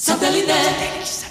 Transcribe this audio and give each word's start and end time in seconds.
Satellite. 0.00 1.27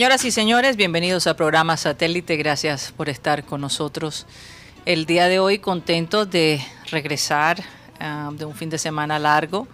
Señoras 0.00 0.24
y 0.24 0.30
señores, 0.30 0.76
bienvenidos 0.76 1.26
al 1.26 1.36
programa 1.36 1.76
Satélite. 1.76 2.38
Gracias 2.38 2.90
por 2.96 3.10
estar 3.10 3.44
con 3.44 3.60
nosotros. 3.60 4.26
El 4.86 5.04
día 5.04 5.28
de 5.28 5.40
hoy 5.40 5.58
contentos 5.58 6.30
de 6.30 6.58
regresar 6.90 7.62
ah, 8.00 8.30
de 8.32 8.46
un 8.46 8.54
fin 8.54 8.70
de 8.70 8.78
semana 8.78 9.18
largo. 9.18 9.68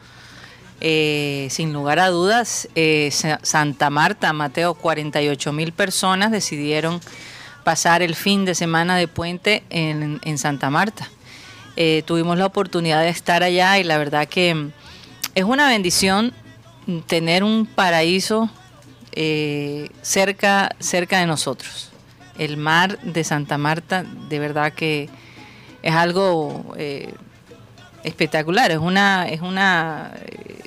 Eh, 0.81 1.47
sin 1.53 1.73
lugar 1.73 2.01
a 2.01 2.09
dudas, 2.09 2.69
eh, 2.75 3.13
Santa 3.43 3.89
Marta, 3.89 4.33
Mateo, 4.33 4.75
48 4.75 5.53
mil 5.53 5.71
personas 5.71 6.33
decidieron 6.33 7.01
pasar 7.63 8.03
el 8.03 8.17
fin 8.17 8.45
de 8.45 8.57
semana 8.57 8.97
de 8.97 9.07
puente 9.07 9.63
en, 9.71 10.39
Santa 10.39 10.71
Marta. 10.71 11.09
Eh, 11.77 12.03
tuvimos 12.05 12.37
la 12.37 12.47
oportunidad 12.47 13.03
de 13.03 13.11
estar 13.11 13.45
allá 13.45 13.79
y 13.79 13.85
la 13.85 13.97
verdad 13.97 14.27
que 14.27 14.71
es 15.37 15.45
una 15.45 15.69
bendición 15.69 16.33
tener 17.07 17.45
un 17.45 17.65
paraíso 17.65 18.51
eh, 19.19 19.89
cerca, 20.03 20.77
cerca 20.79 21.19
de 21.19 21.27
nosotros. 21.27 21.91
El 22.37 22.59
mar 22.59 22.99
de 23.01 23.25
Santa 23.25 23.57
Marta, 23.57 24.05
de 24.29 24.39
verdad 24.39 24.75
que 24.75 25.09
es 25.83 25.95
algo 25.95 26.75
eh, 26.77 27.15
espectacular, 28.05 28.71
es 28.71 28.77
una, 28.77 29.27
es 29.27 29.41
una, 29.41 30.13
eh, 30.23 30.61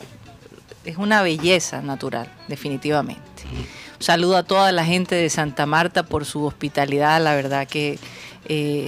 es 0.83 0.97
una 0.97 1.21
belleza 1.21 1.83
natural, 1.83 2.27
definitivamente. 2.47 3.21
Un 3.99 4.03
saludo 4.03 4.35
a 4.35 4.41
toda 4.41 4.71
la 4.71 4.83
gente 4.83 5.13
de 5.13 5.29
Santa 5.29 5.67
Marta 5.67 6.01
por 6.01 6.25
su 6.25 6.43
hospitalidad, 6.43 7.23
la 7.23 7.35
verdad 7.35 7.67
que 7.67 7.99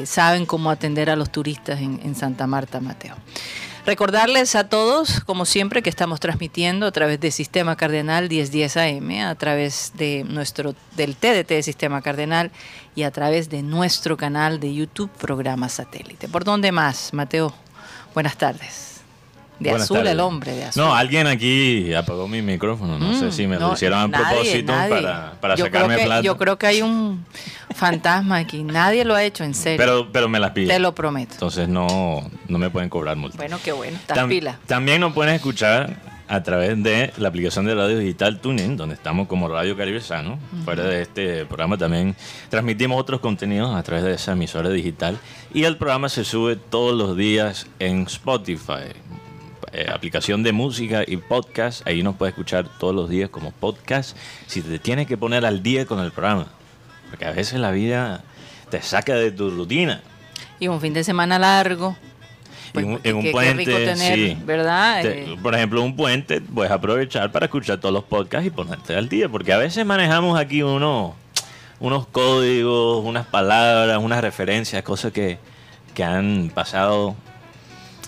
saben 0.06 0.48
cómo 0.48 0.72
atender 0.72 1.12
a 1.12 1.16
los 1.16 1.32
turistas 1.32 1.82
en, 1.82 2.00
en 2.04 2.16
Santa 2.16 2.48
Marta, 2.48 2.80
Mateo. 2.80 3.16
Recordarles 3.86 4.56
a 4.56 4.70
todos, 4.70 5.22
como 5.22 5.44
siempre, 5.46 5.82
que 5.82 5.90
estamos 5.90 6.20
transmitiendo 6.20 6.86
a 6.86 6.92
través 6.92 7.20
del 7.20 7.32
Sistema 7.32 7.76
Cardenal 7.76 8.30
1010 8.30 8.78
AM, 8.78 9.12
a 9.26 9.34
través 9.34 9.94
de 9.96 10.24
nuestro 10.24 10.76
del 10.96 11.16
TDT 11.16 11.48
de 11.48 11.64
Sistema 11.64 12.02
Cardenal 12.04 12.52
y 12.96 13.04
a 13.04 13.12
través 13.12 13.50
de 13.50 13.64
nuestro 13.64 14.18
canal 14.18 14.60
de 14.60 14.76
YouTube 14.76 15.10
Programa 15.10 15.68
Satélite. 15.68 16.28
¿Por 16.28 16.44
dónde 16.44 16.72
más, 16.72 17.12
Mateo? 17.12 17.56
Buenas 18.14 18.38
tardes. 18.38 18.91
De 19.62 19.72
azul 19.72 20.06
el 20.08 20.20
hombre, 20.20 20.54
de 20.54 20.66
azul. 20.66 20.84
No, 20.84 20.96
alguien 20.96 21.28
aquí 21.28 21.94
apagó 21.94 22.28
mi 22.28 22.42
micrófono. 22.42 22.98
No 22.98 23.14
sé 23.18 23.28
mm, 23.28 23.32
si 23.32 23.48
me 23.48 23.58
lo 23.58 23.74
hicieron 23.74 24.00
a 24.00 24.18
propósito 24.18 24.74
para, 24.74 25.34
para 25.40 25.58
sacarme 25.58 25.98
plata. 26.00 26.22
Yo 26.22 26.38
creo 26.38 26.58
que 26.58 26.68
hay 26.68 26.82
un 26.82 27.26
fantasma 27.76 28.38
aquí. 28.38 28.64
Nadie 28.64 29.06
lo 29.06 29.16
ha 29.16 29.24
hecho, 29.24 29.44
en 29.44 29.54
serio. 29.54 29.78
Pero, 29.78 30.12
pero 30.12 30.28
me 30.30 30.40
las 30.40 30.52
pide. 30.52 30.68
Te 30.68 30.80
lo 30.80 30.96
prometo. 30.96 31.34
Entonces 31.34 31.68
no, 31.68 32.30
no 32.48 32.58
me 32.58 32.70
pueden 32.70 32.90
cobrar 32.90 33.16
multa. 33.18 33.38
Bueno, 33.38 33.60
qué 33.64 33.72
bueno. 33.72 33.98
Estás 33.98 34.26
pila. 34.28 34.60
También 34.66 35.02
nos 35.02 35.14
pueden 35.14 35.36
escuchar 35.36 35.96
a 36.32 36.44
través 36.44 36.82
de 36.82 37.12
la 37.18 37.28
aplicación 37.28 37.66
de 37.66 37.76
radio 37.76 37.98
digital 37.98 38.40
TuneIn, 38.40 38.78
donde 38.78 38.96
estamos 38.96 39.28
como 39.28 39.50
Radio 39.50 39.76
Caribe 39.76 40.00
Sano. 40.00 40.40
Fuera 40.64 40.86
de 40.86 41.02
este 41.02 41.46
programa 41.46 41.78
también 41.78 42.16
transmitimos 42.50 42.98
otros 42.98 43.20
contenidos 43.20 43.76
a 43.76 43.84
través 43.84 44.06
de 44.06 44.14
esa 44.14 44.32
emisora 44.32 44.70
digital. 44.70 45.20
Y 45.54 45.66
el 45.66 45.76
programa 45.76 46.08
se 46.08 46.24
sube 46.24 46.56
todos 46.56 46.98
los 46.98 47.18
días 47.18 47.68
en 47.80 48.04
Spotify. 48.04 48.94
Eh, 49.74 49.88
aplicación 49.90 50.44
de 50.44 50.52
música 50.52 51.04
y 51.08 51.16
podcast. 51.16 51.88
Ahí 51.88 52.04
nos 52.04 52.18
puedes 52.18 52.34
escuchar 52.34 52.68
todos 52.78 52.94
los 52.94 53.10
días 53.10 53.30
como 53.30 53.52
podcast. 53.52 54.18
Si 54.48 54.62
te 54.62 54.80
tienes 54.80 55.08
que 55.08 55.18
poner 55.18 55.46
al 55.46 55.64
día 55.64 55.86
con 55.86 56.00
el 56.00 56.12
programa. 56.12 56.48
Porque 57.10 57.26
a 57.26 57.32
veces 57.32 57.58
la 57.60 57.72
vida 57.72 58.22
te 58.70 58.82
saca 58.82 59.16
de 59.16 59.32
tu 59.32 59.50
rutina. 59.50 60.02
Y 60.60 60.68
un 60.68 60.82
fin 60.82 60.94
de 60.94 61.06
semana 61.06 61.40
largo. 61.40 61.96
Pues, 62.74 62.86
en 63.04 63.16
un, 63.16 63.32
puente, 63.32 63.96
sí. 63.96 64.38
¿verdad? 64.46 65.06
Eh, 65.06 65.38
por 65.42 65.56
ejemplo, 65.56 65.82
un 65.82 65.96
puente 65.96 66.40
puedes 66.40 66.72
aprovechar 66.72 67.32
para 67.32 67.46
escuchar 67.46 67.80
todos 67.80 67.94
los 67.94 68.06
podcasts 68.06 68.48
y 68.48 68.50
ponerte 68.50 68.96
al 68.96 69.10
día, 69.10 69.28
porque 69.28 69.52
a 69.52 69.58
veces 69.58 69.86
manejamos 69.86 70.40
aquí 70.40 70.64
unos, 70.64 71.12
unos 71.82 72.08
códigos, 72.08 73.04
unas 73.04 73.26
palabras, 73.26 73.98
unas 73.98 74.22
referencias, 74.22 74.84
cosas 74.84 75.12
que, 75.12 75.38
que 75.94 76.04
han 76.06 76.50
pasado 76.54 77.16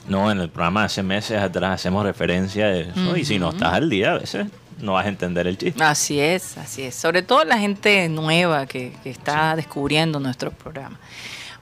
no, 0.07 0.31
en 0.31 0.39
el 0.39 0.49
programa 0.49 0.85
hace 0.85 1.01
meses 1.03 1.41
atrás 1.41 1.75
hacemos 1.75 2.03
referencia 2.03 2.65
a 2.65 2.75
eso 2.75 3.15
y 3.15 3.25
si 3.25 3.39
no 3.39 3.51
estás 3.51 3.73
al 3.73 3.89
día 3.89 4.11
a 4.11 4.17
veces 4.19 4.47
no 4.79 4.93
vas 4.93 5.05
a 5.05 5.09
entender 5.09 5.47
el 5.47 5.57
chiste. 5.57 5.81
Así 5.83 6.19
es, 6.19 6.57
así 6.57 6.83
es. 6.83 6.95
Sobre 6.95 7.21
todo 7.21 7.43
la 7.45 7.57
gente 7.57 8.09
nueva 8.09 8.65
que, 8.65 8.93
está 9.05 9.55
descubriendo 9.55 10.19
nuestro 10.19 10.51
programa. 10.51 10.99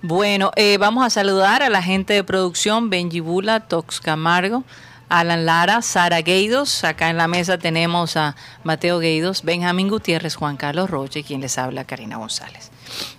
Bueno, 0.02 0.52
eh, 0.56 0.78
vamos 0.80 1.06
a 1.06 1.10
saludar 1.10 1.62
a 1.62 1.70
la 1.70 1.84
gente 1.84 2.14
de 2.14 2.24
producción, 2.24 2.90
Benji 2.90 3.20
Bula, 3.20 3.60
Tox 3.60 4.02
Camargo, 4.02 4.64
Alan 5.10 5.46
Lara, 5.46 5.84
Sara 5.84 6.22
Gueidos. 6.22 6.84
Acá 6.84 7.10
en 7.10 7.18
la 7.18 7.28
mesa 7.28 7.60
tenemos 7.60 8.18
a 8.18 8.36
Mateo 8.64 8.98
Gueidos, 8.98 9.44
Benjamín 9.44 9.90
Gutiérrez, 9.90 10.36
Juan 10.36 10.58
Carlos 10.58 10.90
Roche, 10.90 11.24
quien 11.24 11.42
les 11.42 11.58
habla, 11.60 11.84
Karina 11.84 12.18
González. 12.18 12.72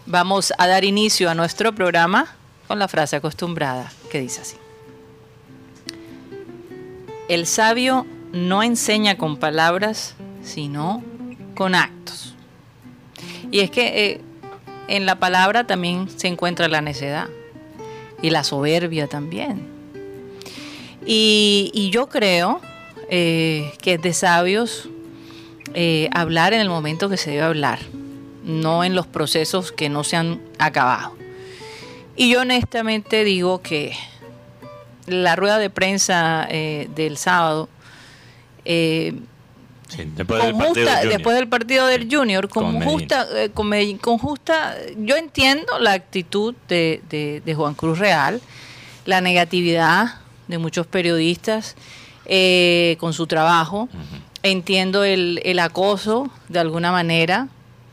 Vamos 0.07 0.53
a 0.59 0.67
dar 0.67 0.85
inicio 0.85 1.31
a 1.31 1.35
nuestro 1.35 1.73
programa 1.73 2.27
con 2.67 2.81
la 2.81 2.89
frase 2.89 3.17
acostumbrada 3.17 3.93
que 4.11 4.21
dice 4.21 4.41
así. 4.41 4.62
El 7.33 7.47
sabio 7.47 8.07
no 8.35 8.63
enseña 8.63 9.17
con 9.17 9.39
palabras, 9.39 10.17
sino 10.43 11.03
con 11.55 11.75
actos. 11.75 12.35
Y 13.51 13.61
es 13.61 13.71
que 13.71 13.87
eh, 14.05 14.21
en 14.87 15.07
la 15.07 15.19
palabra 15.19 15.67
también 15.67 16.11
se 16.11 16.29
encuentra 16.29 16.69
la 16.69 16.83
necedad 16.83 17.29
y 18.21 18.29
la 18.29 18.45
soberbia 18.45 19.07
también. 19.07 19.67
Y, 21.07 21.89
yo 21.91 22.11
creo 22.11 22.61
eh, 23.09 23.73
que 23.81 23.95
es 23.95 24.03
de 24.03 24.13
sabios 24.13 24.91
eh, 25.73 26.11
hablar 26.13 26.53
en 26.53 26.61
el 26.61 26.69
momento 26.69 27.09
que 27.09 27.17
se 27.17 27.31
debe 27.31 27.45
hablar, 27.45 27.79
no 28.45 28.85
en 28.85 28.95
los 28.95 29.07
procesos 29.07 29.73
que 29.73 29.89
no 29.89 30.05
se 30.05 30.17
han 30.17 30.43
acabado. 30.59 31.17
Y 32.15 32.29
yo 32.29 32.43
honestamente 32.43 33.25
digo 33.25 33.63
que 33.63 33.95
la 35.07 35.37
rueda 35.37 35.59
de 35.59 35.71
prensa 35.71 36.47
eh, 36.51 36.89
del 36.95 37.17
sábado, 37.17 37.69
eh, 38.65 39.15
después, 40.15 40.43
del 40.43 40.53
justa, 40.55 41.05
después, 41.05 41.37
del 41.37 41.49
partido 41.49 41.87
del 41.87 42.09
Junior, 42.13 42.49
con, 42.49 42.81
justa, 42.83 43.27
eh, 43.35 43.51
con, 43.51 44.19
justa, 44.19 44.77
yo 44.97 45.17
entiendo 45.17 45.79
la 45.79 45.93
actitud 45.93 46.55
de, 46.69 47.43
Juan 47.57 47.75
Cruz 47.75 47.99
Real, 47.99 48.41
la 49.05 49.21
negatividad 49.21 50.21
de 50.49 50.59
muchos 50.59 50.87
periodistas 50.87 51.77
con 52.99 53.13
su 53.13 53.27
trabajo, 53.27 53.89
entiendo 54.43 55.05
el, 55.05 55.41
el 55.45 55.59
acoso 55.59 56.31
de 56.49 56.61
alguna 56.61 56.93
manera, 56.93 57.49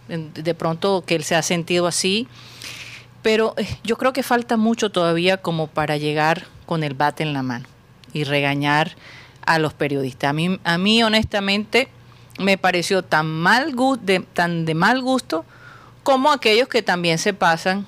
de 0.07 0.53
pronto 0.55 1.03
que 1.05 1.15
él 1.15 1.23
se 1.23 1.35
ha 1.35 1.41
sentido 1.41 1.87
así, 1.87 2.27
pero 3.29 3.53
yo 3.83 3.95
creo 3.95 4.11
que 4.11 4.23
falta 4.23 4.57
mucho 4.57 4.89
todavía 4.89 5.37
como 5.37 5.67
para 5.67 5.97
llegar 5.97 6.47
con 6.65 6.83
el 6.83 6.95
bate 6.95 7.21
en 7.21 7.31
la 7.31 7.43
mano 7.43 7.67
y 8.11 8.23
regañar 8.23 8.95
a 9.45 9.59
los 9.59 9.75
periodistas. 9.75 10.31
A 10.31 10.33
mí, 10.33 10.59
a 10.63 10.79
mí 10.79 11.03
honestamente 11.03 11.89
me 12.39 12.57
pareció 12.57 13.03
tan, 13.03 13.27
mal 13.27 13.75
de, 14.01 14.21
tan 14.21 14.65
de 14.65 14.73
mal 14.73 15.03
gusto 15.03 15.45
como 16.01 16.31
aquellos 16.31 16.69
que 16.69 16.81
también 16.81 17.19
se 17.19 17.35
pasan 17.35 17.85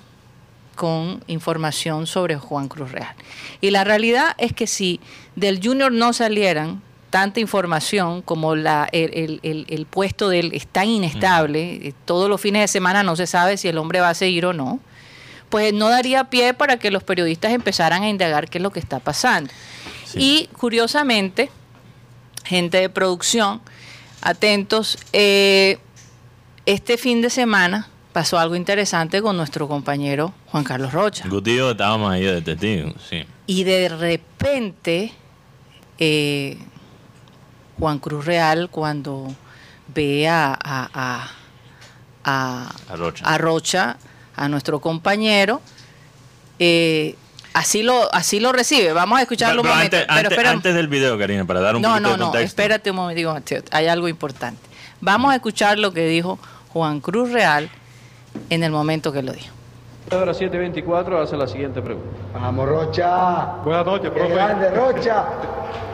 con 0.75 1.23
información 1.25 2.05
sobre 2.05 2.35
Juan 2.35 2.67
Cruz 2.67 2.91
Real. 2.91 3.15
Y 3.61 3.71
la 3.71 3.83
realidad 3.83 4.35
es 4.37 4.53
que 4.53 4.67
si 4.67 4.99
del 5.35 5.59
Junior 5.59 5.91
no 5.91 6.13
salieran 6.13 6.83
tanta 7.09 7.39
información, 7.39 8.21
como 8.21 8.55
la, 8.55 8.87
el, 8.91 9.39
el, 9.41 9.65
el, 9.67 9.85
puesto 9.87 10.29
de 10.29 10.39
él 10.41 10.51
es 10.53 10.67
tan 10.67 10.87
inestable, 10.87 11.87
eh, 11.87 11.93
todos 12.05 12.29
los 12.29 12.39
fines 12.39 12.61
de 12.61 12.67
semana 12.67 13.01
no 13.01 13.15
se 13.15 13.25
sabe 13.25 13.57
si 13.57 13.69
el 13.69 13.79
hombre 13.79 14.01
va 14.01 14.09
a 14.09 14.13
seguir 14.13 14.45
o 14.45 14.53
no, 14.53 14.79
pues 15.51 15.73
no 15.73 15.89
daría 15.89 16.23
pie 16.31 16.55
para 16.55 16.77
que 16.77 16.89
los 16.89 17.03
periodistas 17.03 17.51
empezaran 17.51 18.01
a 18.01 18.09
indagar 18.09 18.49
qué 18.49 18.57
es 18.57 18.61
lo 18.63 18.71
que 18.71 18.79
está 18.79 18.99
pasando. 18.99 19.51
Y 20.15 20.49
curiosamente, 20.57 21.51
gente 22.43 22.77
de 22.79 22.89
producción, 22.89 23.61
atentos, 24.21 24.97
eh, 25.13 25.77
este 26.65 26.97
fin 26.97 27.21
de 27.21 27.29
semana 27.29 27.87
pasó 28.13 28.39
algo 28.39 28.55
interesante 28.55 29.21
con 29.21 29.37
nuestro 29.37 29.67
compañero 29.67 30.33
Juan 30.47 30.63
Carlos 30.63 30.91
Rocha. 30.93 31.27
Gutillo 31.27 31.71
estábamos 31.71 32.11
ahí 32.11 32.23
de 32.23 32.41
testigo, 32.41 32.93
sí. 33.09 33.25
Y 33.45 33.63
de 33.63 33.89
repente, 33.89 35.11
eh, 35.97 36.57
Juan 37.77 37.99
Cruz 37.99 38.25
Real, 38.25 38.69
cuando 38.69 39.33
ve 39.93 40.29
a, 40.29 40.57
a, 40.61 41.29
a, 42.23 42.71
a 42.87 42.95
Rocha. 42.95 43.25
a, 43.25 43.97
nuestro 44.47 44.79
compañero, 44.79 45.61
eh, 46.59 47.15
así 47.53 47.83
lo 47.83 48.13
así 48.13 48.39
lo 48.39 48.51
recibe. 48.51 48.93
Vamos 48.93 49.19
a 49.19 49.21
escucharlo 49.21 49.61
un 49.61 49.67
momento. 49.67 49.97
Antes, 50.07 50.37
antes, 50.45 50.73
del 50.73 50.87
video, 50.87 51.17
Karina, 51.17 51.45
para 51.45 51.59
dar 51.59 51.75
un 51.75 51.81
no, 51.81 51.89
poquito 51.89 52.09
no, 52.09 52.13
de 52.13 52.19
contexto. 52.19 52.39
No, 52.39 52.45
espérate 52.45 52.89
un 52.91 52.95
momento, 52.97 53.41
hay 53.71 53.87
algo 53.87 54.07
importante. 54.07 54.61
Vamos 54.99 55.31
a 55.31 55.35
escuchar 55.35 55.79
lo 55.79 55.91
que 55.91 56.05
dijo 56.07 56.37
Juan 56.73 56.99
Cruz 56.99 57.31
Real 57.31 57.69
en 58.49 58.63
el 58.63 58.71
momento 58.71 59.11
que 59.11 59.21
lo 59.23 59.33
dijo. 59.33 59.53
Ahora 60.11 60.33
724 60.33 61.21
hace 61.21 61.37
la 61.37 61.47
siguiente 61.47 61.81
pregunta. 61.81 62.09
Vamos, 62.33 62.67
Rocha. 62.67 63.45
Buenas 63.63 63.85
noches, 63.85 64.11
profe. 64.11 64.33
grande, 64.33 64.69
Rocha. 64.71 65.25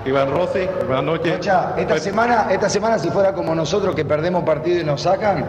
Iván 0.05 0.31
Rossi, 0.31 0.61
buenas 0.85 1.03
noches. 1.03 1.33
Rocha, 1.37 1.73
esta 1.77 1.99
semana, 1.99 2.47
esta 2.49 2.69
semana 2.69 2.97
si 2.97 3.09
fuera 3.09 3.33
como 3.33 3.53
nosotros 3.53 3.93
que 3.93 4.05
perdemos 4.05 4.43
partido 4.43 4.79
y 4.79 4.83
nos 4.83 5.01
sacan, 5.01 5.45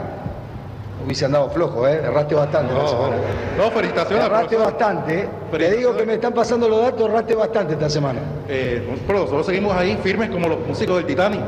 hubiese 1.08 1.24
andado 1.24 1.50
flojo, 1.50 1.88
¿eh? 1.88 2.02
Erraste 2.04 2.34
bastante 2.34 2.72
no, 2.72 2.80
esta 2.80 2.90
semana. 2.90 3.16
No, 3.56 3.70
felicitaciones. 3.70 4.26
Erraste 4.26 4.56
bastante, 4.56 5.20
¿eh? 5.20 5.28
Te 5.50 5.76
digo 5.76 5.96
que 5.96 6.04
me 6.04 6.14
están 6.14 6.34
pasando 6.34 6.68
los 6.68 6.82
datos, 6.82 7.08
erraste 7.08 7.34
bastante 7.34 7.72
esta 7.72 7.88
semana. 7.88 8.20
Eh, 8.46 8.86
pero 9.06 9.20
nosotros 9.20 9.46
seguimos 9.46 9.74
ahí 9.74 9.98
firmes 10.02 10.28
como 10.28 10.48
los 10.48 10.60
músicos 10.66 10.96
del 10.98 11.06
Titanic, 11.06 11.40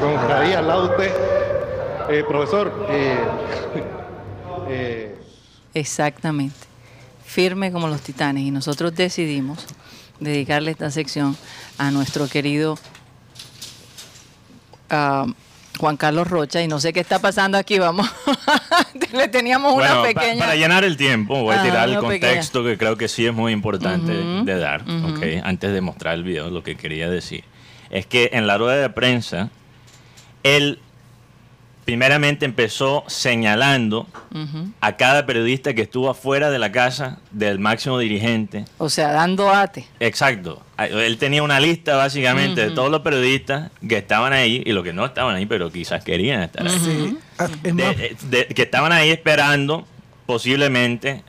con 0.00 0.32
ahí 0.32 0.52
al 0.52 0.66
lado 0.66 0.88
de 0.88 0.90
usted. 0.90 1.12
Eh, 2.10 2.24
profesor, 2.28 2.86
eh, 2.90 3.16
eh, 4.68 5.18
Exactamente. 5.74 6.56
Firme 7.24 7.72
como 7.72 7.86
los 7.88 8.00
titanes. 8.00 8.42
Y 8.42 8.50
nosotros 8.50 8.94
decidimos 8.94 9.64
dedicarle 10.18 10.72
esta 10.72 10.90
sección 10.90 11.36
a 11.78 11.90
nuestro 11.90 12.28
querido 12.28 12.78
uh, 14.90 15.32
Juan 15.78 15.96
Carlos 15.96 16.28
Rocha. 16.28 16.62
Y 16.62 16.68
no 16.68 16.80
sé 16.80 16.92
qué 16.92 17.00
está 17.00 17.18
pasando 17.18 17.58
aquí. 17.58 17.78
Vamos. 17.78 18.08
Le 19.12 19.28
teníamos 19.28 19.74
una 19.74 20.02
pequeña. 20.02 20.34
Pa 20.34 20.46
para 20.46 20.56
llenar 20.56 20.84
el 20.84 20.96
tiempo, 20.96 21.42
voy 21.42 21.54
a 21.56 21.62
tirar 21.62 21.88
el 21.88 21.98
contexto 21.98 22.60
pequeña. 22.60 22.74
que 22.74 22.78
creo 22.78 22.96
que 22.96 23.08
sí 23.08 23.26
es 23.26 23.32
muy 23.32 23.52
importante 23.52 24.12
uh 24.12 24.24
-huh, 24.24 24.44
de 24.44 24.58
dar. 24.58 24.82
Uh 24.82 24.86
-huh. 24.86 25.16
okay, 25.16 25.40
antes 25.44 25.72
de 25.72 25.80
mostrar 25.80 26.14
el 26.14 26.24
video, 26.24 26.50
lo 26.50 26.62
que 26.62 26.76
quería 26.76 27.08
decir 27.08 27.44
es 27.90 28.06
que 28.06 28.30
en 28.32 28.46
la 28.46 28.58
rueda 28.58 28.80
de 28.82 28.90
prensa, 28.90 29.50
él 30.42 30.80
primeramente 31.84 32.44
empezó 32.44 33.04
señalando 33.06 34.06
uh 34.32 34.38
-huh. 34.38 34.72
a 34.80 34.96
cada 34.96 35.26
periodista 35.26 35.74
que 35.74 35.82
estuvo 35.82 36.08
afuera 36.10 36.50
de 36.50 36.58
la 36.58 36.72
casa 36.72 37.18
del 37.30 37.58
máximo 37.58 37.98
dirigente. 37.98 38.64
O 38.78 38.88
sea, 38.88 39.12
dando 39.12 39.50
ate. 39.50 39.86
Exacto. 40.00 40.62
Él 40.78 41.18
tenía 41.18 41.42
una 41.42 41.60
lista 41.60 41.96
básicamente 41.96 42.62
uh 42.62 42.64
-huh. 42.64 42.68
de 42.70 42.74
todos 42.74 42.90
los 42.90 43.02
periodistas 43.02 43.70
que 43.86 43.98
estaban 43.98 44.32
ahí 44.32 44.62
y 44.64 44.72
los 44.72 44.82
que 44.82 44.92
no 44.92 45.04
estaban 45.04 45.36
ahí, 45.36 45.46
pero 45.46 45.70
quizás 45.70 46.02
querían 46.02 46.42
estar 46.42 46.66
ahí. 46.66 46.78
Sí. 46.78 47.18
De, 47.62 48.16
de, 48.30 48.46
que 48.46 48.62
estaban 48.62 48.92
ahí 48.92 49.10
esperando 49.10 49.86
posiblemente 50.26 51.22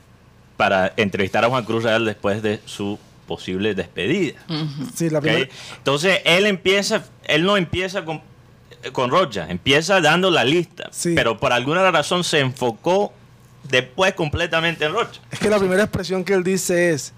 para 0.56 0.92
entrevistar 0.96 1.44
a 1.44 1.48
Juan 1.48 1.64
Cruz 1.64 1.84
Real 1.84 2.04
después 2.04 2.42
de 2.42 2.60
su 2.64 2.98
posible 3.26 3.74
despedida. 3.74 4.40
Uh 4.48 4.54
-huh. 4.54 4.90
sí, 4.94 5.10
la 5.10 5.18
¿Okay? 5.18 5.48
Entonces 5.76 6.20
él 6.24 6.46
empieza, 6.46 7.04
él 7.24 7.44
no 7.44 7.56
empieza 7.56 8.04
con 8.04 8.22
con 8.92 9.10
Rocha, 9.10 9.46
empieza 9.48 10.00
dando 10.00 10.30
la 10.30 10.44
lista, 10.44 10.88
sí. 10.90 11.14
pero 11.14 11.38
por 11.38 11.52
alguna 11.52 11.90
razón 11.90 12.24
se 12.24 12.40
enfocó 12.40 13.12
después 13.64 14.14
completamente 14.14 14.84
en 14.84 14.92
Rocha. 14.92 15.20
Es 15.30 15.38
que 15.38 15.50
la 15.50 15.58
primera 15.58 15.82
expresión 15.82 16.24
que 16.24 16.34
él 16.34 16.44
dice 16.44 16.90
es, 16.90 17.12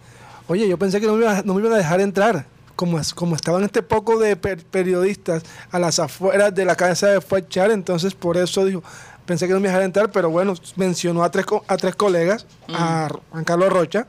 oye, 0.47 0.69
yo 0.69 0.79
pensé 0.79 1.01
que 1.01 1.07
no 1.07 1.15
me, 1.15 1.25
iba, 1.25 1.43
no 1.43 1.55
me 1.55 1.61
iban 1.61 1.73
a 1.73 1.77
dejar 1.77 2.01
entrar, 2.01 2.47
como, 2.77 3.01
como 3.15 3.35
estaban 3.35 3.65
este 3.65 3.83
poco 3.83 4.19
de 4.19 4.37
per 4.37 4.65
periodistas 4.65 5.43
a 5.71 5.79
las 5.79 5.99
afueras 5.99 6.55
de 6.55 6.65
la 6.65 6.77
casa 6.77 7.09
de 7.09 7.21
Fuechar, 7.21 7.71
entonces 7.71 8.15
por 8.15 8.37
eso 8.37 8.65
dijo, 8.65 8.83
pensé 9.27 9.47
que 9.47 9.53
no 9.53 9.61
me 9.61 9.69
iban 9.69 9.75
a 9.75 9.79
dejar 9.79 9.87
entrar, 9.87 10.11
pero 10.13 10.31
bueno, 10.31 10.55
mencionó 10.77 11.25
a 11.25 11.31
tres, 11.31 11.47
a 11.67 11.77
tres 11.77 11.97
colegas, 11.97 12.47
mm. 12.69 12.75
a 12.75 13.09
Juan 13.31 13.45
Carlos 13.45 13.71
Rocha, 13.71 14.07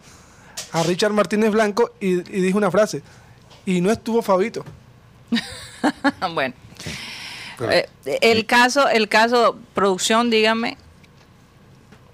a 0.72 0.84
Richard 0.84 1.14
Martínez 1.14 1.52
Blanco 1.52 1.94
y, 2.00 2.20
y 2.20 2.42
dijo 2.42 2.58
una 2.58 2.72
frase, 2.72 3.02
y 3.66 3.82
no 3.82 3.92
estuvo 3.92 4.22
Fabito. 4.22 4.64
bueno. 6.34 6.54
Eh, 7.62 7.88
el 8.22 8.46
caso, 8.46 8.88
el 8.90 9.08
caso, 9.08 9.58
producción, 9.74 10.30
dígame. 10.30 10.78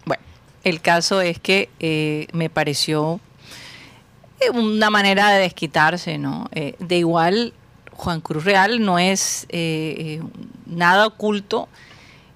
Bueno, 0.05 0.23
el 0.63 0.81
caso 0.81 1.21
es 1.21 1.39
que 1.39 1.69
eh, 1.79 2.27
me 2.33 2.49
pareció 2.49 3.19
una 4.53 4.89
manera 4.89 5.29
de 5.31 5.39
desquitarse, 5.39 6.17
¿no? 6.17 6.49
Eh, 6.53 6.75
de 6.79 6.97
igual, 6.97 7.53
Juan 7.93 8.21
Cruz 8.21 8.43
Real 8.43 8.83
no 8.83 8.99
es 8.99 9.47
nada 10.65 11.07
oculto 11.07 11.69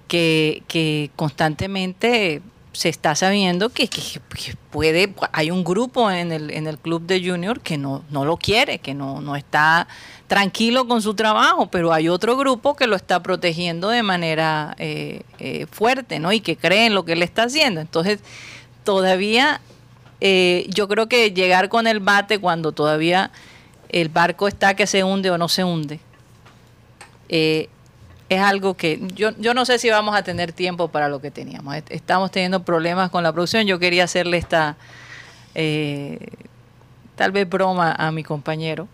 que, 0.08 1.10
constantemente 1.16 2.42
se 2.72 2.88
está 2.88 3.14
sabiendo 3.14 3.68
que, 3.70 3.88
que, 3.88 4.00
que, 4.00 4.54
puede, 4.70 5.12
hay 5.32 5.50
un 5.50 5.64
grupo 5.64 6.10
en 6.10 6.32
el, 6.32 6.50
en 6.50 6.66
el 6.66 6.78
club 6.78 7.02
de 7.02 7.20
Junior 7.20 7.60
que 7.60 7.76
no, 7.76 8.04
no 8.10 8.24
lo 8.24 8.36
quiere, 8.36 8.78
que 8.78 8.94
no, 8.94 9.20
no 9.20 9.34
está 9.36 9.88
tranquilo 10.30 10.86
con 10.86 11.02
su 11.02 11.14
trabajo, 11.14 11.72
pero 11.72 11.92
hay 11.92 12.08
otro 12.08 12.36
grupo 12.36 12.76
que 12.76 12.86
lo 12.86 12.94
está 12.94 13.20
protegiendo 13.20 13.88
de 13.88 14.04
manera 14.04 14.76
eh, 14.78 15.22
eh, 15.40 15.66
fuerte, 15.68 16.20
¿no? 16.20 16.30
Y 16.30 16.40
que 16.40 16.56
cree 16.56 16.86
en 16.86 16.94
lo 16.94 17.04
que 17.04 17.14
él 17.14 17.24
está 17.24 17.42
haciendo. 17.42 17.80
Entonces, 17.80 18.20
todavía 18.84 19.60
eh, 20.20 20.66
yo 20.68 20.86
creo 20.86 21.08
que 21.08 21.32
llegar 21.32 21.68
con 21.68 21.88
el 21.88 21.98
bate 21.98 22.38
cuando 22.38 22.70
todavía 22.70 23.32
el 23.88 24.08
barco 24.08 24.46
está 24.46 24.74
que 24.74 24.86
se 24.86 25.02
hunde 25.02 25.32
o 25.32 25.36
no 25.36 25.48
se 25.48 25.64
hunde, 25.64 25.98
es 27.28 27.68
algo 28.40 28.74
que 28.74 29.00
yo, 29.16 29.30
yo 29.36 29.52
no 29.52 29.64
sé 29.64 29.80
si 29.80 29.90
vamos 29.90 30.14
a 30.14 30.22
tener 30.22 30.52
tiempo 30.52 30.86
para 30.86 31.08
lo 31.08 31.20
que 31.20 31.32
teníamos. 31.32 31.74
Estamos 31.88 32.30
teniendo 32.30 32.62
problemas 32.62 33.10
con 33.10 33.24
la 33.24 33.32
producción. 33.32 33.66
Yo 33.66 33.80
quería 33.80 34.04
hacerle 34.04 34.36
esta, 34.36 34.76
tal 37.16 37.32
vez 37.32 37.48
broma 37.48 37.96
a 37.98 38.12
mi 38.12 38.22
compañero 38.22 38.86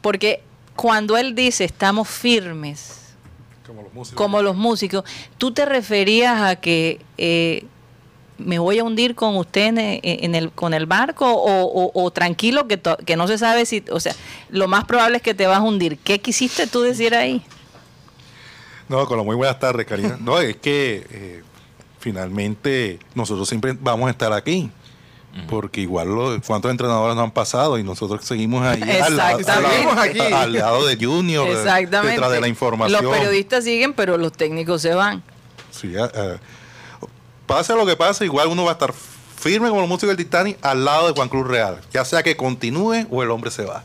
porque 0.00 0.42
cuando 0.76 1.16
él 1.16 1.34
dice 1.34 1.64
estamos 1.64 2.08
firmes, 2.08 3.14
como 3.66 3.82
los 3.82 3.92
músicos, 3.92 4.16
como 4.16 4.42
los 4.42 4.56
músicos 4.56 5.04
tú 5.38 5.52
te 5.52 5.64
referías 5.64 6.40
a 6.40 6.56
que 6.56 7.00
eh, 7.18 7.64
me 8.38 8.58
voy 8.58 8.78
a 8.78 8.84
hundir 8.84 9.14
con 9.14 9.36
usted 9.36 9.66
en, 9.66 10.00
en 10.02 10.34
el, 10.34 10.50
con 10.50 10.72
el 10.74 10.86
barco 10.86 11.30
o, 11.30 11.64
o, 11.64 11.90
o 11.94 12.10
tranquilo 12.10 12.66
que, 12.66 12.76
to, 12.76 12.96
que 12.98 13.16
no 13.16 13.28
se 13.28 13.38
sabe 13.38 13.66
si, 13.66 13.84
o 13.90 14.00
sea, 14.00 14.14
lo 14.48 14.66
más 14.66 14.84
probable 14.84 15.18
es 15.18 15.22
que 15.22 15.34
te 15.34 15.46
vas 15.46 15.58
a 15.58 15.62
hundir. 15.62 15.98
¿Qué 15.98 16.20
quisiste 16.20 16.66
tú 16.66 16.80
decir 16.80 17.14
ahí? 17.14 17.42
No, 18.88 19.06
con 19.06 19.18
lo 19.18 19.24
muy 19.24 19.36
buenas 19.36 19.58
tardes, 19.58 19.86
Karina. 19.86 20.18
No, 20.20 20.40
es 20.40 20.56
que 20.56 21.06
eh, 21.10 21.42
finalmente 21.98 22.98
nosotros 23.14 23.48
siempre 23.48 23.76
vamos 23.78 24.08
a 24.08 24.10
estar 24.10 24.32
aquí 24.32 24.70
porque 25.48 25.80
igual 25.80 26.08
los, 26.08 26.40
cuántos 26.44 26.70
entrenadores 26.70 27.16
no 27.16 27.22
han 27.22 27.30
pasado 27.30 27.78
y 27.78 27.84
nosotros 27.84 28.24
seguimos 28.24 28.64
ahí 28.64 28.82
al 28.82 29.16
lado, 29.16 29.38
al, 29.38 29.62
lado, 29.62 30.00
aquí. 30.00 30.18
al 30.18 30.52
lado, 30.52 30.86
de 30.86 30.96
Junior 30.96 31.48
Exactamente. 31.48 32.12
detrás 32.12 32.32
de 32.32 32.40
la 32.40 32.48
información. 32.48 33.04
Los 33.04 33.16
periodistas 33.16 33.64
siguen 33.64 33.92
pero 33.92 34.16
los 34.16 34.32
técnicos 34.32 34.82
se 34.82 34.94
van. 34.94 35.22
Sí, 35.70 35.94
uh, 35.96 36.38
pase 37.46 37.74
lo 37.74 37.86
que 37.86 37.96
pase 37.96 38.24
igual 38.24 38.48
uno 38.48 38.64
va 38.64 38.70
a 38.70 38.72
estar 38.72 38.92
firme 38.92 39.68
como 39.68 39.80
los 39.80 39.88
músicos 39.88 40.16
del 40.16 40.24
Titanic 40.24 40.58
al 40.62 40.84
lado 40.84 41.06
de 41.06 41.14
Juan 41.14 41.28
Cruz 41.28 41.46
Real 41.46 41.80
ya 41.92 42.04
sea 42.04 42.22
que 42.22 42.36
continúe 42.36 43.06
o 43.10 43.22
el 43.22 43.30
hombre 43.30 43.50
se 43.50 43.64
va. 43.64 43.84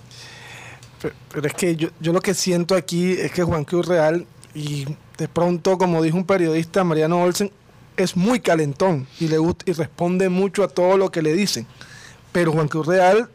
Pero, 1.02 1.14
pero 1.32 1.48
es 1.48 1.54
que 1.54 1.76
yo, 1.76 1.90
yo 2.00 2.12
lo 2.12 2.22
que 2.22 2.34
siento 2.34 2.76
aquí 2.76 3.12
es 3.12 3.32
que 3.32 3.44
Juan 3.44 3.66
Cruz 3.66 3.86
Real 3.86 4.26
y 4.56 4.88
de 5.18 5.28
pronto 5.28 5.78
como 5.78 6.02
dijo 6.02 6.18
un 6.18 6.26
periodista 6.26 6.84
Mariano 6.84 7.22
Olsen 7.22 7.52
es 7.98 8.16
muy 8.16 8.40
calentón 8.40 9.08
y 9.20 9.28
le 9.28 9.38
gusta 9.38 9.70
y 9.70 9.74
responde 9.74 10.30
mucho 10.30 10.64
a 10.64 10.68
todo 10.68 10.98
lo 10.98 11.12
que 11.12 11.22
le 11.22 11.34
dicen. 11.34 11.68
Pero 12.32 12.52
Juan 12.52 12.68
Cruz 12.68 12.88
Real 12.88 13.30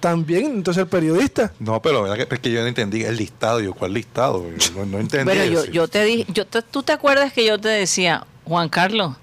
también, 0.00 0.46
entonces 0.46 0.82
el 0.82 0.88
periodista. 0.88 1.52
No, 1.58 1.82
pero 1.82 2.12
es 2.12 2.38
que 2.40 2.50
yo 2.50 2.60
no 2.60 2.66
entendí 2.66 3.02
el 3.02 3.16
listado, 3.16 3.60
yo 3.60 3.74
cuál 3.74 3.94
listado, 3.94 4.44
no, 4.76 4.86
no 4.86 4.98
entendí. 4.98 5.32
Pero 5.32 5.44
yo, 5.44 5.64
yo, 5.66 5.88
te 5.88 6.04
dije, 6.04 6.26
yo 6.32 6.46
te, 6.46 6.62
tú 6.62 6.82
te 6.82 6.92
acuerdas 6.92 7.32
que 7.32 7.44
yo 7.44 7.58
te 7.58 7.68
decía, 7.68 8.26
Juan 8.44 8.68
Carlos, 8.68 9.16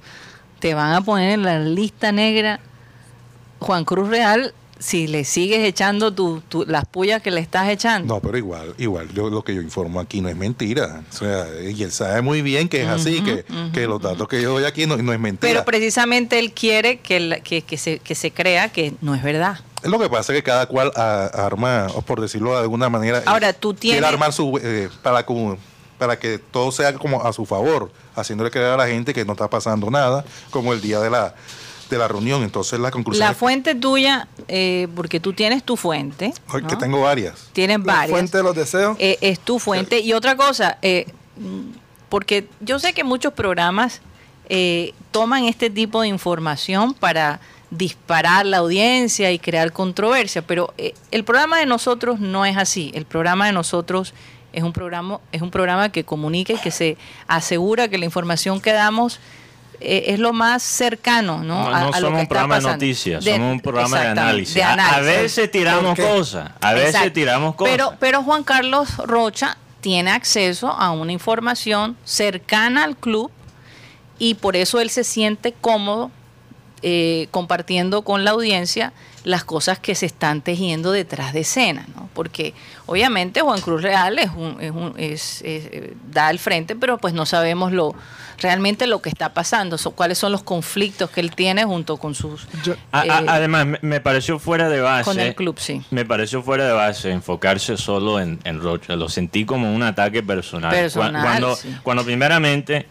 te 0.59 0.73
van 0.73 0.93
a 0.93 1.01
poner 1.01 1.31
en 1.31 1.43
la 1.43 1.59
lista 1.59 2.11
negra 2.11 2.59
Juan 3.59 3.85
Cruz 3.85 4.09
Real 4.09 4.53
si 4.85 5.07
le 5.07 5.23
sigues 5.23 5.59
echando 5.63 6.13
tu, 6.13 6.41
tu- 6.41 6.63
las 6.65 6.85
pullas 6.85 7.19
que 7.21 7.31
le 7.31 7.39
estás 7.41 7.69
echando. 7.69 8.13
No, 8.13 8.19
pero 8.21 8.37
igual, 8.37 8.75
igual, 8.77 9.09
yo, 9.13 9.31
lo 9.31 9.43
que 9.43 9.55
yo 9.55 9.61
informo 9.61 9.99
aquí 9.99 10.21
no 10.21 10.29
es 10.29 10.35
mentira. 10.35 11.01
O 11.11 11.15
sea, 11.15 11.47
y 11.67 11.81
él 11.81 11.91
sabe 11.91 12.21
muy 12.21 12.43
bien 12.43 12.69
que 12.69 12.83
es 12.83 12.87
así, 12.87 13.21
que, 13.21 13.45
que 13.73 13.87
los 13.87 13.99
datos 13.99 14.27
que 14.27 14.39
yo 14.41 14.51
doy 14.53 14.65
aquí 14.65 14.85
no, 14.85 14.95
no 14.97 15.11
es 15.11 15.19
mentira. 15.19 15.51
Pero 15.51 15.65
precisamente 15.65 16.37
él 16.37 16.51
quiere 16.53 16.99
que, 16.99 17.19
la- 17.19 17.39
que, 17.39 17.63
que 17.63 17.77
se, 17.77 17.97
que 17.97 18.13
se 18.13 18.29
crea 18.31 18.71
que 18.71 18.93
no 19.01 19.15
es 19.15 19.23
verdad. 19.23 19.59
Lo 19.83 19.97
que 19.99 20.07
pasa 20.09 20.33
es 20.33 20.37
que 20.39 20.43
cada 20.43 20.67
cual 20.67 20.91
a- 20.95 21.25
arma, 21.33 21.87
o 21.95 22.01
por 22.03 22.21
decirlo 22.21 22.53
de 22.53 22.61
alguna 22.61 22.87
manera, 22.89 23.23
Ahora, 23.25 23.49
eh, 23.49 23.53
tú 23.53 23.69
quiere 23.75 23.97
tienes- 23.99 24.09
armar 24.13 24.33
su 24.33 24.59
eh, 24.61 24.89
para 25.01 25.25
como- 25.25 25.57
para 25.97 26.19
que 26.19 26.37
todo 26.37 26.71
sea 26.71 26.93
como 26.93 27.23
a 27.23 27.31
su 27.33 27.45
favor, 27.45 27.89
haciéndole 28.15 28.51
creer 28.51 28.71
a 28.71 28.77
la 28.77 28.87
gente 28.87 29.13
que 29.13 29.23
no 29.25 29.31
está 29.31 29.49
pasando 29.49 29.89
nada, 29.89 30.25
como 30.51 30.73
el 30.73 30.81
día 30.81 30.99
de 30.99 31.09
la 31.09 31.33
de 31.89 31.97
la 31.97 32.07
reunión. 32.07 32.43
Entonces 32.43 32.79
la 32.79 32.91
conclusión 32.91 33.25
La 33.25 33.31
es 33.31 33.37
fuente 33.37 33.75
tuya, 33.75 34.27
eh, 34.47 34.87
porque 34.95 35.19
tú 35.19 35.33
tienes 35.33 35.63
tu 35.63 35.75
fuente, 35.77 36.33
que 36.51 36.61
¿no? 36.61 36.77
tengo 36.77 37.01
varias. 37.01 37.49
tienes 37.53 37.79
La 37.79 37.83
varias. 37.93 38.11
fuente 38.11 38.37
de 38.37 38.43
los 38.43 38.55
deseos. 38.55 38.97
Eh, 38.99 39.17
es 39.21 39.39
tu 39.39 39.59
fuente. 39.59 39.99
Y 39.99 40.13
otra 40.13 40.35
cosa, 40.35 40.77
eh, 40.81 41.05
mm, 41.37 41.71
porque 42.09 42.47
yo 42.61 42.79
sé 42.79 42.93
que 42.93 43.03
muchos 43.03 43.33
programas 43.33 44.01
eh, 44.49 44.93
toman 45.11 45.45
este 45.45 45.69
tipo 45.69 46.01
de 46.01 46.07
información 46.07 46.93
para 46.93 47.39
disparar 47.71 48.45
la 48.45 48.57
audiencia 48.57 49.31
y 49.31 49.39
crear 49.39 49.71
controversia, 49.71 50.41
pero 50.45 50.73
eh, 50.77 50.93
el 51.11 51.23
programa 51.23 51.57
de 51.57 51.65
nosotros 51.65 52.19
no 52.19 52.45
es 52.45 52.57
así. 52.57 52.91
El 52.93 53.05
programa 53.05 53.47
de 53.47 53.53
nosotros 53.53 54.13
es 54.53 54.63
un 54.63 54.71
programa, 54.71 55.19
es 55.31 55.41
un 55.41 55.51
programa 55.51 55.91
que 55.91 56.03
comunica 56.03 56.53
y 56.53 56.57
que 56.57 56.71
se 56.71 56.97
asegura 57.27 57.87
que 57.87 57.97
la 57.97 58.05
información 58.05 58.61
que 58.61 58.71
damos 58.71 59.19
eh, 59.79 60.05
es 60.07 60.19
lo 60.19 60.33
más 60.33 60.63
cercano, 60.63 61.43
¿no? 61.43 61.69
No, 61.69 61.75
a, 61.75 61.79
no 61.81 61.87
a 61.93 61.99
lo 61.99 62.07
somos 62.07 62.17
que 62.17 62.21
un 62.23 62.27
programa 62.27 62.55
de 62.59 62.61
noticias, 62.61 63.23
De- 63.23 63.31
somos 63.33 63.51
un 63.53 63.59
programa 63.59 63.99
de 64.01 64.07
análisis. 64.07 64.55
de 64.55 64.63
A- 64.63 64.99
veces 65.01 65.51
tiramos 65.51 65.97
cosas, 65.99 66.51
a 66.61 66.73
veces 66.73 66.89
Exacto. 66.89 67.13
tiramos 67.13 67.55
cosas. 67.55 67.71
Pero, 67.71 67.93
pero 67.99 68.23
Juan 68.23 68.43
Carlos 68.43 68.97
Rocha 68.97 69.57
tiene 69.81 70.11
acceso 70.11 70.69
a 70.69 70.91
una 70.91 71.11
información 71.11 71.95
cercana 72.03 72.83
al 72.83 72.97
club 72.97 73.31
y 74.17 74.35
por 74.35 74.55
eso 74.55 74.79
él 74.79 74.89
se 74.89 75.03
siente 75.03 75.53
cómodo 75.53 76.09
eh, 76.81 77.27
compartiendo 77.31 78.01
con 78.03 78.23
la 78.23 78.31
audiencia 78.31 78.93
las 79.25 79.43
cosas 79.43 79.79
que 79.79 79.93
se 79.95 80.05
están 80.05 80.41
tejiendo 80.41 80.91
detrás 80.91 81.33
de 81.33 81.41
escena, 81.41 81.85
¿no? 81.95 82.07
Porque 82.13 82.53
obviamente 82.85 83.41
Juan 83.41 83.59
Cruz 83.59 83.81
Real 83.81 84.17
es 84.19 84.29
un, 84.35 84.57
es 84.61 84.71
un- 84.71 84.93
es- 84.97 85.41
es, 85.41 85.65
eh, 85.71 85.93
da 86.11 86.27
al 86.27 86.39
frente, 86.39 86.75
pero 86.75 86.97
pues 86.99 87.13
no 87.13 87.25
sabemos 87.25 87.71
lo 87.73 87.93
realmente 88.37 88.85
lo 88.85 89.01
que 89.01 89.09
está 89.09 89.33
pasando, 89.33 89.77
so- 89.77 89.91
cuáles 89.91 90.17
son 90.19 90.31
los 90.31 90.43
conflictos 90.43 91.09
que 91.09 91.21
él 91.21 91.31
tiene 91.31 91.63
junto 91.65 91.97
con 91.97 92.13
sus 92.15 92.47
Yo- 92.63 92.75
A- 92.91 92.99
a- 93.01 93.05
eh, 93.21 93.25
además, 93.27 93.65
me, 93.65 93.79
me 93.81 93.99
pareció 93.99 94.37
fuera 94.39 94.69
de 94.69 94.79
base. 94.81 95.05
con 95.05 95.19
el 95.19 95.33
club, 95.35 95.57
sí. 95.59 95.81
Me 95.89 96.05
pareció 96.05 96.43
fuera 96.43 96.65
de 96.67 96.73
base 96.73 97.09
enfocarse 97.11 97.77
solo 97.77 98.19
en, 98.19 98.39
en 98.43 98.59
Rocha. 98.61 98.95
Lo 98.95 99.09
sentí 99.09 99.43
como 99.45 99.73
un 99.73 99.81
ataque 99.83 100.21
personal. 100.21 100.69
Personal, 100.71 101.21
Cu- 101.21 101.27
Cuando, 101.27 101.55
sí. 101.55 101.75
cuando 101.81 102.03
primeramente, 102.05 102.85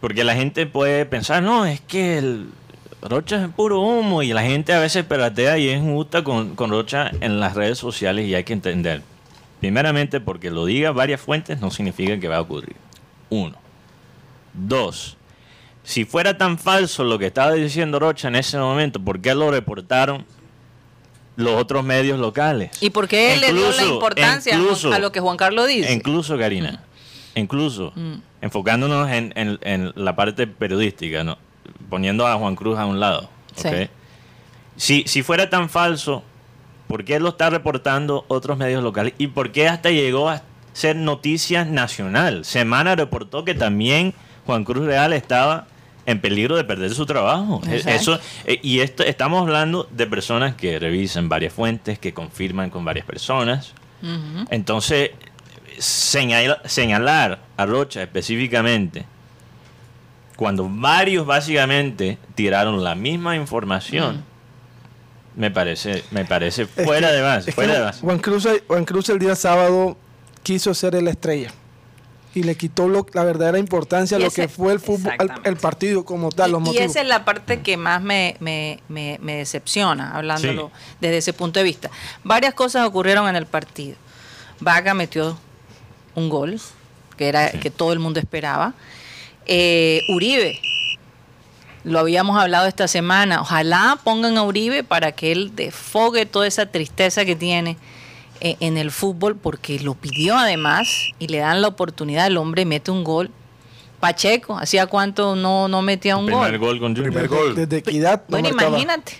porque 0.00 0.22
la 0.24 0.34
gente 0.34 0.66
puede 0.66 1.06
pensar, 1.06 1.42
no, 1.42 1.64
es 1.66 1.80
que 1.80 2.18
el 2.18 2.50
Rocha 3.02 3.42
es 3.44 3.48
puro 3.52 3.80
humo 3.80 4.22
y 4.22 4.32
la 4.32 4.42
gente 4.42 4.72
a 4.74 4.78
veces 4.80 5.04
peratea 5.04 5.56
y 5.58 5.68
es 5.70 5.78
injusta 5.80 6.22
con, 6.22 6.54
con 6.54 6.70
Rocha 6.70 7.10
en 7.20 7.40
las 7.40 7.54
redes 7.54 7.78
sociales 7.78 8.26
y 8.26 8.34
hay 8.34 8.44
que 8.44 8.52
entender. 8.52 9.02
Primeramente, 9.60 10.20
porque 10.20 10.50
lo 10.50 10.64
diga 10.66 10.90
varias 10.92 11.20
fuentes 11.20 11.60
no 11.60 11.70
significa 11.70 12.18
que 12.18 12.28
va 12.28 12.36
a 12.36 12.40
ocurrir. 12.42 12.76
Uno. 13.30 13.56
Dos. 14.52 15.16
Si 15.82 16.04
fuera 16.04 16.36
tan 16.36 16.58
falso 16.58 17.04
lo 17.04 17.18
que 17.18 17.26
estaba 17.26 17.52
diciendo 17.52 17.98
Rocha 17.98 18.28
en 18.28 18.36
ese 18.36 18.58
momento, 18.58 19.00
¿por 19.00 19.20
qué 19.20 19.34
lo 19.34 19.50
reportaron 19.50 20.26
los 21.36 21.54
otros 21.60 21.82
medios 21.84 22.18
locales? 22.18 22.70
¿Y 22.82 22.90
por 22.90 23.08
qué 23.08 23.32
él 23.34 23.40
le 23.40 23.52
dio 23.52 23.70
la 23.72 23.84
importancia 23.84 24.54
incluso- 24.56 24.92
a 24.92 24.98
lo 24.98 25.10
que 25.10 25.20
Juan 25.20 25.36
Carlos 25.38 25.68
dice? 25.68 25.92
Incluso, 25.92 26.36
Karina, 26.36 26.82
incluso, 27.34 27.92
Mm. 27.96 28.14
enfocándonos 28.42 29.10
en, 29.10 29.32
en- 29.36 29.58
en 29.62 29.92
la 29.94 30.14
parte 30.16 30.46
periodística, 30.46 31.24
¿no? 31.24 31.38
Poniendo 31.88 32.26
a 32.26 32.34
Juan 32.36 32.56
Cruz 32.56 32.78
a 32.78 32.86
un 32.86 33.00
lado. 33.00 33.28
Si, 34.76 35.04
si 35.06 35.22
fuera 35.22 35.50
tan 35.50 35.68
falso, 35.68 36.22
¿por 36.88 37.04
qué 37.04 37.20
lo 37.20 37.30
está 37.30 37.50
reportando 37.50 38.24
otros 38.28 38.56
medios 38.58 38.82
locales? 38.82 39.12
¿Y 39.18 39.28
por 39.28 39.52
qué 39.52 39.68
hasta 39.68 39.90
llegó 39.90 40.28
a 40.30 40.42
ser 40.72 40.96
noticia 40.96 41.64
nacional? 41.64 42.44
Semana 42.44 42.94
reportó 42.96 43.44
que 43.44 43.54
también 43.54 44.14
Juan 44.46 44.64
Cruz 44.64 44.86
Real 44.86 45.12
estaba 45.12 45.66
en 46.06 46.20
peligro 46.20 46.56
de 46.56 46.64
perder 46.64 46.92
su 46.94 47.04
trabajo. 47.04 47.60
E- 47.68 47.76
Exacto. 47.76 47.90
Eso, 48.14 48.20
eh, 48.46 48.58
y 48.62 48.80
esto 48.80 49.02
estamos 49.02 49.42
hablando 49.42 49.86
de 49.90 50.06
personas 50.06 50.54
que 50.54 50.78
revisan 50.78 51.28
varias 51.28 51.52
fuentes, 51.52 51.98
que 51.98 52.14
confirman 52.14 52.70
con 52.70 52.84
varias 52.84 53.04
personas. 53.04 53.74
Entonces, 54.50 55.10
señala- 55.78 56.62
señalar 56.64 57.40
a 57.58 57.66
Rocha 57.66 58.02
específicamente, 58.02 59.04
cuando 60.40 60.66
varios 60.70 61.26
básicamente 61.26 62.16
tiraron 62.34 62.82
la 62.82 62.94
misma 62.94 63.36
información, 63.36 64.24
me 65.36 65.50
parece, 65.50 66.02
me 66.12 66.24
parece 66.24 66.62
Es 66.62 66.86
fuera 66.86 67.08
que- 67.08 67.14
de 67.14 67.20
base, 67.20 67.38
es 67.40 67.44
que 67.44 67.52
fuera 67.52 67.74
de 67.74 67.80
base. 67.80 68.00
Juan 68.00 68.18
Cruz, 68.20 68.48
Juan 68.66 68.86
Cruz 68.86 69.10
el 69.10 69.18
día 69.18 69.36
sábado 69.36 69.98
quiso 70.42 70.72
ser 70.72 70.94
el 70.94 71.08
estrella 71.08 71.50
y 72.34 72.42
le 72.44 72.54
quitó 72.54 72.88
lo- 72.88 73.04
la 73.12 73.22
verdadera 73.22 73.58
importancia 73.58 74.16
a 74.16 74.20
lo 74.20 74.28
ese- 74.28 74.40
que 74.42 74.48
fue 74.48 74.72
el 74.72 74.80
fútbol, 74.80 75.12
el, 75.44 75.56
partido 75.58 76.06
como 76.06 76.30
tal, 76.30 76.52
los 76.52 76.66
Y- 76.72 76.78
esa 76.78 77.02
es 77.02 77.06
la 77.06 77.26
parte 77.26 77.60
que 77.60 77.76
más 77.76 78.00
me, 78.00 78.36
me, 78.40 78.80
me, 78.88 79.18
me 79.20 79.34
decepciona, 79.36 80.16
hablándolo 80.16 80.70
desde 81.02 81.18
ese 81.18 81.34
punto 81.34 81.58
de 81.60 81.64
vista. 81.64 81.90
Varias 82.24 82.54
cosas 82.54 82.86
ocurrieron 82.86 83.28
en 83.28 83.36
el 83.36 83.44
partido. 83.44 83.96
Vaga 84.58 84.94
metió 84.94 85.36
un 86.14 86.30
gol, 86.30 86.58
que 87.18 87.28
era 87.28 87.50
que 87.50 87.70
todo 87.70 87.92
el 87.92 87.98
mundo 87.98 88.18
esperaba. 88.20 88.72
Eh, 89.46 90.02
Uribe, 90.08 90.60
lo 91.84 91.98
habíamos 91.98 92.38
hablado 92.40 92.66
esta 92.66 92.88
semana. 92.88 93.40
Ojalá 93.40 93.98
pongan 94.04 94.36
a 94.38 94.42
Uribe 94.42 94.84
para 94.84 95.12
que 95.12 95.32
él 95.32 95.52
desfogue 95.56 96.26
toda 96.26 96.46
esa 96.46 96.66
tristeza 96.66 97.24
que 97.24 97.36
tiene 97.36 97.76
eh, 98.40 98.56
en 98.60 98.76
el 98.76 98.90
fútbol, 98.90 99.36
porque 99.36 99.78
lo 99.80 99.94
pidió 99.94 100.36
además 100.36 100.88
y 101.18 101.28
le 101.28 101.38
dan 101.38 101.62
la 101.62 101.68
oportunidad. 101.68 102.26
El 102.26 102.36
hombre 102.36 102.64
mete 102.64 102.90
un 102.90 103.04
gol. 103.04 103.30
Pacheco, 103.98 104.56
¿hacía 104.56 104.86
cuánto 104.86 105.36
no, 105.36 105.68
no 105.68 105.82
metía 105.82 106.16
un 106.16 106.24
Primer 106.26 106.58
gol? 106.58 106.78
gol 106.78 106.80
con 106.80 106.94
Junior. 106.96 107.12
Primer 107.12 107.28
gol. 107.28 107.54
Desde 107.54 107.78
Equidad. 107.78 108.20
no 108.20 108.24
Bueno, 108.28 108.48
marcaba. 108.50 108.70
imagínate, 108.70 109.12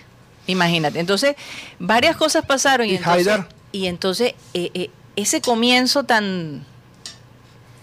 imagínate. 0.47 0.99
Entonces, 0.99 1.35
varias 1.77 2.15
cosas 2.15 2.45
pasaron 2.45 2.87
y, 2.87 2.93
Y 2.93 2.95
entonces, 2.95 3.27
Haidar. 3.27 3.49
y 3.71 3.85
entonces 3.85 4.33
eh, 4.55 4.71
eh, 4.73 4.89
ese 5.15 5.39
comienzo 5.39 6.03
tan, 6.03 6.65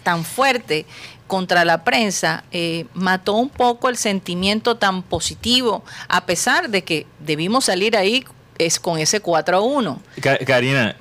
tan 0.03 0.25
fuerte 0.25 0.87
contra 1.29 1.65
la 1.65 1.85
prensa 1.85 2.43
eh, 2.51 2.87
mató 2.95 3.35
un 3.35 3.49
poco 3.51 3.89
el 3.89 3.97
sentimiento 3.97 4.77
tan 4.77 5.03
positivo, 5.05 5.85
a 6.09 6.27
pesar 6.27 6.69
de 6.71 6.83
que 6.83 7.07
debimos 7.21 7.67
salir 7.67 7.97
ahí 7.97 8.25
es 8.59 8.81
con 8.81 8.99
ese 8.99 9.21
4 9.21 9.59
a 9.59 9.61
1. 9.61 10.03
Ka- 10.21 10.39
Karina, 10.39 10.97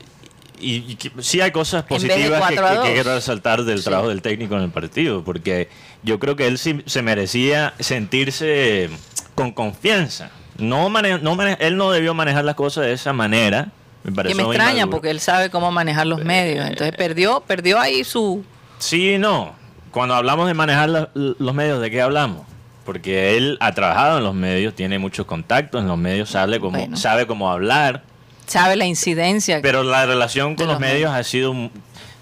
y, 0.60 0.98
sí 1.19 1.41
hay 1.41 1.50
cosas 1.51 1.84
positivas 1.84 2.22
que, 2.50 2.55
4 2.55 2.67
a 2.67 2.69
que- 2.69 2.75
que 2.75 2.84
2. 2.84 2.89
quiero 2.93 3.15
resaltar 3.15 3.63
del 3.63 3.79
Sí. 3.79 3.86
trabajo 3.86 4.10
del 4.10 4.22
técnico 4.22 4.55
en 4.55 4.63
el 4.63 4.69
partido, 4.69 5.24
porque 5.24 5.69
yo 6.03 6.19
creo 6.19 6.36
que 6.36 6.46
él 6.46 6.57
sí 6.60 6.84
se 6.86 7.01
merecía 7.01 7.74
sentirse 7.79 8.89
con 9.36 9.51
confianza. 9.51 10.29
No 10.57 10.89
mane- 10.89 11.19
no 11.19 11.36
mane- 11.36 11.57
él 11.60 11.77
no 11.77 11.91
debió 11.91 12.13
manejar 12.13 12.43
las 12.46 12.55
cosas 12.55 12.86
de 12.86 12.93
esa 12.93 13.13
manera. 13.13 13.69
Me 14.03 14.24
Que 14.24 14.36
me 14.36 14.43
extraña 14.43 14.88
porque 14.88 15.10
él 15.10 15.19
sabe 15.19 15.50
cómo 15.50 15.69
manejar 15.72 16.07
los 16.07 16.24
medios. 16.24 16.65
Entonces 16.65 16.96
perdió, 16.96 17.41
perdió 17.41 17.79
ahí 17.79 18.03
su... 18.03 18.43
Sí 18.79 19.17
no. 19.17 19.53
Cuando 19.98 20.13
hablamos 20.13 20.46
de 20.48 20.54
manejar 20.54 20.89
la- 20.89 21.10
los 21.16 21.54
medios, 21.56 21.82
¿de 21.82 21.89
qué 21.89 22.04
hablamos? 22.04 22.46
Porque 22.86 23.36
él 23.36 23.58
ha 23.60 23.72
trabajado 23.72 24.20
en 24.20 24.24
los 24.25 24.36
medios, 24.36 24.75
tiene 24.75 25.00
muchos 25.00 25.25
contactos 25.25 25.82
en 25.82 25.88
los 25.88 25.98
medios, 25.98 26.30
sabe 26.30 26.60
cómo, 26.60 26.77
Bueno. 26.77 26.96
sabe 26.98 27.25
cómo 27.25 27.50
hablar, 27.51 28.04
sabe 28.46 28.75
la 28.75 28.86
incidencia 28.86 29.60
pero 29.63 29.82
la 29.82 30.06
relación 30.06 30.54
con 30.56 30.68
los 30.68 30.75
los 30.75 30.80
medios 30.82 31.12
ha 31.12 31.24
sido 31.24 31.50
un- 31.50 31.72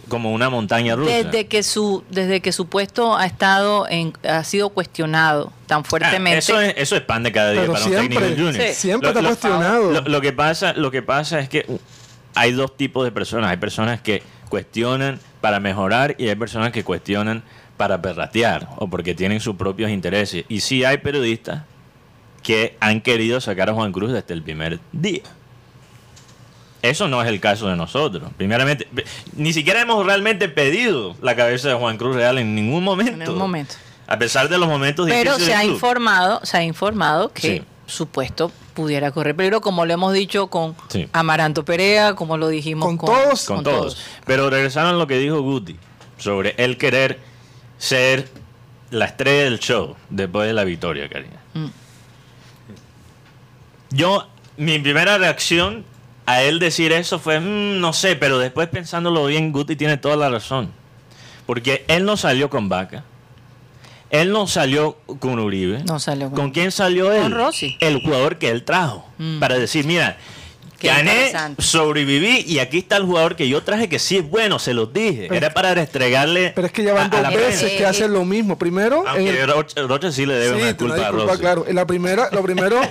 como 0.07 0.31
una 0.31 0.49
montaña 0.49 0.95
rusa. 0.95 1.11
Desde 1.11 1.47
que 1.47 1.63
su 1.63 2.05
desde 2.09 2.39
que 2.39 2.53
su 2.53 2.67
puesto 2.67 3.17
ha 3.17 3.25
estado 3.25 3.87
en, 3.89 4.13
ha 4.25 4.45
sido 4.45 4.69
cuestionado 4.69 5.51
tan 5.67 5.81
Ah, 5.81 5.83
fuertemente. 5.83 6.37
eso, 6.37 6.61
es, 6.61 6.75
eso 6.77 6.95
es 6.95 7.01
pan 7.01 7.23
de 7.23 7.33
cada 7.33 7.51
día 7.51 7.59
Pero 7.63 7.73
para 7.73 7.83
un 7.83 7.91
siempre, 7.91 8.19
técnico 8.19 8.41
junior. 8.51 8.67
Sí. 8.69 8.73
siempre 8.73 9.09
está 9.09 9.21
cuestionado. 9.21 9.91
Lo, 9.91 10.01
lo 10.01 10.21
que 10.21 10.31
pasa, 10.31 10.71
lo 10.71 10.91
que 10.91 11.01
pasa 11.01 11.41
es 11.41 11.49
que 11.49 11.65
hay 12.35 12.53
dos 12.53 12.77
tipos 12.77 13.03
de 13.03 13.11
personas. 13.11 13.51
Hay 13.51 13.57
personas 13.57 13.99
que 13.99 14.23
cuestionan 14.47 15.19
para 15.41 15.59
mejorar 15.59 16.15
y 16.17 16.29
hay 16.29 16.35
personas 16.35 16.71
que 16.71 16.83
cuestionan 16.83 17.43
para 17.77 18.01
perratear 18.01 18.69
o 18.77 18.87
porque 18.87 19.13
tienen 19.15 19.39
sus 19.39 19.55
propios 19.55 19.89
intereses. 19.91 20.45
Y 20.47 20.61
sí 20.61 20.83
hay 20.83 20.97
periodistas 20.99 21.63
que 22.43 22.77
han 22.79 23.01
querido 23.01 23.41
sacar 23.41 23.69
a 23.69 23.73
Juan 23.73 23.91
Cruz 23.91 24.11
desde 24.13 24.33
el 24.33 24.43
primer 24.43 24.79
día. 24.91 25.21
Eso 26.81 27.07
no 27.07 27.21
es 27.21 27.27
el 27.27 27.39
caso 27.39 27.67
de 27.67 27.75
nosotros. 27.75 28.31
Primeramente, 28.37 28.87
ni 29.35 29.53
siquiera 29.53 29.81
hemos 29.81 30.05
realmente 30.05 30.47
pedido 30.49 31.15
la 31.21 31.35
cabeza 31.35 31.67
de 31.69 31.73
Juan 31.73 31.97
Cruz 31.97 32.15
Real 32.15 32.37
en 32.37 32.53
ningún 32.53 32.83
momento. 32.83 33.13
En 33.13 33.19
ningún 33.19 33.37
momento. 33.39 33.73
A 34.07 34.19
pesar 34.19 34.49
de 34.49 34.59
los 34.59 34.67
momentos 34.69 35.07
Pero 35.09 35.31
difíciles 35.33 35.47
se 35.47 35.55
ha 35.55 35.65
informado, 35.65 36.39
se 36.43 36.57
ha 36.57 36.63
informado 36.63 37.31
que 37.33 37.41
Sí. 37.41 37.63
su 37.87 38.05
puesto 38.05 38.51
pudiera 38.75 39.09
correr 39.11 39.35
peligro, 39.35 39.61
como 39.61 39.83
lo 39.87 39.93
hemos 39.93 40.13
dicho 40.13 40.47
con 40.47 40.75
Sí. 40.89 41.09
Amaranto 41.11 41.65
Perea, 41.65 42.13
como 42.13 42.37
lo 42.37 42.49
dijimos 42.49 42.85
Con 42.85 42.97
con, 42.97 43.07
todos. 43.09 43.45
con 43.45 43.63
todos. 43.63 43.97
Pero 44.27 44.51
regresando 44.51 44.91
a 44.91 44.93
lo 44.93 45.07
que 45.07 45.17
dijo 45.17 45.41
Guti 45.41 45.77
sobre 46.19 46.53
él 46.59 46.77
querer 46.77 47.19
ser 47.77 48.29
la 48.91 49.05
estrella 49.05 49.43
del 49.45 49.59
show 49.59 49.95
después 50.09 50.47
de 50.47 50.53
la 50.53 50.63
victoria, 50.63 51.09
Karina. 51.09 51.39
Mm. 51.53 51.67
Yo, 53.91 54.27
mi 54.57 54.79
primera 54.79 55.17
reacción 55.17 55.85
a 56.25 56.41
él 56.41 56.59
decir 56.59 56.91
eso 56.91 57.19
fue, 57.19 57.39
"Mm, 57.39 57.79
no 57.79 57.93
sé, 57.93 58.15
pero 58.15 58.39
después 58.39 58.67
pensándolo 58.69 59.25
bien, 59.27 59.51
Guti 59.51 59.75
tiene 59.75 59.97
toda 59.97 60.15
la 60.15 60.29
razón. 60.29 60.71
Porque 61.45 61.85
él 61.87 62.05
no 62.05 62.17
salió 62.17 62.49
con 62.49 62.69
Vaca. 62.69 63.03
Él 64.09 64.31
no 64.31 64.47
salió 64.47 64.97
con 65.19 65.39
Uribe. 65.39 65.83
No 65.83 65.99
salió 65.99 66.29
con- 66.29 66.35
¿Con 66.39 66.51
quién 66.51 66.71
salió 66.71 67.11
él? 67.11 67.21
Con 67.21 67.31
Rossi. 67.33 67.77
El 67.81 68.01
jugador 68.01 68.37
que 68.37 68.49
él 68.49 68.63
trajo. 68.63 69.07
Mm. 69.17 69.39
Para 69.39 69.55
decir, 69.57 69.85
mira, 69.85 70.17
Qué 70.79 70.87
gané, 70.87 71.31
sobreviví 71.57 72.43
y 72.47 72.59
aquí 72.59 72.79
está 72.79 72.97
el 72.97 73.03
jugador 73.03 73.35
que 73.35 73.47
yo 73.47 73.63
traje 73.63 73.87
que 73.89 73.99
sí 73.99 74.17
es 74.17 74.29
bueno, 74.29 74.59
se 74.59 74.73
los 74.73 74.91
dije. 74.93 75.25
Pero- 75.29 75.35
Era 75.35 75.53
para 75.53 75.73
restregarle. 75.73 76.51
Pero 76.55 76.67
es 76.67 76.73
que 76.73 76.83
ya 76.83 76.93
van 76.93 77.13
a- 77.13 77.17
a 77.17 77.21
dos 77.23 77.33
veces 77.35 77.71
que 77.73 77.85
hacen 77.85 78.11
lo 78.13 78.25
mismo. 78.25 78.57
Primero, 78.57 79.01
en 79.03 79.07
Aunque 79.07 79.41
el, 79.41 79.47
Rocha, 79.51 79.81
Rocha 79.83 80.11
sí 80.11 80.25
le 80.25 80.35
debe 80.35 80.57
Sí, 80.57 80.63
una 80.63 80.77
culpa 80.77 80.93
a 80.95 80.97
disculpa, 80.99 81.25
Rossi. 81.27 81.39
claro. 81.41 81.65
En 81.67 81.75
la 81.75 81.85
primera, 81.87 82.29
lo 82.31 82.43
primero, 82.43 82.81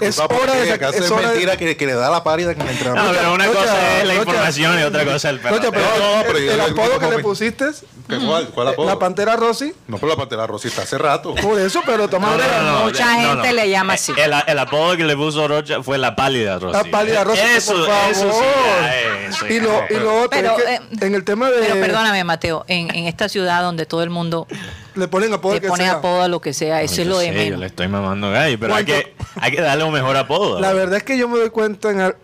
Es 0.00 0.18
hora 0.18 0.54
de- 0.54 0.72
acá 0.72 0.88
es 0.90 1.08
de- 1.08 1.16
mentira 1.16 1.56
que, 1.56 1.76
que 1.76 1.86
le 1.86 1.94
da 1.94 2.10
la 2.10 2.22
pálida 2.24 2.54
con 2.54 2.62
el 2.62 2.66
No, 2.66 2.72
entrenador. 2.72 3.16
pero 3.16 3.34
una 3.34 3.46
Rocha, 3.46 3.58
cosa 3.60 3.98
es 4.00 4.06
la 4.06 4.14
Rocha. 4.14 4.26
información 4.30 4.80
y 4.80 4.82
otra 4.82 5.04
cosa 5.04 5.16
es 5.16 5.24
el 5.24 5.42
Rocha, 5.42 5.70
pero 5.70 5.82
No, 5.84 6.22
pero 6.26 6.38
el, 6.38 6.44
yo- 6.46 6.52
el 6.52 6.60
apodo 6.60 6.98
que 6.98 7.06
le 7.16 7.18
pusiste, 7.18 7.64
¿Qué- 8.08 8.18
¿Cuál, 8.18 8.48
cuál 8.48 8.68
apodo? 8.68 8.86
la 8.86 8.98
Pantera 8.98 9.36
Rossi, 9.36 9.72
No, 9.86 9.96
pero 9.96 10.08
la 10.08 10.16
Pantera 10.16 10.46
Rossi 10.46 10.68
está 10.68 10.82
hace 10.82 10.98
rato. 10.98 11.34
por 11.36 11.58
eso, 11.60 11.80
pero 11.86 12.08
toma 12.08 12.30
No, 12.32 12.38
no, 12.38 12.44
no, 12.62 12.78
no, 12.78 12.84
Mucha 12.86 13.04
no, 13.22 13.28
gente 13.30 13.48
no. 13.48 13.54
le 13.54 13.70
llama 13.70 13.94
así. 13.94 14.12
El, 14.16 14.32
el 14.46 14.58
apodo 14.58 14.96
que 14.96 15.04
le 15.04 15.16
puso 15.16 15.46
Rocha 15.48 15.82
fue 15.82 15.98
la 15.98 16.14
pálida 16.16 16.58
Rossi. 16.58 16.78
Pálida 16.92 17.22
Eso, 17.22 17.72
por 17.74 17.86
favor. 17.86 18.10
eso 18.12 18.32
sí. 18.32 18.38
ya, 18.40 19.26
eso 19.28 19.46
y, 19.48 19.60
lo, 19.60 19.72
y 19.90 19.94
lo 19.94 20.16
otro 20.22 20.30
Pero, 20.30 20.56
es 20.58 20.64
que 20.64 20.74
eh, 20.74 20.80
en 21.06 21.14
el 21.14 21.24
tema 21.24 21.50
de... 21.50 21.58
Pero 21.60 21.74
perdóname, 21.80 22.22
Mateo, 22.24 22.64
en, 22.68 22.94
en 22.94 23.06
esta 23.06 23.28
ciudad 23.28 23.62
donde 23.62 23.86
todo 23.86 24.02
el 24.02 24.10
mundo 24.10 24.46
Le 24.94 25.08
ponen 25.08 25.32
apodo 25.32 25.54
le 25.54 25.60
que 25.60 25.68
pone 25.68 25.84
sea. 25.84 25.94
apodo 25.94 26.22
a 26.22 26.28
lo 26.28 26.40
que 26.40 26.52
sea, 26.52 26.82
eso 26.82 27.00
es 27.02 27.08
lo 27.08 27.18
de 27.18 27.26
sé, 27.28 27.32
Yo 27.32 27.38
le 27.40 27.50
menos. 27.50 27.62
estoy 27.66 27.88
mamando 27.88 28.30
gallo, 28.30 28.56
pero 28.60 28.74
hay 28.74 28.84
que, 28.84 29.14
hay 29.40 29.50
que 29.50 29.60
darle 29.60 29.84
un 29.84 29.92
mejor 29.92 30.16
apodo. 30.16 30.60
La 30.60 30.72
verdad 30.72 30.98
es 30.98 31.02
que 31.02 31.16
yo 31.18 31.28
me 31.28 31.38
doy 31.38 31.50
cuenta 31.50 31.90
en 31.90 32.00
el, 32.00 32.14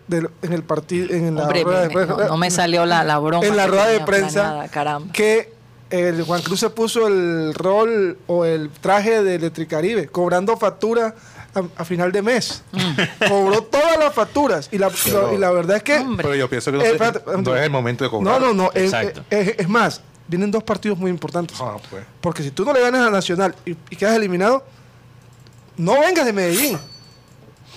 en 0.41 0.53
el 0.53 0.63
partido, 0.63 1.13
en 1.13 1.35
la 1.35 1.43
Hombre, 1.43 1.63
rueda 1.63 1.81
de 1.81 1.87
me- 1.87 1.93
prensa, 1.95 2.13
no, 2.15 2.27
no 2.27 2.37
me 2.37 2.51
salió 2.51 2.85
la, 2.85 3.03
la 3.03 3.17
broma. 3.17 3.45
en 3.45 3.57
la 3.57 3.67
rueda 3.67 3.87
de 3.87 3.99
prensa 4.01 4.41
planeada, 4.43 4.67
caramba. 4.69 5.11
que 5.13 5.57
el 5.89 6.21
Juan 6.21 6.43
Cruz 6.43 6.59
se 6.59 6.69
puso 6.69 7.07
el 7.07 7.51
rol 7.55 8.19
o 8.27 8.45
el 8.45 8.69
traje 8.69 9.23
de 9.23 9.33
Electricaribe, 9.33 10.07
cobrando 10.07 10.55
factura 10.55 11.15
a, 11.55 11.81
a 11.81 11.85
final 11.85 12.11
de 12.11 12.21
mes. 12.21 12.63
Cobró 13.27 13.63
todas 13.63 13.97
las 13.97 14.13
facturas 14.13 14.69
y 14.71 14.77
la, 14.77 14.91
y 15.33 15.37
la 15.37 15.51
verdad 15.51 15.77
es 15.77 15.83
que... 15.83 15.95
Hombre. 15.97 16.23
Pero 16.23 16.35
yo 16.35 16.49
pienso 16.49 16.71
que 16.71 16.77
no, 16.77 16.83
Eh, 16.83 16.87
sé- 16.87 16.91
espérate, 16.93 17.21
no 17.41 17.55
es 17.55 17.63
el 17.63 17.69
momento 17.71 18.03
de 18.03 18.09
cobrar. 18.09 18.39
No, 18.41 18.47
no, 18.47 18.53
no. 18.53 18.71
es- 18.73 18.83
Exacto. 18.93 19.23
es- 19.29 19.55
es 19.57 19.67
más, 19.69 20.01
vienen 20.27 20.51
dos 20.51 20.63
partidos 20.63 20.97
muy 20.97 21.09
importantes. 21.11 21.57
Ah, 21.59 21.77
pues. 21.89 22.03
Porque 22.21 22.43
si 22.43 22.51
tú 22.51 22.65
no 22.65 22.73
le 22.73 22.81
ganas 22.81 23.07
a 23.07 23.09
Nacional 23.09 23.55
y, 23.65 23.71
y 23.89 23.95
quedas 23.95 24.15
eliminado, 24.15 24.63
no 25.77 25.99
vengas 25.99 26.25
de 26.25 26.33
Medellín. 26.33 26.77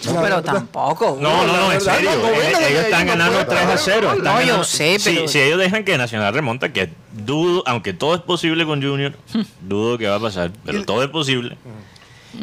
No, 0.05 0.15
pero 0.21 0.37
verdad. 0.37 0.55
tampoco. 0.55 1.17
No, 1.21 1.47
no, 1.47 1.53
no, 1.53 1.63
en 1.73 1.79
verdad, 1.79 1.95
serio. 1.95 2.11
no, 2.17 2.23
no 2.23 2.29
Eh, 2.31 2.53
ellos 2.71 2.85
están 2.85 3.07
ganando 3.07 3.45
pueden 3.47 3.49
3 3.67 3.67
a 3.67 3.79
0. 3.79 4.01
ganar. 4.01 4.17
están 4.17 4.35
No, 4.35 4.43
yo 4.43 4.65
sé, 4.65 4.99
Si- 4.99 5.11
pero- 5.15 5.29
Si, 5.29 5.39
ellos 5.39 5.59
dejan 5.61 5.85
que 5.85 5.97
Nacional 5.97 6.35
remonta, 6.35 6.73
que 6.73 6.93
dudo, 7.13 7.63
aunque 7.67 7.93
todo 7.93 8.15
es 8.17 8.21
posible 8.21 8.67
con 8.67 8.83
Junior, 8.83 9.15
dudo 9.61 9.99
que 9.99 10.09
va 10.09 10.17
a 10.17 10.21
pasar, 10.21 10.51
pero 10.65 10.85
todo 10.85 11.05
es 11.05 11.09
posible. 11.11 11.57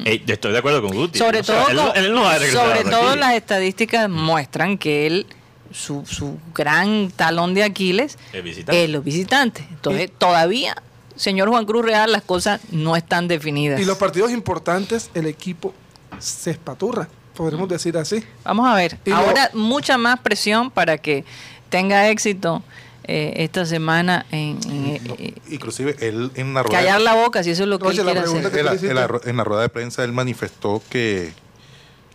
Eh, 0.05 0.23
estoy 0.27 0.51
de 0.51 0.57
acuerdo 0.59 0.81
con 0.81 0.91
Guti. 0.95 1.19
Sobre 1.19 1.39
O 1.39 1.43
sea, 1.43 1.63
todo, 1.63 1.69
él, 1.69 1.77
con- 1.77 1.97
él 1.97 2.13
no 2.13 2.21
va 2.23 2.33
a 2.33 2.37
regresar 2.39 2.67
sobre 2.77 2.89
todo 2.89 3.15
las 3.15 3.33
estadísticas 3.33 4.09
muestran 4.09 4.77
que 4.77 5.07
él, 5.07 5.25
su, 5.71 6.05
su 6.05 6.37
gran 6.53 7.11
talón 7.11 7.53
de 7.53 7.63
Aquiles, 7.63 8.17
visitante. 8.43 8.83
es 8.83 8.89
los 8.89 9.03
visitantes. 9.03 9.65
Entonces, 9.69 10.09
todavía, 10.17 10.75
señor 11.15 11.49
Juan 11.49 11.65
Cruz 11.65 11.85
Real, 11.85 12.11
las 12.11 12.21
cosas 12.23 12.61
no 12.71 12.95
están 12.95 13.27
definidas. 13.27 13.79
Y 13.79 13.85
los 13.85 13.97
partidos 13.97 14.31
importantes, 14.31 15.09
el 15.13 15.25
equipo 15.27 15.73
se 16.19 16.51
espaturra, 16.51 17.07
podremos 17.35 17.69
decir 17.69 17.97
así. 17.97 18.23
Vamos 18.43 18.67
a 18.67 18.75
ver. 18.75 18.97
Y 19.05 19.09
lo- 19.11 19.17
Ahora, 19.17 19.49
mucha 19.53 19.97
más 19.97 20.19
presión 20.19 20.69
para 20.71 20.97
que 20.97 21.23
tenga 21.69 22.09
éxito 22.09 22.63
eh, 23.09 23.43
esta 23.43 23.65
semana 23.65 24.25
en, 24.31 24.57
en- 24.69 25.01
eh, 25.17 25.33
Inclusive 25.49 25.95
él 25.99 26.31
en 26.35 26.53
la 26.53 26.63
rueda 26.63 26.77
callar 26.79 27.01
la 27.01 27.15
boca, 27.15 27.43
si 27.43 27.49
eso 27.51 27.63
es 27.63 27.69
lo 27.69 27.79
que 27.79 27.87
Oye, 27.87 27.99
él 28.01 28.05
la 28.05 28.11
quiere 28.13 28.25
pregunta 28.27 28.47
hacer. 28.49 28.59
en 28.89 28.95
la, 28.95 29.19
en 29.25 29.35
en 29.39 29.45
rueda 29.45 29.61
de 29.63 29.69
prensa 29.69 30.03
él 30.03 30.11
manifestó 30.11 30.81
que, 30.89 31.31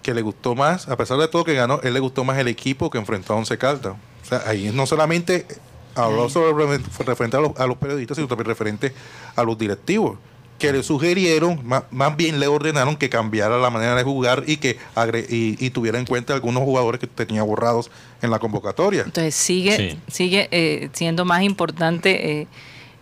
que 0.02 0.14
le 0.14 0.22
gustó 0.22 0.54
más, 0.54 0.88
a 0.88 0.96
pesar 0.96 1.18
de 1.18 1.28
todo 1.28 1.44
que 1.44 1.54
ganó, 1.54 1.80
él 1.82 1.94
le 1.94 2.00
gustó 2.00 2.24
más 2.24 2.38
el 2.38 2.48
equipo 2.48 2.90
que 2.90 2.98
enfrentó 2.98 3.32
a 3.34 3.36
Once 3.36 3.56
Caldas. 3.58 3.94
O 4.22 4.26
sea, 4.26 4.42
ahí 4.46 4.70
no 4.72 4.86
solamente 4.86 5.46
habló 5.94 6.28
sobre 6.28 6.78
referente 7.06 7.36
a 7.36 7.40
los, 7.40 7.58
a 7.58 7.66
los 7.66 7.76
periodistas, 7.78 8.16
sino 8.16 8.26
también 8.28 8.46
referente 8.46 8.92
a 9.36 9.42
los 9.44 9.56
directivos, 9.58 10.18
que 10.58 10.72
le 10.72 10.82
sugirieron, 10.82 11.60
más, 11.66 11.84
más 11.90 12.16
bien 12.16 12.40
le 12.40 12.46
ordenaron 12.46 12.96
que 12.96 13.08
cambiara 13.10 13.58
la 13.58 13.70
manera 13.70 13.94
de 13.96 14.02
jugar 14.02 14.44
y 14.46 14.56
que 14.58 14.78
agre- 14.94 15.26
y, 15.28 15.56
y 15.64 15.70
tuviera 15.70 15.98
en 15.98 16.06
cuenta 16.06 16.32
algunos 16.32 16.62
jugadores 16.62 17.00
que 17.00 17.06
tenía 17.06 17.42
borrados 17.42 17.90
en 18.22 18.30
la 18.30 18.38
convocatoria. 18.38 19.02
Entonces 19.02 19.34
sigue, 19.34 19.76
Sí. 19.90 19.98
sigue 20.10 20.48
eh, 20.52 20.88
siendo 20.92 21.24
más 21.24 21.42
importante, 21.42 22.40
eh, 22.40 22.46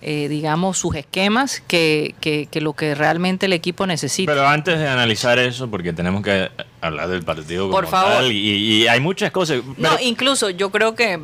eh, 0.04 0.26
digamos, 0.28 0.78
sus 0.78 0.96
esquemas 0.96 1.62
que, 1.68 2.16
que- 2.20 2.48
que 2.50 2.60
lo 2.60 2.72
que 2.72 2.94
realmente 2.96 3.46
el 3.46 3.52
equipo 3.52 3.86
necesita. 3.86 4.32
Pero 4.32 4.48
antes 4.48 4.76
de 4.78 4.88
analizar 4.88 5.38
eso, 5.38 5.70
porque 5.70 5.92
tenemos 5.92 6.22
que 6.22 6.48
hablar 6.80 7.08
del 7.08 7.22
partido 7.22 7.70
Por 7.70 7.84
como 7.84 7.90
favor. 7.96 8.12
tal, 8.14 8.32
y, 8.32 8.38
y 8.82 8.88
hay 8.88 8.98
muchas 8.98 9.30
cosas. 9.30 9.60
no, 9.76 9.90
incluso 10.00 10.50
yo 10.50 10.70
creo 10.70 10.96
que, 10.96 11.20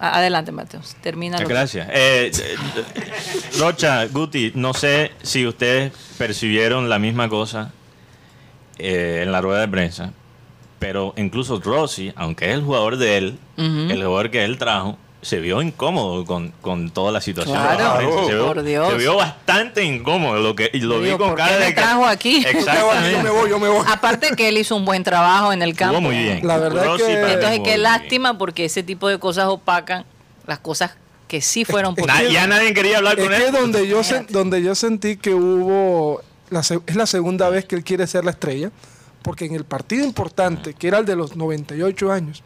adelante, 0.00 0.50
Mateos, 0.52 0.96
termina. 1.02 1.38
que- 1.38 1.44
Gracias. 1.44 1.88
Eh, 1.92 2.30
eh, 2.34 2.56
Rocha, 3.58 4.06
Guti, 4.06 4.52
no 4.54 4.72
sé 4.74 5.12
si 5.22 5.46
ustedes 5.46 5.92
percibieron 6.18 6.88
la 6.88 6.98
misma 6.98 7.28
cosa 7.28 7.72
eh, 8.78 9.20
en 9.22 9.32
la 9.32 9.40
rueda 9.40 9.60
de 9.60 9.68
prensa, 9.68 10.12
pero 10.78 11.12
incluso 11.16 11.60
Rossi, 11.60 12.12
aunque 12.16 12.46
es 12.46 12.54
el 12.54 12.62
jugador 12.62 12.96
de 12.96 13.16
él, 13.18 13.38
el 13.56 14.02
jugador 14.02 14.30
que 14.30 14.44
él 14.44 14.56
trajo, 14.56 14.96
se 15.22 15.38
vio 15.40 15.60
incómodo 15.60 16.24
con, 16.24 16.52
con 16.62 16.90
toda 16.90 17.12
la 17.12 17.20
situación. 17.20 17.56
Claro, 17.56 17.76
de 17.78 17.84
la 17.84 17.96
prensa. 17.96 18.24
se, 18.26 18.34
vio, 18.34 18.46
por 18.46 18.62
Dios. 18.62 18.90
se 18.90 18.96
vio 18.98 19.16
bastante 19.16 19.84
incómodo. 19.84 20.40
Lo 20.40 20.56
que, 20.56 20.70
y 20.72 20.78
lo 20.80 21.00
vi 21.00 21.10
con 21.10 21.28
¿por 21.30 21.36
cara 21.36 21.58
de 21.58 21.66
que- 21.66 21.72
trajo 21.74 22.06
aquí? 22.06 22.42
Yo 22.44 22.52
me 22.52 22.58
Exactamente. 22.58 23.28
voy, 23.30 23.50
yo 23.50 23.58
me 23.60 23.68
voy. 23.68 23.84
Aparte 23.88 24.30
que 24.36 24.48
él 24.48 24.56
hizo 24.58 24.76
un 24.76 24.84
buen 24.84 25.04
trabajo 25.04 25.52
en 25.52 25.60
el 25.62 25.74
campo. 25.76 25.96
Jugó 25.96 26.08
muy 26.08 26.16
bien. 26.16 26.46
La 26.46 26.56
verdad 26.58 26.84
es 26.84 26.90
Rossi 26.90 27.04
que- 27.04 27.32
Entonces, 27.32 27.60
qué 27.64 27.76
lástima 27.78 28.38
porque 28.38 28.64
ese 28.64 28.82
tipo 28.82 29.08
de 29.08 29.18
cosas 29.18 29.46
opacan 29.48 30.04
las 30.46 30.58
cosas 30.58 30.92
que 31.28 31.40
sí 31.42 31.64
fueron. 31.64 31.94
Na- 32.06 32.22
ya 32.22 32.46
nadie 32.46 32.72
quería 32.74 32.96
hablar 32.98 33.18
Es 33.18 33.26
con 33.28 33.36
que 33.36 33.46
él. 33.46 33.52
donde 33.52 33.86
yo, 33.86 34.00
sen- 34.00 34.26
donde 34.28 34.62
yo 34.62 34.74
sentí 34.74 35.16
que 35.16 35.34
hubo, 35.34 36.22
la 36.48 36.62
se- 36.62 36.80
es 36.86 36.96
la 36.96 37.06
segunda 37.06 37.48
vez 37.50 37.66
que 37.66 37.76
él 37.76 37.84
quiere 37.84 38.06
ser 38.06 38.24
la 38.24 38.30
estrella, 38.32 38.70
porque 39.22 39.44
en 39.44 39.54
el 39.54 39.64
partido 39.64 40.04
importante, 40.04 40.72
que 40.74 40.88
era 40.88 40.98
el 40.98 41.04
de 41.04 41.14
los 41.14 41.36
98 41.36 42.10
años, 42.10 42.42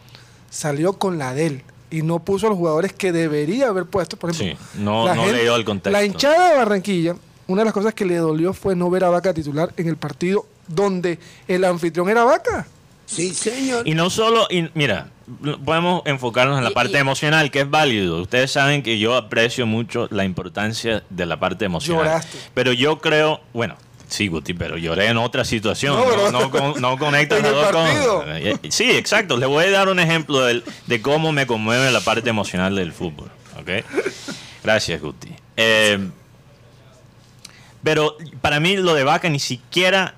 salió 0.51 0.95
con 0.99 1.19
la 1.19 1.33
de 1.35 1.47
él 1.47 1.63
y 1.99 2.03
no 2.03 2.19
puso 2.19 2.47
a 2.47 2.51
los 2.51 2.59
jugadores 2.59 2.93
que 2.93 3.13
debería 3.13 3.69
haber 3.69 3.85
puesto. 3.87 4.17
Por 4.17 4.31
ejemplo, 4.31 4.57
Sí, 4.73 4.81
no- 4.83 5.07
la 5.07 5.15
no 5.15 5.27
leyó 5.27 5.57
el 5.57 5.65
contexto. 5.65 5.91
La 5.91 6.05
hinchada 6.05 6.51
de 6.51 6.57
Barranquilla, 6.57 7.15
una 7.47 7.61
de 7.61 7.65
las 7.67 7.75
cosas 7.75 7.95
que 7.95 8.05
le 8.05 8.17
dolió 8.17 8.53
fue 8.53 8.75
no 8.75 8.91
ver 8.91 9.05
a 9.05 9.11
Vaca 9.11 9.33
titular 9.35 9.73
en 9.77 9.89
el 9.89 9.97
partido 9.97 10.47
donde 10.67 11.19
el 11.47 11.65
anfitrión 11.65 12.09
era 12.09 12.25
Vaca. 12.25 12.67
Y 13.85 13.95
no 13.95 14.09
solo, 14.11 14.47
y 14.51 14.69
mira, 14.75 15.09
podemos 15.65 16.03
enfocarnos 16.07 16.57
en 16.59 16.65
la 16.65 16.71
parte 16.71 16.99
emocional, 16.99 17.51
que 17.51 17.61
es 17.61 17.71
válido. 17.71 18.21
Ustedes 18.23 18.51
saben 18.51 18.83
que 18.83 18.99
yo 18.99 19.15
aprecio 19.15 19.67
mucho 19.67 20.09
la 20.11 20.25
importancia 20.25 21.03
de 21.11 21.27
la 21.27 21.39
parte 21.39 21.67
emocional. 21.67 22.05
Lloraste. 22.07 22.39
Pero 22.55 22.73
yo 22.73 22.99
creo, 23.01 23.41
bueno, 23.53 23.77
sí, 24.09 24.29
Guti, 24.29 24.55
pero 24.55 24.77
lloré 24.77 25.07
en 25.09 25.17
otra 25.17 25.45
situación. 25.45 25.97
No, 25.97 26.31
No, 26.31 26.41
no, 26.41 26.51
con- 26.51 26.81
no 26.81 26.99
conecta 26.99 27.39
dos 27.41 27.73
partido. 27.73 28.21
cosas. 28.21 28.39
Eh, 28.41 28.59
Sí, 28.71 28.91
exacto. 28.91 29.37
Les 29.37 29.49
voy 29.49 29.65
a 29.67 29.71
dar 29.71 29.89
un 29.89 29.99
ejemplo 30.01 30.41
de 30.45 31.03
cómo 31.03 31.33
me 31.33 31.47
conmueve 31.47 31.91
la 31.91 32.01
parte 32.01 32.31
emocional 32.31 32.75
del 32.75 32.93
fútbol. 32.93 33.31
¿ok? 33.61 33.85
Gracias, 34.63 35.01
Guti. 35.01 35.29
Eh, 35.57 35.99
pero 37.83 38.17
para 38.41 38.61
mí 38.61 38.77
lo 38.77 38.95
de 38.95 39.05
Vaca 39.05 39.29
ni 39.29 39.39
siquiera 39.39 40.15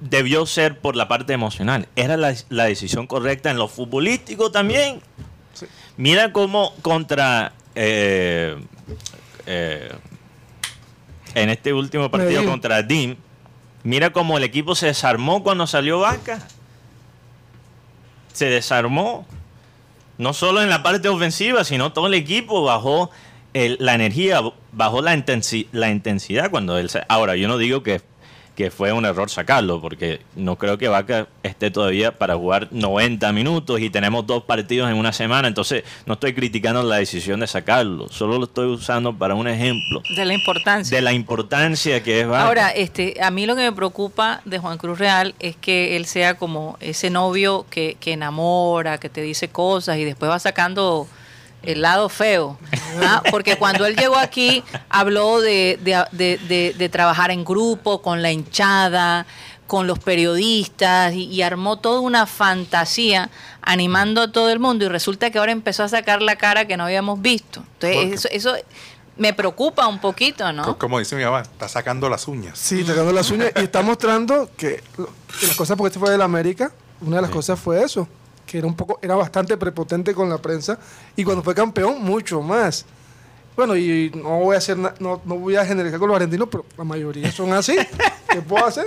debió 0.00 0.44
ser 0.44 0.78
por 0.78 0.96
la 0.96 1.08
parte 1.08 1.32
emocional. 1.32 1.88
Era 1.96 2.16
la, 2.16 2.34
la 2.50 2.64
decisión 2.64 3.06
correcta 3.06 3.50
en 3.50 3.56
lo 3.56 3.68
futbolístico 3.68 4.50
también. 4.50 5.00
Mira 5.96 6.32
cómo 6.32 6.74
contra... 6.82 7.52
eh, 7.74 8.56
eh, 9.46 9.92
en 11.34 11.50
este 11.50 11.72
último 11.72 12.10
partido 12.10 12.40
contra 12.50 12.82
DIM, 12.82 13.16
mira 13.82 14.10
cómo 14.10 14.36
el 14.38 14.44
equipo 14.44 14.74
se 14.74 14.86
desarmó 14.86 15.42
cuando 15.42 15.66
salió 15.66 16.00
Vaca. 16.00 16.46
Se 18.32 18.46
desarmó. 18.46 19.26
No 20.18 20.32
solo 20.32 20.62
en 20.62 20.70
la 20.70 20.82
parte 20.82 21.08
ofensiva, 21.08 21.64
sino 21.64 21.92
todo 21.92 22.06
el 22.06 22.14
equipo 22.14 22.62
bajó 22.62 23.10
el- 23.52 23.76
la 23.80 23.94
energía, 23.94 24.40
bajó 24.72 25.02
la, 25.02 25.14
intensi- 25.16 25.66
la 25.72 25.90
intensidad 25.90 26.50
cuando 26.50 26.78
él 26.78 26.88
se- 26.90 27.02
Ahora, 27.08 27.36
yo 27.36 27.48
no 27.48 27.58
digo 27.58 27.82
que 27.82 28.00
que 28.54 28.70
fue 28.70 28.92
un 28.92 29.04
error 29.04 29.30
sacarlo, 29.30 29.80
porque 29.80 30.20
no 30.36 30.56
creo 30.56 30.78
que 30.78 30.88
Vaca 30.88 31.28
esté 31.42 31.70
todavía 31.70 32.12
para 32.12 32.36
jugar 32.36 32.68
90 32.70 33.32
minutos 33.32 33.80
y 33.80 33.90
tenemos 33.90 34.26
dos 34.26 34.44
partidos 34.44 34.90
en 34.90 34.96
una 34.96 35.12
semana, 35.12 35.48
entonces 35.48 35.84
no 36.06 36.14
estoy 36.14 36.34
criticando 36.34 36.82
la 36.82 36.96
decisión 36.96 37.40
de 37.40 37.46
sacarlo, 37.46 38.08
solo 38.08 38.38
lo 38.38 38.44
estoy 38.44 38.66
usando 38.66 39.16
para 39.16 39.34
un 39.34 39.48
ejemplo 39.48 40.02
De 40.16 40.24
la 40.24 40.34
importancia. 40.34 40.96
de 40.96 41.02
la 41.02 41.12
importancia 41.12 42.02
que 42.02 42.20
es 42.20 42.28
Vaca. 42.28 42.46
Ahora, 42.46 42.70
este, 42.70 43.16
a 43.22 43.30
mí 43.30 43.46
lo 43.46 43.56
que 43.56 43.62
me 43.62 43.72
preocupa 43.72 44.40
de 44.44 44.58
Juan 44.58 44.78
Cruz 44.78 44.98
Real 44.98 45.34
es 45.40 45.56
que 45.56 45.96
él 45.96 46.06
sea 46.06 46.34
como 46.34 46.76
ese 46.80 47.10
novio 47.10 47.66
que, 47.70 47.96
que 47.98 48.12
enamora, 48.12 48.98
que 48.98 49.08
te 49.08 49.20
dice 49.20 49.48
cosas 49.48 49.98
y 49.98 50.04
después 50.04 50.30
va 50.30 50.38
sacando 50.38 51.06
el 51.66 51.82
lado 51.82 52.08
feo. 52.08 52.58
¿ah? 53.02 53.22
Porque 53.30 53.56
cuando 53.56 53.86
él 53.86 53.96
llegó 53.96 54.16
aquí 54.16 54.62
habló 54.88 55.40
de, 55.40 55.78
de- 55.82 56.04
de- 56.12 56.38
de- 56.48 56.74
de 56.76 56.88
trabajar 56.88 57.30
en 57.30 57.44
grupo, 57.44 58.00
con 58.02 58.22
la 58.22 58.30
hinchada, 58.32 59.26
con 59.66 59.86
los 59.86 59.98
periodistas 59.98 61.14
y, 61.14 61.24
y 61.24 61.42
armó 61.42 61.78
toda 61.78 62.00
una 62.00 62.26
fantasía 62.26 63.30
animando 63.62 64.20
a 64.22 64.30
todo 64.30 64.50
el 64.50 64.58
mundo 64.58 64.84
y 64.84 64.88
resulta 64.88 65.30
que 65.30 65.38
ahora 65.38 65.52
empezó 65.52 65.82
a 65.84 65.88
sacar 65.88 66.20
la 66.22 66.36
cara 66.36 66.66
que 66.66 66.76
no 66.76 66.84
habíamos 66.84 67.20
visto. 67.22 67.64
Entonces, 67.80 68.26
eso, 68.26 68.28
eso 68.52 68.64
me 69.16 69.32
preocupa 69.32 69.86
un 69.86 70.00
poquito, 70.00 70.52
¿no? 70.52 70.64
Co- 70.64 70.78
Como 70.78 70.98
dice 70.98 71.16
mi 71.16 71.24
mamá, 71.24 71.40
está 71.42 71.68
sacando 71.68 72.08
las 72.10 72.28
uñas. 72.28 72.58
Sí, 72.58 72.84
sacando 72.84 73.12
las 73.12 73.30
uñas 73.30 73.52
y 73.56 73.60
está 73.60 73.80
mostrando 73.82 74.50
que, 74.56 74.82
las 75.46 75.56
cosas 75.56 75.76
porque 75.76 75.88
este 75.88 75.98
fue 76.00 76.10
del 76.10 76.20
América, 76.22 76.72
una 77.00 77.16
de 77.16 77.22
las 77.22 77.30
cosas 77.30 77.58
fue 77.58 77.82
eso, 77.82 78.06
que 78.46 78.58
era 78.58 78.66
un 78.66 78.74
poco, 78.74 78.98
era 79.02 79.14
bastante 79.16 79.56
prepotente 79.56 80.14
con 80.14 80.28
la 80.28 80.38
prensa 80.38 80.78
y 81.16 81.24
cuando 81.24 81.42
fue 81.42 81.54
campeón 81.54 82.02
mucho 82.02 82.40
más. 82.42 82.84
Bueno, 83.56 83.76
y 83.76 84.10
no 84.14 84.40
voy 84.40 84.54
a 84.56 84.58
hacer 84.58 84.76
na- 84.76 84.94
no, 84.98 85.20
no 85.24 85.36
voy 85.36 85.54
a 85.56 85.64
generalizar 85.64 85.98
con 86.00 86.08
los 86.08 86.16
argentinos, 86.16 86.48
pero 86.50 86.64
la 86.76 86.84
mayoría 86.84 87.30
son 87.30 87.52
así. 87.52 87.76
¿Qué 88.28 88.42
puedo 88.42 88.66
hacer? 88.66 88.84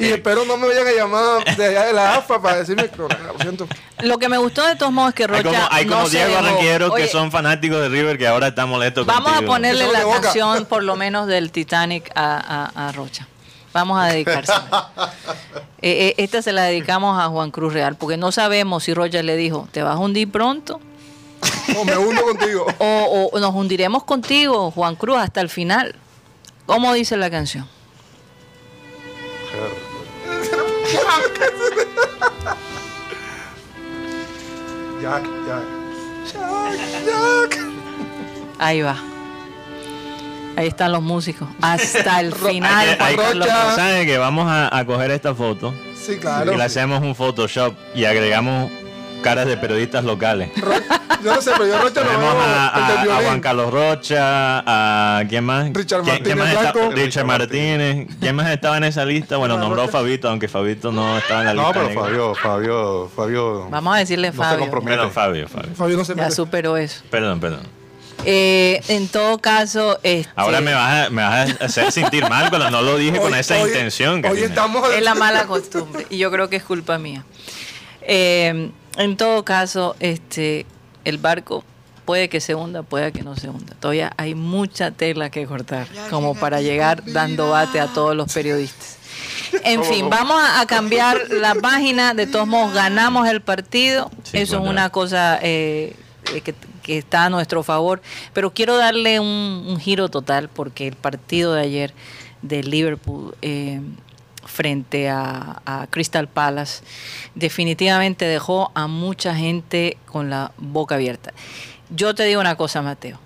Y 0.00 0.06
espero 0.06 0.44
no 0.44 0.56
me 0.56 0.66
vayan 0.66 0.84
a 0.84 0.90
llamar 0.90 1.56
de 1.56 1.64
allá 1.64 1.84
de 1.86 1.92
la 1.92 2.16
AFA 2.16 2.42
para 2.42 2.56
decirme 2.56 2.88
que 2.88 2.96
lo 2.96 3.06
siento. 3.40 3.68
Lo 4.00 4.18
que 4.18 4.28
me 4.28 4.36
gustó 4.36 4.66
de 4.66 4.74
todos 4.74 4.90
modos 4.92 5.10
es 5.10 5.14
que 5.14 5.22
hay 5.22 5.28
Rocha 5.28 5.42
como, 5.50 5.68
hay 5.70 5.84
no 5.86 5.92
como 5.94 6.08
10 6.08 6.26
dejó. 6.28 6.42
barranqueros 6.42 6.94
que 6.96 7.06
son 7.06 7.30
fanáticos 7.30 7.80
de 7.80 7.88
River 7.88 8.18
que 8.18 8.26
ahora 8.26 8.48
están 8.48 8.68
molestos 8.68 9.06
Vamos 9.06 9.32
a 9.32 9.42
ponerle 9.42 9.86
la 9.92 10.02
canción, 10.20 10.64
por 10.66 10.82
lo 10.82 10.96
menos, 10.96 11.28
del 11.28 11.52
Titanic 11.52 12.10
a, 12.16 12.70
a- 12.74 12.88
a 12.88 12.92
Rocha. 12.92 13.28
Vamos 13.72 13.98
a 14.00 14.06
dedicarse. 14.06 14.52
Eh, 15.84 16.10
eh, 16.10 16.14
esta 16.18 16.42
se 16.42 16.52
la 16.52 16.62
dedicamos 16.62 17.20
a 17.20 17.26
Juan 17.26 17.50
Cruz 17.50 17.72
Real, 17.72 17.96
porque 17.96 18.16
no 18.16 18.30
sabemos 18.30 18.84
si 18.84 18.94
Rocha 18.94 19.20
le 19.24 19.34
dijo, 19.34 19.66
¿te 19.72 19.82
vas 19.82 19.96
a 19.96 19.98
hundir 19.98 20.30
pronto? 20.30 20.80
O 21.76 21.84
me 21.84 21.98
hundo 21.98 22.22
contigo. 22.22 22.66
O, 22.78 23.30
o 23.32 23.40
nos 23.40 23.52
hundiremos 23.52 24.04
contigo, 24.04 24.70
Juan 24.70 24.94
Cruz, 24.94 25.16
hasta 25.18 25.40
el 25.40 25.48
final. 25.48 25.96
¿Cómo 26.66 26.92
dice 26.92 27.16
la 27.16 27.30
canción? 27.30 27.68
Jack, 35.02 35.24
Jack. 35.48 35.82
Ahí 38.58 38.82
va. 38.82 39.11
Ahí 40.56 40.66
están 40.68 40.92
los 40.92 41.02
músicos. 41.02 41.48
Hasta 41.60 42.20
el 42.20 42.32
final. 42.34 42.88
Hay 42.88 42.88
que- 42.88 42.96
Juan 42.96 43.08
hay 43.08 43.16
que- 43.16 43.22
Carlos. 43.22 43.46
Rocha. 43.48 43.74
¿Saben 43.76 44.06
que 44.06 44.18
vamos 44.18 44.46
a, 44.48 44.76
a 44.76 44.84
coger 44.84 45.10
esta 45.10 45.34
foto 45.34 45.74
Sí, 45.96 46.16
claro. 46.18 46.52
y 46.52 46.56
le 46.56 46.62
hacemos 46.64 47.00
un 47.02 47.14
Photoshop 47.14 47.74
y 47.94 48.04
agregamos 48.04 48.70
caras 49.22 49.46
de 49.46 49.56
periodistas 49.56 50.04
locales? 50.04 50.50
Yo 51.24 51.32
no 51.36 51.40
sé, 51.40 51.52
pero 51.52 51.66
yo 51.66 51.78
Rocha 51.80 52.00
lo 52.00 52.06
Tenemos 52.08 52.34
veo 52.34 52.42
a, 52.42 52.66
a- 52.68 53.02
a. 53.02 53.22
Juan 53.22 53.40
Carlos 53.40 53.72
Rocha, 53.72 54.18
a 54.66 55.22
quién 55.28 55.44
más? 55.44 55.70
Richard 55.72 56.02
¿Quién- 56.02 56.22
quién 56.22 56.36
Martínez 56.38 56.56
más 56.56 56.66
está- 56.66 56.72
Blanco. 56.72 56.94
Richard 56.96 57.24
Martínez. 57.26 58.08
¿Quién 58.20 58.36
más 58.36 58.50
estaba 58.50 58.76
en 58.76 58.84
esa 58.84 59.04
lista? 59.04 59.36
Bueno, 59.36 59.56
nombró 59.56 59.82
Rocha. 59.82 59.92
Fabito, 59.92 60.28
aunque 60.28 60.48
Fabito 60.48 60.90
no 60.92 61.16
estaba 61.18 61.40
en 61.40 61.46
la 61.46 61.54
lista. 61.54 61.68
No, 61.68 61.72
pero 61.72 61.88
negra. 61.88 62.02
Fabio, 62.04 62.34
Fabio, 62.34 63.10
Fabio. 63.14 63.70
Vamos 63.70 63.94
a 63.94 63.98
decirle 64.00 64.28
no 64.28 64.32
se 64.34 64.38
Fabio. 64.38 64.58
compromete. 64.60 64.96
Perdón, 64.96 65.12
Fabio, 65.12 65.48
Fabio. 65.48 65.74
Fabio 65.76 65.96
no 65.96 66.04
se 66.04 66.14
Ya 66.16 66.30
superó 66.30 66.76
eso. 66.76 67.02
Perdón, 67.08 67.38
perdón. 67.40 67.60
Eh, 68.24 68.80
en 68.88 69.08
todo 69.08 69.38
caso, 69.38 69.98
este, 70.02 70.30
Ahora 70.36 70.60
me 70.60 70.72
vas, 70.74 71.06
a, 71.06 71.10
me 71.10 71.22
vas 71.22 71.60
a 71.60 71.64
hacer 71.64 71.90
sentir 71.92 72.28
mal 72.28 72.48
cuando 72.50 72.70
no 72.70 72.82
lo 72.82 72.96
dije 72.96 73.18
con 73.18 73.32
Hoy- 73.32 73.38
esa 73.40 73.60
hoy- 73.60 73.68
intención. 73.70 74.16
Hoy 74.16 74.22
Karina. 74.22 74.46
estamos 74.46 74.88
es 74.94 75.02
la 75.02 75.14
mala 75.14 75.44
costumbre 75.44 76.06
y 76.08 76.18
yo 76.18 76.30
creo 76.30 76.48
que 76.48 76.56
es 76.56 76.62
culpa 76.62 76.98
mía. 76.98 77.24
Eh, 78.02 78.70
en 78.96 79.16
todo 79.16 79.44
caso, 79.44 79.96
este, 80.00 80.66
el 81.04 81.18
barco 81.18 81.64
puede 82.04 82.28
que 82.28 82.40
se 82.40 82.54
hunda, 82.54 82.82
puede 82.82 83.12
que 83.12 83.22
no 83.22 83.36
se 83.36 83.48
hunda. 83.48 83.74
Todavía 83.80 84.12
hay 84.16 84.34
mucha 84.34 84.90
tela 84.90 85.30
que 85.30 85.46
cortar 85.46 85.86
como 86.10 86.34
para 86.34 86.60
llegar 86.60 87.02
dando 87.06 87.50
bate 87.50 87.80
a 87.80 87.86
todos 87.88 88.14
los 88.14 88.32
periodistas. 88.32 88.98
En 89.64 89.84
fin, 89.84 90.08
vamos 90.08 90.40
a, 90.42 90.64
cambiar 90.66 91.28
la 91.30 91.54
página. 91.54 92.14
De 92.14 92.26
todos 92.26 92.46
modos, 92.46 92.72
ganamos 92.74 93.28
el 93.28 93.40
partido. 93.42 94.10
Sí, 94.24 94.38
Eso 94.38 94.62
es 94.62 94.68
una 94.68 94.90
cosa 94.90 95.38
eh, 95.42 95.94
eh, 96.34 96.40
que, 96.40 96.54
que 96.82 96.98
está 96.98 97.24
a 97.26 97.30
nuestro 97.30 97.62
favor. 97.62 98.02
Pero 98.32 98.52
quiero 98.52 98.76
darle 98.76 99.20
un, 99.20 99.64
un 99.66 99.78
giro 99.78 100.08
total 100.08 100.48
porque 100.48 100.88
el 100.88 100.96
partido 100.96 101.54
de 101.54 101.62
ayer 101.62 101.94
de 102.42 102.62
Liverpool 102.62 103.34
eh, 103.40 103.80
frente 104.44 105.08
a, 105.08 105.62
a 105.64 105.86
Crystal 105.88 106.28
Palace 106.28 106.82
definitivamente 107.34 108.24
dejó 108.24 108.72
a 108.74 108.86
mucha 108.86 109.34
gente 109.34 109.96
con 110.06 110.28
la 110.28 110.52
boca 110.58 110.96
abierta. 110.96 111.32
Yo 111.90 112.14
te 112.14 112.24
digo 112.24 112.40
una 112.40 112.56
cosa, 112.56 112.82
Mateo. 112.82 113.18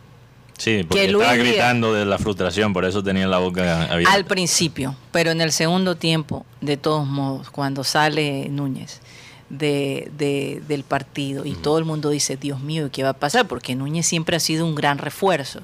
Sí, 0.58 0.84
porque 0.88 1.06
que 1.06 1.12
estaba 1.12 1.36
gritando 1.36 1.92
de 1.92 2.06
la 2.06 2.18
frustración, 2.18 2.72
por 2.72 2.84
eso 2.84 3.02
tenía 3.02 3.26
la 3.26 3.38
boca 3.38 3.84
abierta. 3.84 4.14
Al 4.14 4.24
principio, 4.24 4.96
pero 5.12 5.30
en 5.30 5.40
el 5.40 5.52
segundo 5.52 5.96
tiempo, 5.96 6.46
de 6.60 6.76
todos 6.76 7.06
modos, 7.06 7.50
cuando 7.50 7.84
sale 7.84 8.48
Núñez 8.48 9.00
de, 9.48 10.10
de- 10.16 10.62
del 10.68 10.82
partido 10.82 11.44
y 11.44 11.52
todo 11.54 11.78
el 11.78 11.84
mundo 11.84 12.10
dice, 12.10 12.36
Dios 12.36 12.60
mío, 12.60 12.88
¿qué 12.92 13.02
va 13.02 13.10
a 13.10 13.12
pasar? 13.14 13.46
Porque 13.46 13.74
Núñez 13.74 14.06
siempre 14.06 14.36
ha 14.36 14.40
sido 14.40 14.64
un 14.66 14.74
gran 14.74 14.98
refuerzo. 14.98 15.60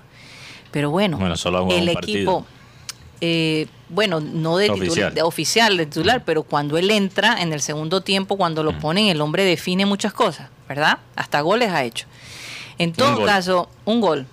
Pero 0.71 0.91
bueno, 0.91 1.19
Bueno, 1.19 1.37
solo 1.37 1.69
el 1.71 1.89
equipo, 1.89 2.47
eh, 3.21 3.67
bueno, 3.89 4.21
no 4.21 4.57
de 4.57 4.67
titular, 4.71 4.89
Oficial. 4.89 5.15
de 5.15 5.23
oficial, 5.23 5.77
de 5.77 5.87
titular, 5.87 6.25
pero 6.25 6.43
cuando 6.45 6.79
él 6.79 6.91
entra 6.91 7.43
en 7.43 7.53
el 7.53 7.61
segundo 7.61 8.01
tiempo, 8.01 8.37
cuando 8.37 8.63
lo 8.63 8.79
ponen, 8.79 9.07
el 9.09 9.21
hombre 9.21 9.45
define 9.45 9.85
muchas 9.85 10.13
cosas, 10.15 10.49
¿verdad? 10.69 10.99
Hasta 11.15 11.41
goles 11.43 11.71
ha 11.71 11.85
hecho. 11.85 12.07
En 12.79 12.93
todo 12.95 13.25
caso, 13.25 13.69
un 13.85 14.01
gol. 14.01 14.27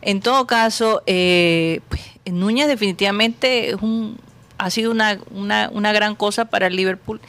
En 0.00 0.20
todo 0.20 0.46
caso, 0.46 1.02
eh, 1.06 1.80
pues, 1.88 2.02
Núñez 2.26 2.68
definitivamente 2.68 3.70
es 3.70 3.76
un, 3.82 4.16
ha 4.58 4.70
sido 4.70 4.90
una, 4.92 5.18
una, 5.32 5.68
una 5.72 5.92
gran 5.92 6.14
cosa 6.14 6.44
para 6.44 6.68
el 6.68 6.76
Liverpool. 6.76 7.20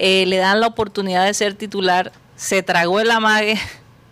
Eh, 0.00 0.26
le 0.26 0.36
dan 0.36 0.60
la 0.60 0.68
oportunidad 0.68 1.26
de 1.26 1.34
ser 1.34 1.54
titular. 1.54 2.12
Se 2.36 2.62
tragó 2.62 3.00
el 3.00 3.10
amague 3.10 3.58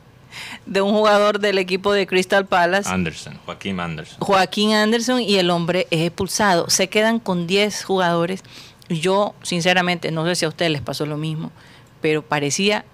de 0.66 0.82
un 0.82 0.90
jugador 0.90 1.38
del 1.38 1.58
equipo 1.58 1.92
de 1.92 2.08
Crystal 2.08 2.44
Palace. 2.44 2.90
Anderson, 2.90 3.38
Joaquín 3.46 3.78
Anderson. 3.78 4.18
Joaquín 4.18 4.74
Anderson 4.74 5.20
y 5.20 5.36
el 5.36 5.48
hombre 5.48 5.86
es 5.92 6.00
expulsado. 6.00 6.68
Se 6.68 6.88
quedan 6.88 7.20
con 7.20 7.46
10 7.46 7.84
jugadores. 7.84 8.42
Yo, 8.88 9.34
sinceramente, 9.42 10.10
no 10.10 10.26
sé 10.26 10.34
si 10.34 10.44
a 10.44 10.48
ustedes 10.48 10.72
les 10.72 10.82
pasó 10.82 11.06
lo 11.06 11.16
mismo, 11.16 11.52
pero 12.00 12.22
parecía 12.22 12.84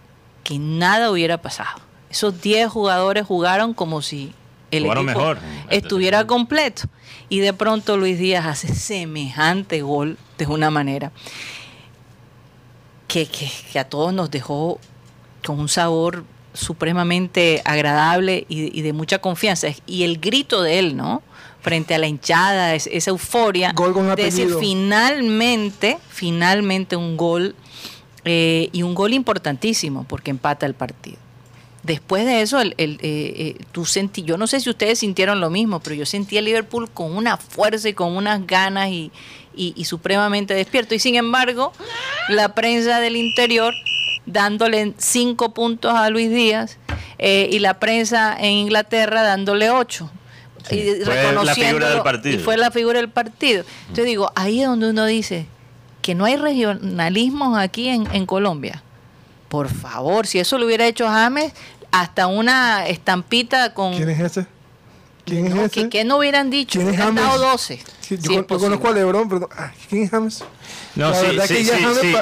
que 0.45 0.59
nada 0.59 1.11
hubiera 1.11 1.39
pasado. 1.41 1.81
Esos 2.11 2.43
10 2.43 2.69
jugadores 2.69 3.25
jugaron 3.27 3.73
como 3.73 4.03
si 4.03 4.35
el 4.71 4.83
Jugaron 4.83 5.09
equipo 5.09 5.19
mejor. 5.21 5.39
estuviera 5.71 6.27
completo. 6.27 6.83
Y 7.31 7.39
de 7.41 7.55
pronto 7.55 7.97
Luis 7.97 8.19
Díaz 8.19 8.45
hace 8.45 8.75
semejante 8.75 9.81
gol 9.81 10.19
de 10.37 10.47
una 10.47 10.71
manera 10.71 11.11
que, 13.13 13.27
que- 13.27 13.51
que 13.73 13.79
a 13.79 13.85
todos 13.89 14.13
nos 14.15 14.31
dejó 14.31 14.79
con 15.45 15.59
un 15.61 15.69
sabor 15.69 16.25
supremamente 16.55 17.63
agradable 17.65 18.47
y, 18.49 18.77
y 18.79 18.83
de 18.83 18.93
mucha 18.93 19.19
confianza. 19.21 19.69
Y 19.87 20.05
el 20.05 20.19
grito 20.19 20.63
de 20.63 20.79
él, 20.79 20.97
¿no? 20.97 21.23
Frente 21.61 21.95
a 21.95 21.99
la 21.99 22.07
hinchada, 22.09 22.75
es- 22.75 22.89
esa 22.93 23.11
euforia 23.11 23.73
Gol 23.75 23.93
con 23.93 24.09
de 24.15 24.25
decir 24.25 24.49
finalmente, 24.61 25.99
finalmente 26.09 26.97
un 26.97 27.17
gol 27.17 27.55
eh, 28.25 28.69
y 28.73 28.83
un 28.83 28.95
gol 28.95 29.13
importantísimo 29.13 30.05
porque 30.09 30.31
empata 30.31 30.67
el 30.67 30.75
partido. 30.75 31.19
Después 31.83 32.25
de 32.25 32.43
eso, 32.43 32.61
el, 32.61 32.75
el, 32.79 32.93
eh, 32.95 32.99
eh, 33.03 33.57
tú 33.73 33.85
sentí, 33.85 34.23
yo 34.23 34.37
no 34.39 34.47
sé 34.47 34.61
si 34.61 34.71
ustedes 34.71 35.01
sintieron 35.01 35.41
lo 35.41 35.51
mismo, 35.51 35.81
pero 35.81 35.97
yo 35.97 36.07
sentí 36.07 36.39
a 36.39 36.43
Liverpool 36.43 36.89
con 36.89 37.17
una 37.17 37.37
fuerza 37.37 37.89
y 37.89 37.93
con 37.95 38.17
unas 38.17 38.47
ganas 38.47 38.89
y, 38.91 39.11
y- 39.55 39.73
y 39.77 39.85
supremamente 39.85 40.55
despierto. 40.55 40.95
Y 40.95 40.99
sin 40.99 41.15
embargo, 41.17 41.73
la 42.29 42.55
prensa 42.55 43.01
del 43.01 43.17
interior 43.17 43.75
dándole 44.27 44.95
cinco 44.99 45.53
puntos 45.53 45.95
a 45.95 46.09
Luis 46.11 46.31
Díaz 46.31 46.79
eh, 47.19 47.49
y 47.51 47.59
la 47.59 47.79
prensa 47.81 48.37
en 48.39 48.53
Inglaterra 48.53 49.23
dándole 49.23 49.71
ocho. 49.71 50.11
Sí, 50.69 50.77
Y 51.01 51.05
fue 51.05 51.33
la 51.45 51.55
figura 51.55 51.91
del 51.91 52.03
partido. 52.03 52.35
Y 52.37 52.39
fue 52.43 52.57
la 52.57 52.71
figura 52.71 52.99
del 53.01 53.09
partido. 53.11 53.65
Entonces 53.83 54.07
digo, 54.07 54.31
ahí 54.37 54.61
es 54.61 54.67
donde 54.69 54.91
uno 54.91 55.07
dice 55.07 55.47
que 56.03 56.15
no 56.15 56.25
hay 56.25 56.37
regionalismos 56.37 57.59
aquí 57.59 57.89
en, 57.89 58.07
en 58.13 58.27
Colombia. 58.27 58.83
Por 59.49 59.69
favor, 59.69 60.27
si 60.27 60.39
eso 60.39 60.59
lo 60.59 60.67
hubiera 60.67 60.87
hecho 60.87 61.07
James, 61.09 61.53
hasta 61.91 62.27
una 62.29 62.87
estampita 62.87 63.75
con... 63.75 63.95
¿Quién 63.97 64.09
es 64.11 64.21
ese? 64.21 64.47
¿Quién 65.25 65.49
no, 65.55 65.65
es 65.65 65.71
que, 65.73 65.81
ese? 65.81 65.89
que 65.89 66.05
no 66.05 66.17
hubieran 66.19 66.51
dicho, 66.51 66.79
¿Quién 66.81 66.91
es 66.93 66.99
James? 67.01 67.23
dado 67.23 67.39
12. 67.39 67.77
Yo, 67.79 67.85
Sí, 68.01 68.19
yo 68.35 68.47
conozco 68.47 68.89
a 68.89 68.93
Lebron, 68.93 69.29
pero 69.29 69.41
no- 69.43 69.49
ah, 69.57 69.73
¿quién 69.89 70.03
es 70.05 70.11
James? 70.11 70.45
No, 70.97 71.11
La 71.11 71.47
sí, 71.47 71.65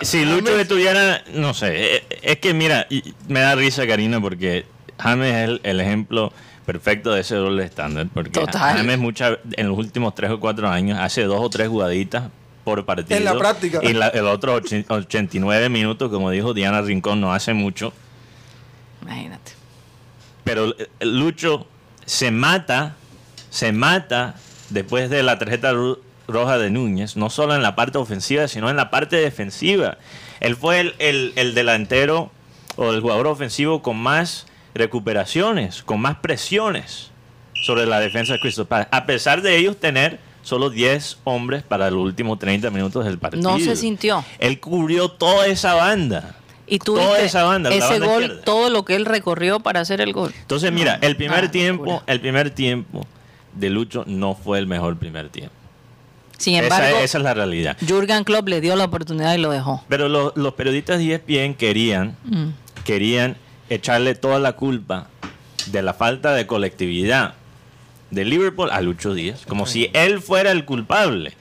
si 0.03 0.25
Lucho 0.25 0.47
James- 0.47 0.61
estuviera, 0.63 1.25
no 1.35 1.55
sé, 1.55 1.97
eh, 1.97 2.05
es 2.23 2.37
que 2.39 2.53
mira, 2.55 2.87
me 3.29 3.41
da 3.41 3.55
risa 3.57 3.87
Karina 3.87 4.21
porque 4.21 4.67
James 4.99 5.35
es 5.35 5.49
el, 5.49 5.61
el 5.65 5.81
ejemplo 5.81 6.33
perfecto 6.67 7.13
de 7.13 7.23
ese 7.23 7.35
doble 7.37 7.65
estándar, 7.65 8.07
porque 8.13 8.31
Total. 8.39 8.77
James 8.77 8.99
mucha, 8.99 9.39
en 9.57 9.69
los 9.69 9.79
últimos 9.79 10.15
tres 10.15 10.31
o 10.31 10.39
cuatro 10.39 10.69
años 10.69 10.99
hace 11.01 11.25
dos 11.25 11.41
o 11.41 11.51
tres 11.51 11.69
jugaditas 11.69 12.25
por 12.63 12.85
partido. 12.85 13.17
En 13.17 13.25
la 13.25 13.37
práctica. 13.37 13.81
Y 13.83 13.93
la- 13.95 14.09
el 14.09 14.27
otro 14.27 14.55
och- 14.61 14.85
89 14.89 15.69
minutos, 15.69 16.11
como 16.11 16.31
dijo 16.31 16.55
Diana 16.55 16.81
Rincón, 16.83 17.21
no 17.21 17.33
hace 17.33 17.55
mucho. 17.55 17.93
Imagínate. 19.03 19.53
Pero 20.45 20.75
eh, 20.79 20.89
Lucho 21.01 21.67
se 22.11 22.33
mata, 22.33 22.97
se 23.51 23.71
mata 23.71 24.35
después 24.71 25.11
de 25.11 25.23
la 25.23 25.39
tarjeta 25.39 25.73
roja 26.27 26.59
de 26.59 26.69
Núñez, 26.71 27.17
no 27.17 27.31
solo 27.31 27.55
en 27.55 27.63
la 27.63 27.77
parte 27.77 27.99
ofensiva, 27.99 28.49
sino 28.49 28.69
en 28.69 28.75
la 28.77 28.91
parte 28.91 29.15
defensiva. 29.15 29.97
Él 30.41 30.57
fue 30.57 30.81
el, 30.81 30.95
el- 30.99 31.33
el 31.37 31.55
delantero 31.55 32.33
o 32.75 32.91
el 32.91 33.01
jugador 33.01 33.29
ofensivo 33.29 33.81
con 33.81 33.97
más 33.97 34.47
recuperaciones, 34.75 35.83
con 35.85 36.01
más 36.01 36.17
presiones 36.17 37.11
sobre 37.65 37.87
la 37.87 38.01
defensa 38.01 38.33
de 38.33 38.41
Crystal 38.41 38.67
Palace, 38.67 38.89
a 38.93 39.07
pesar 39.07 39.41
de 39.43 39.57
ellos 39.57 39.77
tener 39.79 40.19
solo 40.43 40.69
10 40.71 41.19
hombres 41.25 41.63
para 41.63 41.91
los 41.93 42.01
últimos 42.03 42.39
30 42.41 42.71
minutos 42.71 43.05
del 43.05 43.19
partido. 43.19 43.49
No 43.51 43.59
se 43.61 43.77
sintió. 43.77 44.25
Él 44.41 44.59
cubrió 44.59 45.11
toda 45.11 45.47
esa 45.47 45.75
banda. 45.75 46.35
Y 46.71 46.79
tú 46.79 46.95
Toda 46.95 47.09
viste 47.09 47.25
esa 47.27 47.43
banda, 47.43 47.69
la 47.69 47.77
ese 47.77 47.87
banda 47.99 48.07
gol, 48.07 48.23
izquierda. 48.23 48.45
todo 48.45 48.71
lo 48.71 48.85
que 48.85 48.95
él 48.95 49.05
recorrió 49.05 49.61
para 49.61 49.81
hacer 49.81 50.01
el 50.01 50.13
gol. 50.13 50.33
Entonces, 50.41 50.71
mira, 50.73 50.99
el 51.03 51.17
primer 51.17 51.45
Ah, 51.47 51.51
tiempo, 51.51 51.85
locura. 51.85 52.05
el 52.07 52.21
primer 52.21 52.51
tiempo 52.51 53.07
de 53.55 53.71
Lucho 53.71 54.05
no 54.07 54.35
fue 54.37 54.59
el 54.61 54.67
mejor 54.69 54.97
primer 54.97 55.29
tiempo. 55.31 55.53
Sin 56.39 56.55
embargo, 56.55 56.97
esa 56.99 57.19
es 57.19 57.25
la 57.25 57.35
realidad. 57.35 57.77
Jurgen 57.87 58.25
Klopp 58.25 58.49
le 58.49 58.61
dio 58.61 58.75
la 58.77 58.85
oportunidad 58.85 59.35
y 59.35 59.39
lo 59.39 59.51
dejó. 59.51 59.85
Pero 59.89 60.09
lo- 60.09 60.33
los 60.37 60.55
periodistas 60.55 60.99
de 60.99 61.13
ESPN 61.15 61.55
querían, 61.55 62.17
Mm. 62.25 62.51
querían 62.85 63.37
echarle 63.69 64.15
toda 64.15 64.39
la 64.39 64.53
culpa 64.53 65.09
de 65.67 65.83
la 65.83 65.93
falta 65.93 66.33
de 66.35 66.47
colectividad 66.47 67.35
de 68.11 68.25
Liverpool 68.25 68.71
a 68.71 68.81
Lucho 68.81 69.13
Díaz, 69.13 69.45
como 69.47 69.67
si 69.67 69.91
él 69.93 70.21
fuera 70.23 70.51
el 70.53 70.65
culpable. 70.65 71.35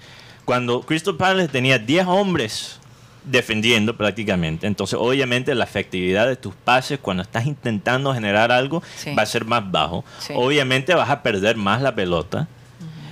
Cuando 0.43 0.81
Crystal 0.81 1.15
Palace 1.15 1.47
tenía 1.47 1.77
10 1.79 2.05
hombres 2.07 2.78
defendiendo 3.23 3.95
prácticamente, 3.97 4.65
entonces 4.65 4.97
obviamente 4.99 5.53
la 5.53 5.65
efectividad 5.65 6.27
de 6.27 6.35
tus 6.35 6.55
pases 6.55 6.99
cuando 6.99 7.21
estás 7.23 7.45
intentando 7.45 8.13
generar 8.13 8.51
algo 8.51 8.81
Sí. 8.95 9.13
va 9.13 9.23
a 9.23 9.25
ser 9.25 9.45
más 9.45 9.69
bajo. 9.69 10.03
Sí. 10.19 10.33
Obviamente 10.35 10.93
vas 10.95 11.09
a 11.09 11.21
perder 11.21 11.55
más 11.57 11.81
la 11.81 11.93
pelota. 11.93 12.47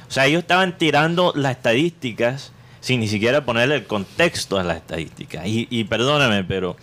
O 0.07 0.11
sea, 0.11 0.25
ellos 0.25 0.39
estaban 0.41 0.77
tirando 0.77 1.33
las 1.35 1.51
estadísticas 1.57 2.53
sin 2.79 3.01
ni 3.01 3.07
siquiera 3.09 3.43
ponerle 3.43 3.75
el 3.75 3.85
contexto 3.85 4.57
a 4.57 4.63
las 4.63 4.77
estadísticas. 4.77 5.45
Y, 5.45 5.67
y 5.69 5.83
perdóname, 5.83 6.45
pero 6.45 6.77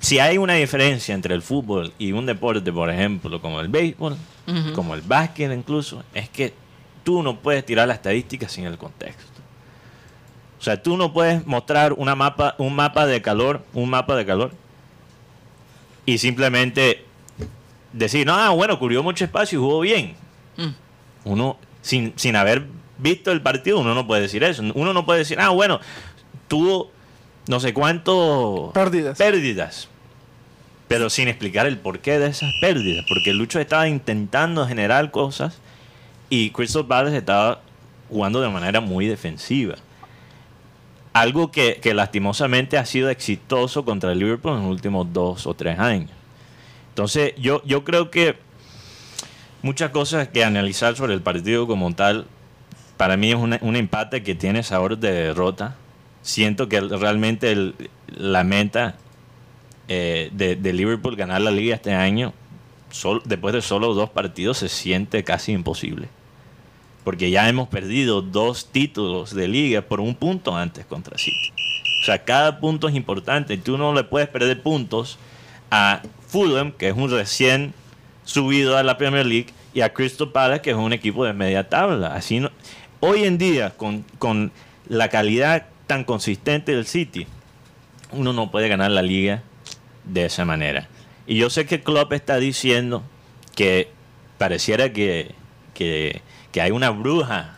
si 0.00 0.18
hay 0.18 0.38
una 0.38 0.54
diferencia 0.54 1.14
entre 1.14 1.34
el 1.34 1.42
fútbol 1.42 1.92
y 1.98 2.12
un 2.12 2.24
deporte, 2.24 2.72
por 2.72 2.88
ejemplo, 2.90 3.40
como 3.42 3.60
el 3.60 3.68
béisbol, 3.68 4.16
como 4.74 4.94
el 4.94 5.02
básquet 5.02 5.52
incluso, 5.52 6.02
es 6.14 6.28
que 6.30 6.54
tú 7.04 7.22
no 7.22 7.38
puedes 7.40 7.66
tirar 7.66 7.86
las 7.86 7.98
estadísticas 7.98 8.50
sin 8.52 8.64
el 8.64 8.78
contexto. 8.78 9.35
O 10.58 10.62
sea, 10.62 10.82
tú 10.82 10.96
no 10.96 11.12
puedes 11.12 11.46
mostrar 11.46 11.92
una 11.92 12.14
mapa, 12.14 12.54
un 12.58 12.74
mapa 12.74 13.06
de 13.06 13.20
calor, 13.22 13.62
un 13.74 13.90
mapa 13.90 14.16
de 14.16 14.24
calor, 14.24 14.52
y 16.06 16.18
simplemente 16.18 17.04
decir, 17.92 18.26
no, 18.26 18.34
ah, 18.34 18.50
bueno, 18.50 18.78
cubrió 18.78 19.02
mucho 19.02 19.24
espacio 19.24 19.58
y 19.58 19.62
jugó 19.62 19.80
bien. 19.80 20.14
Mm. 20.56 20.68
Uno, 21.24 21.58
sin, 21.82 22.12
sin 22.16 22.36
haber 22.36 22.66
visto 22.98 23.32
el 23.32 23.42
partido, 23.42 23.80
uno 23.80 23.94
no 23.94 24.06
puede 24.06 24.22
decir 24.22 24.42
eso. 24.44 24.62
Uno 24.74 24.92
no 24.92 25.04
puede 25.04 25.20
decir, 25.20 25.38
ah, 25.40 25.50
bueno, 25.50 25.80
tuvo 26.48 26.90
no 27.48 27.60
sé 27.60 27.72
cuánto 27.74 28.70
Pérdidas. 28.74 29.18
pérdidas. 29.18 29.88
Pero 30.88 31.10
sin 31.10 31.28
explicar 31.28 31.66
el 31.66 31.78
porqué 31.78 32.18
de 32.18 32.28
esas 32.28 32.52
pérdidas. 32.60 33.04
Porque 33.08 33.32
Lucho 33.32 33.58
estaba 33.58 33.88
intentando 33.88 34.66
generar 34.66 35.10
cosas 35.10 35.58
y 36.30 36.50
Crystal 36.50 36.86
Palace 36.86 37.16
estaba 37.16 37.60
jugando 38.08 38.40
de 38.40 38.48
manera 38.48 38.80
muy 38.80 39.06
defensiva. 39.06 39.76
Algo 41.16 41.50
que, 41.50 41.80
lastimosamente 41.94 42.76
ha 42.76 42.84
sido 42.84 43.08
exitoso 43.08 43.86
contra 43.86 44.12
el 44.12 44.18
Liverpool 44.18 44.52
en 44.52 44.64
los 44.64 44.70
últimos 44.70 45.10
dos 45.14 45.46
o 45.46 45.54
tres 45.54 45.78
años. 45.78 46.10
Entonces, 46.90 47.32
yo, 47.38 47.62
yo 47.64 47.84
creo 47.84 48.10
que 48.10 48.36
muchas 49.62 49.92
cosas 49.92 50.28
que 50.28 50.44
analizar 50.44 50.94
sobre 50.94 51.14
el 51.14 51.22
partido 51.22 51.66
como 51.66 51.94
tal. 51.94 52.26
Para 52.98 53.16
mí 53.16 53.30
es 53.30 53.36
una- 53.36 53.58
un 53.62 53.76
empate 53.76 54.22
que 54.22 54.34
tiene 54.34 54.62
sabor 54.62 54.98
de 54.98 55.10
derrota. 55.10 55.76
Siento 56.20 56.68
que 56.68 56.82
realmente 56.82 57.72
la 58.08 58.44
meta 58.44 58.96
eh, 59.88 60.28
de, 60.34 60.72
Liverpool 60.74 61.16
ganar 61.16 61.40
la 61.40 61.50
liga 61.50 61.76
este 61.76 61.94
año, 61.94 62.34
después 63.24 63.54
de 63.54 63.62
solo 63.62 63.94
dos 63.94 64.10
partidos, 64.10 64.58
se 64.58 64.68
siente 64.68 65.24
casi 65.24 65.52
imposible. 65.52 66.08
Porque 67.06 67.30
ya 67.30 67.48
hemos 67.48 67.68
perdido 67.68 68.20
dos 68.20 68.72
títulos 68.72 69.32
de 69.32 69.46
liga 69.46 69.80
por 69.80 70.00
un 70.00 70.16
punto 70.16 70.56
antes 70.56 70.84
contra 70.86 71.16
City. 71.16 71.52
O 72.02 72.04
sea, 72.04 72.24
cada 72.24 72.58
punto 72.58 72.88
es 72.88 72.96
importante. 72.96 73.56
Tú 73.58 73.78
no 73.78 73.94
le 73.94 74.02
puedes 74.02 74.28
perder 74.28 74.60
puntos 74.60 75.16
a 75.70 76.02
Fulham, 76.26 76.72
que 76.72 76.88
es 76.88 76.96
un 76.96 77.08
recién 77.08 77.74
subido 78.24 78.76
a 78.76 78.82
la 78.82 78.98
Premier 78.98 79.24
League, 79.24 79.50
y 79.72 79.82
a 79.82 79.92
Crystal 79.92 80.32
Palace, 80.32 80.62
que 80.62 80.70
es 80.70 80.76
un 80.76 80.92
equipo 80.92 81.24
de 81.24 81.32
media 81.32 81.68
tabla. 81.68 82.08
Así 82.08 82.40
no, 82.40 82.50
hoy 82.98 83.22
en 83.22 83.38
día, 83.38 83.70
con, 83.70 84.04
con 84.18 84.50
la 84.88 85.08
calidad 85.08 85.66
tan 85.86 86.02
consistente 86.02 86.74
del 86.74 86.86
City, 86.86 87.28
uno 88.10 88.32
no 88.32 88.50
puede 88.50 88.66
ganar 88.66 88.90
la 88.90 89.02
liga 89.02 89.44
de 90.02 90.24
esa 90.24 90.44
manera. 90.44 90.88
Y 91.28 91.36
yo 91.36 91.50
sé 91.50 91.66
que 91.66 91.84
Klopp 91.84 92.12
está 92.14 92.38
diciendo 92.38 93.04
que 93.54 93.90
pareciera 94.38 94.92
que, 94.92 95.36
que, 95.72 96.20
que 96.56 96.62
hay 96.62 96.70
una 96.70 96.88
bruja. 96.88 97.50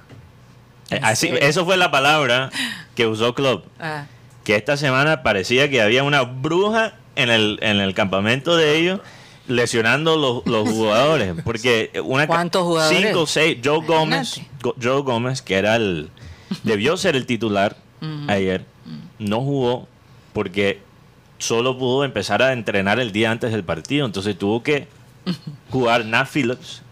Eh, 0.90 0.98
Así, 1.04 1.30
eso 1.40 1.64
fue 1.64 1.76
la 1.76 1.92
palabra 1.92 2.50
que 2.96 3.06
usó 3.06 3.32
Klopp. 3.32 3.64
Ah, 3.78 4.06
Que 4.42 4.56
esta 4.56 4.76
semana 4.76 5.22
parecía 5.22 5.70
que 5.70 5.80
había 5.80 6.02
una 6.02 6.22
bruja 6.22 6.94
en 7.14 7.30
el, 7.30 7.60
en 7.62 7.76
el 7.78 7.94
campamento 7.94 8.56
de 8.56 8.76
ellos 8.76 8.98
lesionando 9.46 10.16
los, 10.16 10.44
los 10.46 10.68
jugadores. 10.74 11.32
Porque 11.44 11.92
una 12.04 12.26
¿Cuántos 12.26 12.64
jugadores? 12.64 13.00
Cinco 13.06 13.26
seis. 13.28 13.58
Joe 13.64 13.86
Gómez. 13.86 14.40
Go- 14.60 14.74
Joe 14.82 15.02
Gómez, 15.02 15.42
que 15.42 15.54
era 15.54 15.76
el. 15.76 16.10
debió 16.64 16.96
ser 16.96 17.14
el 17.14 17.24
titular 17.24 17.76
Ujú. 18.02 18.24
ayer, 18.32 18.64
no 19.20 19.42
jugó 19.42 19.86
porque 20.32 20.80
solo 21.38 21.78
pudo 21.78 22.02
empezar 22.02 22.42
a 22.42 22.52
entrenar 22.52 22.98
el 22.98 23.12
día 23.12 23.30
antes 23.30 23.52
del 23.52 23.62
partido. 23.62 24.06
Entonces 24.06 24.36
tuvo 24.36 24.64
que 24.64 24.88
jugar 25.70 26.04
Nat 26.04 26.26
Phillips, 26.28 26.82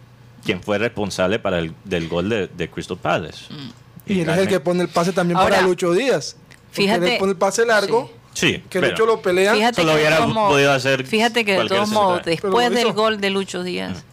quien 0.46 0.62
fue 0.62 0.78
responsable 0.78 1.38
para 1.38 1.58
el, 1.58 1.74
del 1.84 2.08
gol 2.08 2.28
de, 2.30 2.46
de 2.48 2.70
Crystal 2.70 2.96
Palace. 2.96 3.44
Y 4.06 4.20
él 4.20 4.28
es 4.30 4.38
el 4.38 4.48
que 4.48 4.60
pone 4.60 4.82
el 4.82 4.88
pase 4.88 5.12
también 5.12 5.36
Ahora, 5.38 5.56
para 5.56 5.66
Lucho 5.66 5.92
Díaz. 5.92 6.36
Fíjate- 6.70 7.14
él 7.14 7.18
pone 7.18 7.32
el 7.32 7.38
pase 7.38 7.66
largo, 7.66 8.10
Sí, 8.32 8.62
que 8.70 8.80
pero- 8.80 8.88
Lucho 8.92 9.06
lo 9.06 9.20
pelea. 9.22 9.54
Fíjate 9.54 9.80
Eso 9.80 9.90
lo 9.90 9.94
que 9.94 9.98
de 9.98 10.02
hubiera 10.04 10.16
todos 10.18 10.34
modos- 10.34 10.52
podido 10.52 10.72
hacer 10.72 11.06
Fíjate 11.06 11.44
que 11.44 11.58
de 11.58 11.66
todos 11.66 11.88
modos, 11.88 12.22
después 12.24 12.70
del 12.70 12.92
gol 12.92 13.20
de 13.20 13.30
Lucho 13.30 13.62
Díaz, 13.62 14.04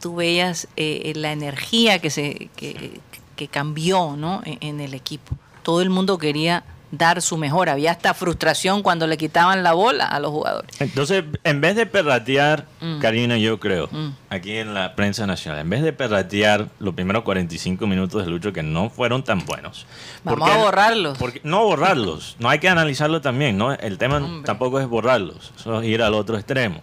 tú 0.00 0.14
veías 0.16 0.68
eh, 0.76 1.12
la 1.16 1.32
energía 1.32 1.98
que 1.98 2.10
se 2.10 2.48
que, 2.56 3.00
que 3.36 3.48
cambió 3.48 4.14
¿no? 4.16 4.40
en, 4.44 4.58
en 4.60 4.80
el 4.80 4.94
equipo. 4.94 5.36
Todo 5.62 5.82
el 5.82 5.90
mundo 5.90 6.18
quería 6.18 6.64
dar 6.90 7.20
su 7.20 7.36
mejor. 7.36 7.68
Había 7.68 7.90
hasta 7.90 8.14
frustración 8.14 8.82
cuando 8.82 9.06
le 9.06 9.18
quitaban 9.18 9.62
la 9.62 9.74
bola 9.74 10.06
a 10.06 10.20
los 10.20 10.30
jugadores. 10.30 10.80
Entonces, 10.80 11.24
en 11.44 11.60
vez 11.60 11.76
de 11.76 11.84
perratear, 11.86 12.66
Mm. 12.80 12.98
Karina, 13.00 13.36
yo 13.38 13.60
creo, 13.60 13.88
Mm. 13.92 14.08
aquí 14.30 14.56
en 14.56 14.72
la 14.72 14.94
prensa 14.94 15.26
nacional, 15.26 15.60
en 15.60 15.68
vez 15.70 15.82
de 15.82 15.92
perratear 15.92 16.68
los 16.78 16.94
primeros 16.94 17.24
45 17.24 17.86
minutos 17.86 18.24
de 18.24 18.30
Lucho 18.30 18.52
que 18.52 18.62
no 18.62 18.88
fueron 18.88 19.22
tan 19.22 19.44
buenos. 19.44 19.84
¿por 20.24 20.38
Vamos 20.38 20.54
a 20.54 20.58
borrarlos. 20.58 21.18
porque- 21.18 21.40
no 21.44 21.64
borrarlos, 21.64 22.36
no 22.38 22.48
hay 22.48 22.58
que 22.58 22.68
analizarlo 22.68 23.20
también, 23.20 23.58
¿no? 23.58 23.72
El 23.72 23.98
tema 23.98 24.16
Hombre. 24.16 24.46
tampoco 24.46 24.80
es 24.80 24.86
borrarlos, 24.86 25.52
eso 25.58 25.80
es 25.80 25.86
ir 25.88 26.02
al 26.02 26.14
otro 26.14 26.36
extremo. 26.38 26.80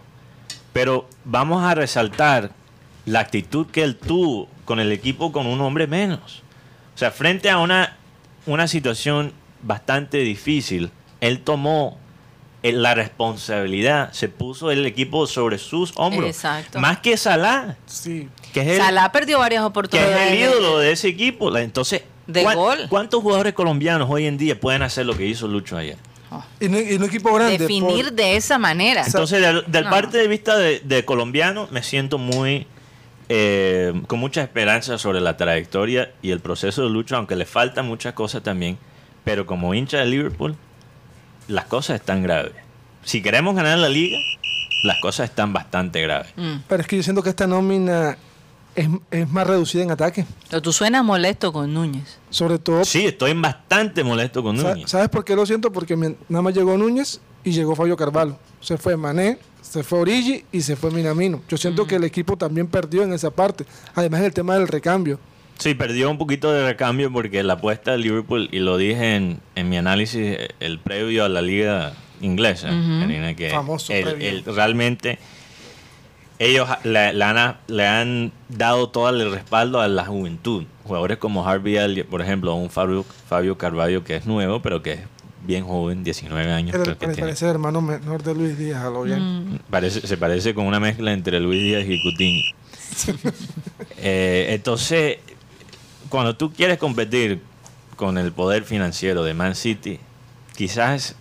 Pero 0.72 1.08
vamos 1.24 1.64
a 1.64 1.74
resaltar 1.74 2.50
la 3.06 3.20
actitud 3.20 3.66
que 3.68 3.82
él 3.82 3.96
tuvo 3.96 4.48
con 4.64 4.78
el 4.80 4.92
equipo 4.92 5.32
con 5.32 5.46
un 5.46 5.60
hombre 5.62 5.86
menos. 5.86 6.42
O 6.94 6.98
sea, 6.98 7.10
frente 7.10 7.50
a 7.50 7.58
una, 7.58 7.96
una 8.46 8.66
situación 8.68 9.32
bastante 9.66 10.18
difícil, 10.18 10.90
él 11.20 11.40
tomó 11.40 11.98
eh, 12.62 12.72
la 12.72 12.94
responsabilidad, 12.94 14.12
se 14.12 14.28
puso 14.28 14.70
el 14.70 14.86
equipo 14.86 15.26
sobre 15.26 15.58
sus 15.58 15.92
hombros. 15.96 16.28
Exacto. 16.28 16.78
Más 16.80 16.98
que 16.98 17.16
Salah, 17.16 17.76
Sí. 17.86 18.28
que 18.52 18.60
es 18.62 18.66
el, 18.68 18.76
Salah 18.78 19.12
perdió 19.12 19.38
varias 19.38 19.60
que 19.60 19.64
es 19.64 19.68
oportunidades. 19.68 20.32
el 20.32 20.38
ídolo 20.38 20.78
de 20.78 20.92
ese 20.92 21.08
equipo. 21.08 21.56
Entonces, 21.56 22.02
De 22.26 22.42
¿cuán- 22.42 22.56
gol. 22.56 22.78
¿cuántos 22.88 23.22
jugadores 23.22 23.52
colombianos 23.54 24.08
hoy 24.10 24.26
en 24.26 24.38
día 24.38 24.58
pueden 24.58 24.82
hacer 24.82 25.06
lo 25.06 25.16
que 25.16 25.26
hizo 25.26 25.46
Lucho 25.48 25.76
ayer? 25.76 25.96
Y 26.60 26.68
no, 26.68 26.78
y 26.80 26.94
un 26.94 27.04
equipo 27.04 27.32
grande. 27.34 27.56
Definir 27.56 28.06
por- 28.06 28.12
de 28.12 28.36
esa 28.36 28.58
manera. 28.58 29.04
Entonces, 29.06 29.40
del, 29.40 29.62
del 29.68 29.84
No. 29.84 29.90
parte 29.90 30.18
de 30.18 30.26
vista 30.28 30.56
de, 30.58 30.80
de 30.80 31.04
colombiano, 31.04 31.68
me 31.70 31.82
siento 31.82 32.18
muy 32.18 32.66
eh, 33.28 33.92
con 34.06 34.18
mucha 34.20 34.42
esperanza 34.42 34.98
sobre 34.98 35.20
la 35.20 35.36
trayectoria 35.36 36.12
y 36.22 36.30
el 36.30 36.40
proceso 36.40 36.82
de 36.82 36.90
lucha, 36.90 37.16
aunque 37.16 37.34
le 37.36 37.44
faltan 37.44 37.86
muchas 37.86 38.12
cosas 38.14 38.42
también. 38.42 38.76
Pero 39.26 39.44
como 39.44 39.74
hincha 39.74 39.98
de 39.98 40.06
Liverpool, 40.06 40.54
las 41.48 41.64
cosas 41.64 41.98
están 41.98 42.22
graves. 42.22 42.52
Si 43.02 43.20
queremos 43.22 43.56
ganar 43.56 43.76
la 43.76 43.88
liga, 43.88 44.18
las 44.84 45.00
cosas 45.00 45.28
están 45.28 45.52
bastante 45.52 46.00
graves. 46.00 46.28
Mm. 46.36 46.58
Pero 46.68 46.80
es 46.80 46.86
que 46.86 46.96
yo 46.96 47.02
siento 47.02 47.24
que 47.24 47.30
esta 47.30 47.48
nómina 47.48 48.16
es, 48.76 48.88
es 49.10 49.28
más 49.28 49.44
reducida 49.44 49.82
en 49.82 49.90
ataque. 49.90 50.24
Pero 50.48 50.62
tú 50.62 50.72
suenas 50.72 51.02
molesto 51.04 51.52
con 51.52 51.74
Núñez. 51.74 52.18
Sobre 52.30 52.60
todo, 52.60 52.84
Sí, 52.84 53.04
estoy 53.04 53.34
bastante 53.34 54.04
molesto 54.04 54.44
con 54.44 54.56
Núñez. 54.56 54.88
¿sabes 54.88 55.08
por 55.08 55.24
qué 55.24 55.34
lo 55.34 55.44
siento? 55.44 55.72
Porque 55.72 55.96
nada 55.96 56.42
más 56.42 56.54
llegó 56.54 56.78
Núñez 56.78 57.20
y 57.42 57.50
llegó 57.50 57.74
Fabio 57.74 57.96
Carvalho. 57.96 58.38
Se 58.60 58.78
fue 58.78 58.96
Mané, 58.96 59.38
se 59.60 59.82
fue 59.82 59.98
Origi 59.98 60.44
y 60.52 60.60
se 60.60 60.76
fue 60.76 60.92
Minamino. 60.92 61.42
Yo 61.48 61.56
siento 61.56 61.84
que 61.84 61.96
el 61.96 62.04
equipo 62.04 62.36
también 62.36 62.68
perdió 62.68 63.02
en 63.02 63.12
esa 63.12 63.32
parte. 63.32 63.66
Además, 63.96 64.20
en 64.20 64.26
el 64.26 64.32
tema 64.32 64.54
del 64.54 64.68
recambio. 64.68 65.18
Sí, 65.58 65.74
perdió 65.74 66.10
un 66.10 66.18
poquito 66.18 66.52
de 66.52 66.64
recambio 66.66 67.10
porque 67.12 67.42
la 67.42 67.54
apuesta 67.54 67.92
de 67.92 67.98
Liverpool, 67.98 68.48
y 68.52 68.58
lo 68.58 68.76
dije 68.76 69.16
en, 69.16 69.40
en 69.54 69.68
mi 69.68 69.76
análisis, 69.78 70.36
el 70.60 70.78
previo 70.78 71.24
a 71.24 71.28
la 71.28 71.40
liga 71.42 71.94
inglesa, 72.20 72.68
Karina, 72.68 73.34
que 73.34 73.50
Famoso 73.50 73.92
el- 73.92 74.04
previo. 74.04 74.28
el- 74.28 74.44
realmente 74.44 75.18
ellos 76.38 76.68
le, 76.84 77.14
le 77.14 77.24
han, 77.24 77.56
le 77.68 77.86
han 77.86 78.32
dado 78.50 78.90
todo 78.90 79.08
el 79.08 79.30
respaldo 79.30 79.80
a 79.80 79.88
la 79.88 80.04
juventud. 80.04 80.64
Jugadores 80.84 81.16
como 81.18 81.46
Harvey 81.48 81.76
Elliott, 81.76 82.06
por 82.06 82.20
ejemplo, 82.20 82.54
un 82.54 82.68
Fabio, 82.70 83.04
Fabio 83.28 83.56
Carvalho 83.56 84.04
que 84.04 84.16
es 84.16 84.26
nuevo, 84.26 84.60
pero 84.60 84.82
que 84.82 84.92
es 84.92 85.00
bien 85.46 85.64
joven, 85.64 86.04
19 86.04 86.52
años. 86.52 86.74
Era- 86.74 86.82
creo 86.84 86.98
que 86.98 87.06
parece, 87.06 87.14
tiene. 87.16 87.28
parece 87.28 87.44
el 87.46 87.50
hermano 87.52 87.80
menor 87.80 88.22
de 88.22 88.34
Luis 88.34 88.58
Díaz, 88.58 88.84
a 88.84 88.90
lo 88.90 89.02
bien. 89.04 89.60
Parece, 89.70 90.06
se 90.06 90.16
parece 90.18 90.52
con 90.54 90.66
una 90.66 90.78
mezcla 90.80 91.12
entre 91.12 91.40
Luis 91.40 91.62
Díaz 91.62 91.84
y 91.88 92.02
Coutinho. 92.02 92.42
Eh, 93.98 94.48
entonces, 94.50 95.18
cuando 96.16 96.34
tú 96.36 96.52
quieres 96.52 96.78
competir 96.78 97.42
con 97.96 98.16
el 98.18 98.32
poder 98.32 98.64
financiero 98.64 99.22
de 99.22 99.34
Man 99.34 99.54
City, 99.54 100.00
quizás 100.56 101.14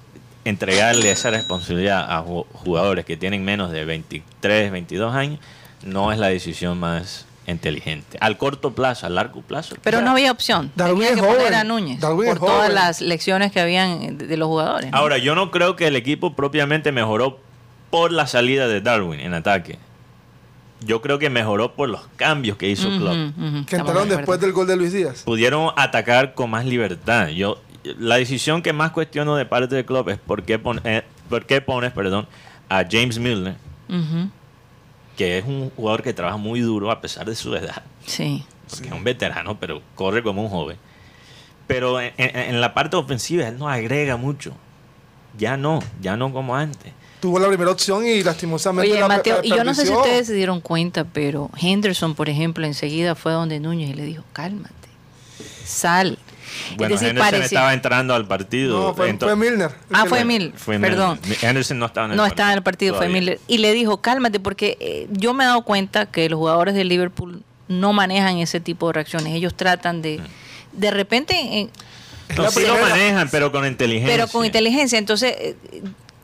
entregarle 0.46 1.12
esa 1.12 1.32
responsabilidad 1.32 2.06
a 2.10 2.24
ju- 2.24 2.46
jugadores 2.54 3.04
que 3.06 3.18
tienen 3.18 3.44
menos 3.44 3.72
de 3.72 3.84
23, 3.86 4.72
22 4.72 5.14
años, 5.16 5.40
no 5.84 6.12
es 6.12 6.20
la 6.20 6.28
decisión 6.28 6.80
más 6.80 7.26
inteligente. 7.48 8.18
Al 8.22 8.38
corto 8.38 8.74
plazo, 8.74 9.06
al 9.06 9.16
largo 9.16 9.42
plazo. 9.42 9.76
Pero 9.84 9.98
quizás. 9.98 10.06
no 10.06 10.12
había 10.12 10.32
opción. 10.32 10.72
Darwin 10.76 11.00
Tenía 11.00 11.10
es 11.10 11.16
que 11.16 11.22
poner 11.28 11.40
joven. 11.42 11.54
a 11.54 11.64
Núñez 11.64 12.00
Darwin 12.00 12.28
por 12.28 12.38
es 12.38 12.40
todas 12.42 12.56
joven. 12.58 12.76
las 12.76 13.02
lecciones 13.02 13.52
que 13.52 13.60
habían 13.60 14.18
de, 14.18 14.28
de 14.28 14.38
los 14.38 14.48
jugadores. 14.48 14.92
¿no? 14.92 14.98
Ahora, 14.98 15.18
yo 15.18 15.36
no 15.36 15.52
creo 15.52 15.76
que 15.76 15.88
el 15.88 15.96
equipo 15.96 16.36
propiamente 16.36 16.92
mejoró 16.92 17.40
por 17.90 18.12
la 18.12 18.28
salida 18.28 18.68
de 18.68 18.82
Darwin 18.82 19.20
en 19.20 19.34
ataque. 19.34 19.78
Yo 20.82 21.02
creo 21.02 21.18
que 21.20 21.30
mejoró 21.30 21.74
por 21.74 21.90
los 21.90 22.02
cambios 22.18 22.58
que 22.58 22.70
hizo 22.70 22.88
Ujú, 22.90 22.98
Klopp. 23.00 23.66
Que 23.68 23.76
entraron 23.78 24.10
de 24.10 24.18
después 24.18 24.40
del 24.40 24.52
gol 24.52 24.68
de 24.68 24.76
Luis 24.76 24.92
Díaz. 24.94 25.24
pudieron 25.24 25.72
atacar 25.78 26.34
con 26.34 26.50
más 26.50 26.66
libertad. 26.66 27.30
Yo 27.30 27.62
la 28.00 28.16
decisión 28.18 28.62
que 28.62 28.74
más 28.74 28.92
cuestiono 28.92 29.36
de 29.36 29.46
parte 29.46 29.74
del 29.76 29.86
club 29.86 30.10
es 30.10 30.18
por 30.18 30.44
qué, 30.44 30.60
pon- 30.60 30.82
eh, 30.84 31.04
por 31.30 31.46
qué 31.46 31.62
pones, 31.62 31.92
perdón, 31.92 32.28
a 32.70 32.84
James 32.90 33.20
Milner, 33.20 33.56
que 35.16 35.38
es 35.38 35.46
un 35.46 35.70
jugador 35.76 36.04
que 36.04 36.14
trabaja 36.14 36.38
muy 36.38 36.60
duro 36.60 36.92
a 36.92 37.00
pesar 37.02 37.26
de 37.26 37.36
su 37.36 37.56
edad, 37.56 37.84
Sí. 38.06 38.44
porque 38.70 38.88
es 38.88 38.94
un 38.94 39.04
veterano, 39.04 39.58
pero 39.60 39.82
corre 39.96 40.22
como 40.24 40.44
un 40.44 40.50
joven. 40.50 40.78
Pero 41.68 42.00
en, 42.02 42.14
en- 42.18 42.36
en 42.36 42.62
la 42.62 42.74
parte 42.74 42.96
ofensiva 42.98 43.48
él 43.48 43.58
no 43.58 43.70
agrega 43.70 44.18
mucho. 44.18 44.54
Ya 45.38 45.58
no, 45.58 45.80
ya 46.02 46.16
no 46.18 46.32
como 46.32 46.56
antes. 46.56 46.94
Tuvo 47.26 47.40
la 47.40 47.48
primera 47.48 47.72
opción 47.72 48.06
y 48.06 48.22
lastimosamente 48.22 48.92
Oye, 48.92 49.00
la 49.00 49.08
Mateo, 49.08 49.40
y 49.42 49.50
yo 49.50 49.64
no 49.64 49.74
sé 49.74 49.88
si 49.88 49.92
ustedes 49.92 50.28
se 50.28 50.34
dieron 50.34 50.62
cuenta, 50.62 51.06
pero 51.06 51.50
Henderson, 51.60 52.14
por 52.14 52.30
ejemplo, 52.30 52.68
enseguida 52.68 53.16
fue 53.16 53.32
donde 53.32 53.60
Núñez 53.60 53.90
y 53.90 53.94
le 53.96 54.04
dijo, 54.04 54.24
cálmate, 54.32 54.74
sal. 55.66 56.20
Bueno, 56.78 56.94
es 56.94 57.02
decir, 57.02 57.10
Henderson 57.10 57.32
parecía- 57.32 57.46
estaba 57.46 57.74
entrando 57.74 58.14
al 58.14 58.28
partido. 58.28 58.80
No, 58.80 58.94
fue, 58.94 59.36
Milner. 59.36 59.72
Ah, 59.92 60.06
fue 60.08 60.20
le- 60.20 60.26
Mil, 60.26 60.54
fue 60.56 60.78
perdón. 60.78 61.20
Milner. 61.24 61.38
Henderson 61.46 61.80
no 61.80 61.88
estaba 61.88 62.06
en 62.06 62.12
el 62.12 62.18
No 62.18 62.22
partido. 62.24 62.34
estaba 62.36 62.52
en 62.52 62.58
el 62.58 62.64
partido, 62.64 62.96
fue. 62.96 63.10
Miller. 63.10 63.40
Y 63.48 63.58
le 63.58 63.74
dijo, 63.74 64.02
cálmate, 64.02 64.40
porque 64.40 64.78
eh, 64.80 65.08
yo 65.12 65.34
me 65.34 65.44
he 65.46 65.48
dado 65.48 65.64
cuenta 65.64 66.06
que 66.06 66.30
los 66.30 66.38
jugadores 66.38 66.76
de 66.76 66.84
Liverpool 66.84 67.42
no 67.68 67.92
manejan 67.92 68.38
ese 68.38 68.60
tipo 68.60 68.86
de 68.88 68.94
reacciones. 68.94 69.34
Ellos 69.34 69.56
tratan 69.56 70.04
de, 70.04 70.22
de 70.74 70.92
repente, 70.92 71.34
eh, 71.36 71.70
No, 72.38 72.52
sí 72.52 72.62
lo 72.68 72.78
manejan, 72.80 73.30
pero 73.32 73.52
con 73.52 73.66
inteligencia. 73.66 74.16
pero 74.16 74.28
con 74.32 74.46
inteligencia. 74.46 75.00
Entonces, 75.00 75.34
eh, 75.40 75.56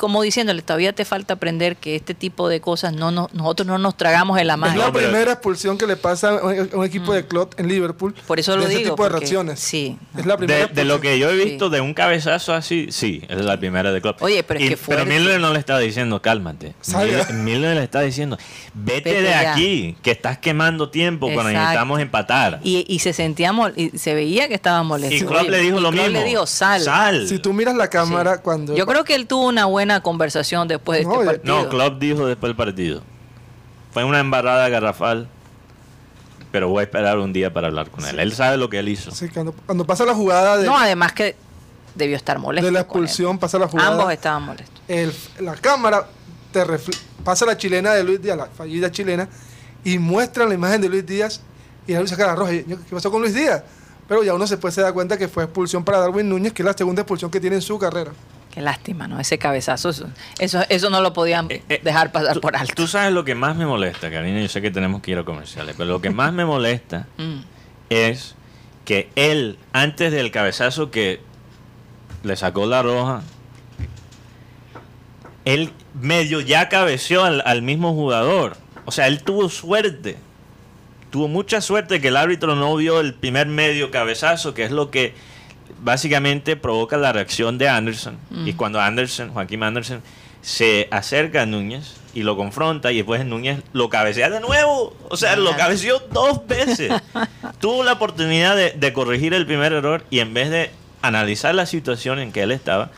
como 0.02 0.24
diciéndole, 0.24 0.64
todavía 0.64 0.94
te 0.94 1.06
falta 1.06 1.36
aprender 1.36 1.76
que 1.78 1.96
este 1.96 2.16
tipo 2.16 2.50
de 2.50 2.60
cosas 2.60 2.92
no 2.94 3.12
nos- 3.12 3.32
nosotros 3.36 3.68
no 3.68 3.78
nos 3.78 3.96
tragamos 3.96 4.40
en 4.40 4.48
la 4.48 4.54
Es 4.54 4.60
mano. 4.60 4.76
la 4.80 4.86
No, 4.88 4.92
pero- 4.94 5.10
primera 5.10 5.34
expulsión 5.34 5.78
que 5.78 5.86
le 5.86 5.96
pasa 5.96 6.30
a 6.30 6.44
un, 6.44 6.70
a 6.74 6.76
un 6.78 6.84
equipo 6.86 7.14
de 7.14 7.28
Klopp 7.28 7.60
en 7.60 7.68
Liverpool. 7.68 8.16
Por 8.26 8.40
eso 8.40 8.56
lo 8.58 8.64
de 8.64 8.70
ese 8.70 8.78
digo, 8.80 8.96
tipo 8.96 9.04
de 9.04 9.10
porque- 9.12 9.20
reacciones. 9.20 9.60
sí. 9.60 10.00
Es 10.18 10.26
la 10.26 10.38
primera 10.38 10.66
De, 10.66 10.74
de 10.74 10.86
lo 10.86 11.00
que 11.00 11.20
yo 11.20 11.30
he 11.30 11.38
Sí. 11.38 11.50
visto 11.52 11.70
de 11.70 11.82
un 11.82 11.94
cabezazo 11.94 12.54
así, 12.56 12.88
sí, 12.90 13.22
es 13.30 13.46
la 13.46 13.58
primera 13.60 13.92
de 13.92 14.02
Klopp. 14.02 14.20
Oye, 14.24 14.42
pero 14.42 14.60
es 14.60 14.66
Y- 14.66 14.70
que 14.70 14.78
fuerte. 14.78 15.04
Pero 15.06 15.20
Miller 15.20 15.40
no 15.40 15.54
le 15.54 15.60
está 15.60 15.78
diciendo, 15.78 16.20
cálmate. 16.20 16.74
Miller, 16.88 17.34
Miller 17.36 17.76
le 17.78 17.84
está 17.84 18.02
diciendo, 18.02 18.38
vete, 18.74 19.12
Vete 19.12 19.22
de 19.22 19.30
ya. 19.30 19.52
aquí, 19.54 19.96
que 20.02 20.10
estás 20.10 20.40
quemando 20.40 20.90
tiempo 20.90 21.30
cuando 21.32 21.52
necesitamos 21.54 22.00
empatar. 22.00 22.60
Y, 22.64 22.86
y 22.88 22.98
se 23.00 23.14
sentía 23.14 23.52
mol- 23.54 23.74
y 23.76 23.98
se 24.00 24.16
veía 24.16 24.48
que 24.48 24.56
estaba 24.56 24.82
molesto. 24.82 25.14
Y 25.16 25.20
Klopp 25.22 25.42
Oye, 25.42 25.52
le 25.52 25.58
dijo 25.60 25.78
y 25.78 25.82
lo 25.82 25.92
Klopp 25.92 26.06
mismo. 26.08 26.20
le 26.20 26.26
dijo, 26.26 26.48
sal. 26.48 26.82
Sal. 26.82 27.28
Si 27.28 27.38
tú 27.38 27.54
miras 27.54 27.76
la 27.76 27.88
cámara 27.88 28.36
Sí. 28.38 28.40
cuando... 28.44 28.76
Yo 28.76 28.86
creo 28.88 29.04
que 29.04 29.14
él 29.14 29.28
tuvo 29.28 29.48
una 29.48 29.66
buena 29.66 29.91
conversación 30.00 30.70
después 30.70 31.00
de 31.00 31.06
No, 31.06 31.12
este 31.16 31.24
y- 31.24 31.28
partido. 31.28 31.64
No, 31.64 31.70
Klopp 31.70 32.00
dijo 32.00 32.26
después 32.26 32.50
del 32.50 32.56
partido. 32.56 33.02
Fue 33.92 34.06
una 34.06 34.20
embarrada 34.20 34.70
garrafal, 34.70 35.28
pero 36.52 36.70
voy 36.70 36.80
a 36.80 36.84
esperar 36.84 37.18
un 37.20 37.34
día 37.34 37.52
para 37.54 37.68
hablar 37.68 37.90
con 37.90 38.06
él. 38.06 38.20
Él 38.20 38.32
sabe 38.34 38.56
lo 38.58 38.70
que 38.70 38.80
él 38.80 38.88
hizo. 38.90 39.12
Sí, 39.12 39.28
cuando, 39.30 39.52
cuando 39.66 39.86
pasa 39.86 40.06
la 40.06 40.14
jugada 40.14 40.58
de, 40.58 40.66
No, 40.66 40.78
además 40.78 41.12
que 41.12 41.36
debió 41.96 42.16
estar 42.16 42.40
molesto. 42.40 42.66
de 42.66 42.72
la 42.72 42.80
expulsión, 42.82 43.38
pasa 43.38 43.60
la 43.60 43.68
jugada... 43.68 43.92
Ambos 43.92 44.12
estaban 44.14 44.44
molestos. 44.44 44.82
el- 44.88 45.14
la 45.42 45.56
cámara 45.56 46.08
te 46.54 46.64
refle- 46.66 46.98
pasa 47.24 47.46
la 47.46 47.58
chilena 47.58 47.94
de 47.94 48.04
Luis 48.04 48.22
Díaz, 48.22 48.38
la 48.38 48.46
fallida 48.48 48.90
chilena, 48.92 49.28
y 49.84 49.98
muestra 49.98 50.46
la 50.46 50.54
imagen 50.54 50.80
de 50.82 50.88
Luis 50.90 51.06
Díaz 51.06 51.42
y 51.88 51.94
la 51.94 52.00
luz 52.02 52.10
saca 52.10 52.28
la 52.28 52.36
roja. 52.36 52.52
¿Qué 52.52 52.78
pasó 52.92 53.12
con 53.12 53.22
Luis 53.22 53.34
Díaz? 53.34 53.64
Pero 54.08 54.24
ya 54.24 54.34
uno 54.34 54.46
se 54.46 54.58
puede 54.58 54.74
se 54.74 54.82
da 54.82 54.92
cuenta 54.92 55.18
que 55.18 55.28
fue 55.30 55.44
expulsión 55.46 55.84
para 55.86 56.00
Darwin 56.00 56.28
Núñez, 56.28 56.52
que 56.54 56.62
es 56.62 56.66
la 56.66 56.74
segunda 56.74 57.02
expulsión 57.02 57.32
que 57.32 57.40
tiene 57.40 57.56
en 57.58 57.62
su 57.62 57.80
carrera. 57.80 58.12
Qué 58.52 58.62
lástima, 58.62 59.08
¿no? 59.08 59.20
Ese 59.20 59.38
cabezazo, 59.38 59.90
eso, 59.90 60.10
eso, 60.40 60.62
eso 60.68 60.90
no 60.90 61.00
lo 61.02 61.14
podían 61.14 61.50
Eh, 61.50 61.64
eh, 61.70 61.80
dejar 61.84 62.12
pasar 62.12 62.34
tú- 62.34 62.42
por 62.42 62.56
alto. 62.58 62.74
Tú 62.76 62.86
sabes 62.88 63.14
lo 63.14 63.24
que 63.24 63.34
más 63.34 63.56
me 63.56 63.66
molesta, 63.66 64.12
Karina. 64.12 64.42
Yo 64.42 64.50
sé 64.50 64.62
que 64.62 64.72
tenemos 64.72 65.02
que 65.02 65.12
ir 65.12 65.18
a 65.18 65.24
comerciales, 65.24 65.76
pero 65.78 65.90
lo 65.90 66.02
que 66.02 66.10
más 66.10 66.34
me 66.34 66.44
molesta 66.46 67.08
Mm. 67.18 67.40
es 67.90 68.36
que 68.84 69.10
él, 69.16 69.58
antes 69.74 70.12
del 70.12 70.32
cabezazo 70.32 70.92
que 70.92 71.22
le 72.24 72.36
sacó 72.36 72.66
la 72.66 72.82
roja, 72.84 73.22
él 75.46 75.72
medio 76.00 76.40
ya 76.42 76.70
cabeció 76.70 77.24
al, 77.24 77.42
al 77.46 77.62
mismo 77.62 77.94
jugador. 77.94 78.58
O 78.86 78.92
sea, 78.92 79.08
él 79.08 79.24
tuvo 79.24 79.50
suerte. 79.50 80.18
Tuvo 81.10 81.28
mucha 81.28 81.62
suerte 81.62 82.00
que 82.00 82.08
el 82.10 82.18
árbitro 82.18 82.56
no 82.56 82.76
vio 82.76 83.00
el 83.00 83.14
primer 83.14 83.48
medio 83.48 83.92
cabezazo, 83.92 84.54
que 84.54 84.64
es 84.64 84.72
lo 84.72 84.92
que 84.92 85.14
básicamente 85.82 86.56
provoca 86.56 86.98
la 86.98 87.12
reacción 87.12 87.58
de 87.58 87.68
Anderson. 87.68 88.18
Y 88.46 88.54
cuando 88.54 88.80
Anderson, 88.80 89.30
Joaquín 89.30 89.64
Anderson, 89.64 90.02
se 90.42 90.88
acerca 90.92 91.44
a 91.44 91.46
Núñez 91.46 91.96
y 92.14 92.24
lo 92.24 92.36
confronta 92.36 92.92
y 92.92 92.98
después 92.98 93.26
Núñez 93.26 93.60
lo 93.74 93.90
cabecea 93.90 94.30
de 94.30 94.40
nuevo. 94.40 94.96
O 95.10 95.18
sea, 95.18 95.36
lo 95.36 95.50
Ajá. 95.50 95.58
cabeció 95.60 96.00
dos 96.12 96.46
veces. 96.48 96.92
Tuvo 97.60 97.84
la 97.84 97.94
oportunidad 97.94 98.56
de, 98.56 98.72
de 98.72 98.94
corregir 98.94 99.34
el 99.34 99.46
primer 99.46 99.74
error 99.74 100.04
y 100.10 100.20
en 100.20 100.34
vez 100.34 100.50
de 100.50 100.72
analizar 101.02 101.54
la 101.56 101.66
situación 101.66 102.20
en 102.20 102.32
que 102.32 102.44
él 102.44 102.52
estaba, 102.52 102.92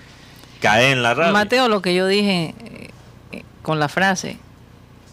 cae 0.62 0.92
en 0.92 1.04
la 1.04 1.14
rabia. 1.14 1.32
Mateo, 1.32 1.70
lo 1.70 1.82
que 1.82 1.96
yo 1.96 2.08
dije 2.08 2.54
eh, 3.32 3.44
con 3.62 3.80
la 3.80 3.88
frase 3.88 4.38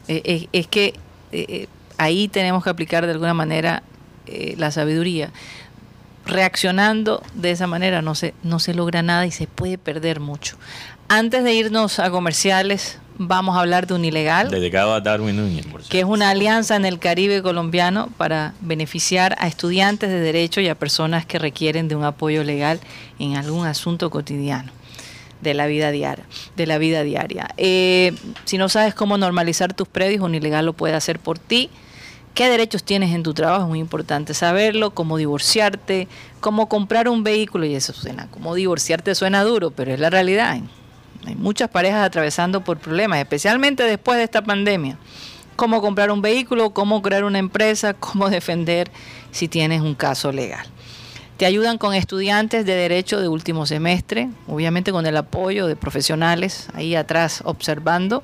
eh, 0.08 0.22
eh, 0.24 0.48
es 0.52 0.66
que 0.66 0.94
ahí 1.98 2.28
tenemos 2.28 2.64
que 2.64 2.70
aplicar 2.70 3.06
de 3.06 3.12
alguna 3.12 3.34
manera 3.34 3.82
la 4.56 4.70
sabiduría. 4.70 5.30
Reaccionando 6.30 7.22
de 7.34 7.50
esa 7.50 7.66
manera 7.66 8.02
no 8.02 8.14
se, 8.14 8.34
no 8.42 8.58
se 8.58 8.74
logra 8.74 9.02
nada 9.02 9.26
y 9.26 9.30
se 9.30 9.46
puede 9.46 9.78
perder 9.78 10.20
mucho. 10.20 10.56
Antes 11.08 11.42
de 11.42 11.52
irnos 11.54 11.98
a 11.98 12.10
comerciales, 12.10 12.98
vamos 13.18 13.56
a 13.56 13.60
hablar 13.60 13.86
de 13.86 13.94
un 13.94 14.04
ilegal. 14.04 14.50
Dedicado 14.50 14.94
a 14.94 15.00
Darwin 15.00 15.36
Núñez, 15.36 15.66
por 15.66 15.82
que 15.82 15.98
es 15.98 16.04
una 16.04 16.30
alianza 16.30 16.76
en 16.76 16.86
el 16.86 16.98
Caribe 16.98 17.42
colombiano 17.42 18.08
para 18.16 18.54
beneficiar 18.60 19.36
a 19.38 19.46
estudiantes 19.46 20.08
de 20.08 20.20
derecho 20.20 20.60
y 20.60 20.68
a 20.68 20.74
personas 20.74 21.26
que 21.26 21.38
requieren 21.38 21.88
de 21.88 21.96
un 21.96 22.04
apoyo 22.04 22.44
legal 22.44 22.80
en 23.18 23.36
algún 23.36 23.66
asunto 23.66 24.08
cotidiano 24.08 24.72
de 25.40 25.54
la 25.54 25.66
vida 25.66 25.90
diaria. 25.90 26.24
De 26.56 26.66
la 26.66 26.78
vida 26.78 27.02
diaria. 27.02 27.48
Eh, 27.56 28.14
si 28.44 28.56
no 28.56 28.68
sabes 28.68 28.94
cómo 28.94 29.18
normalizar 29.18 29.74
tus 29.74 29.88
predios, 29.88 30.22
un 30.22 30.34
ilegal 30.34 30.64
lo 30.64 30.72
puede 30.72 30.94
hacer 30.94 31.18
por 31.18 31.38
ti. 31.38 31.70
¿Qué 32.34 32.48
derechos 32.48 32.84
tienes 32.84 33.14
en 33.14 33.22
tu 33.22 33.34
trabajo? 33.34 33.64
Es 33.64 33.68
muy 33.68 33.80
importante 33.80 34.34
saberlo, 34.34 34.92
cómo 34.92 35.16
divorciarte, 35.18 36.08
cómo 36.40 36.68
comprar 36.68 37.08
un 37.08 37.24
vehículo, 37.24 37.66
y 37.66 37.74
eso 37.74 37.92
suena, 37.92 38.28
como 38.30 38.54
divorciarte 38.54 39.14
suena 39.14 39.42
duro, 39.42 39.72
pero 39.72 39.92
es 39.92 40.00
la 40.00 40.10
realidad. 40.10 40.58
Hay 41.26 41.34
muchas 41.34 41.68
parejas 41.68 42.06
atravesando 42.06 42.62
por 42.62 42.78
problemas, 42.78 43.18
especialmente 43.18 43.82
después 43.82 44.16
de 44.16 44.24
esta 44.24 44.42
pandemia. 44.42 44.96
cómo 45.56 45.82
comprar 45.82 46.10
un 46.10 46.22
vehículo, 46.22 46.70
cómo 46.70 47.02
crear 47.02 47.24
una 47.24 47.38
empresa, 47.38 47.92
cómo 47.92 48.30
defender 48.30 48.90
si 49.30 49.46
tienes 49.46 49.82
un 49.82 49.94
caso 49.94 50.32
legal. 50.32 50.66
Te 51.40 51.46
ayudan 51.46 51.78
con 51.78 51.94
estudiantes 51.94 52.66
de 52.66 52.74
derecho 52.74 53.18
de 53.18 53.28
último 53.28 53.64
semestre, 53.64 54.28
obviamente 54.46 54.92
con 54.92 55.06
el 55.06 55.16
apoyo 55.16 55.66
de 55.66 55.74
profesionales 55.74 56.68
ahí 56.74 56.94
atrás 56.94 57.40
observando. 57.46 58.22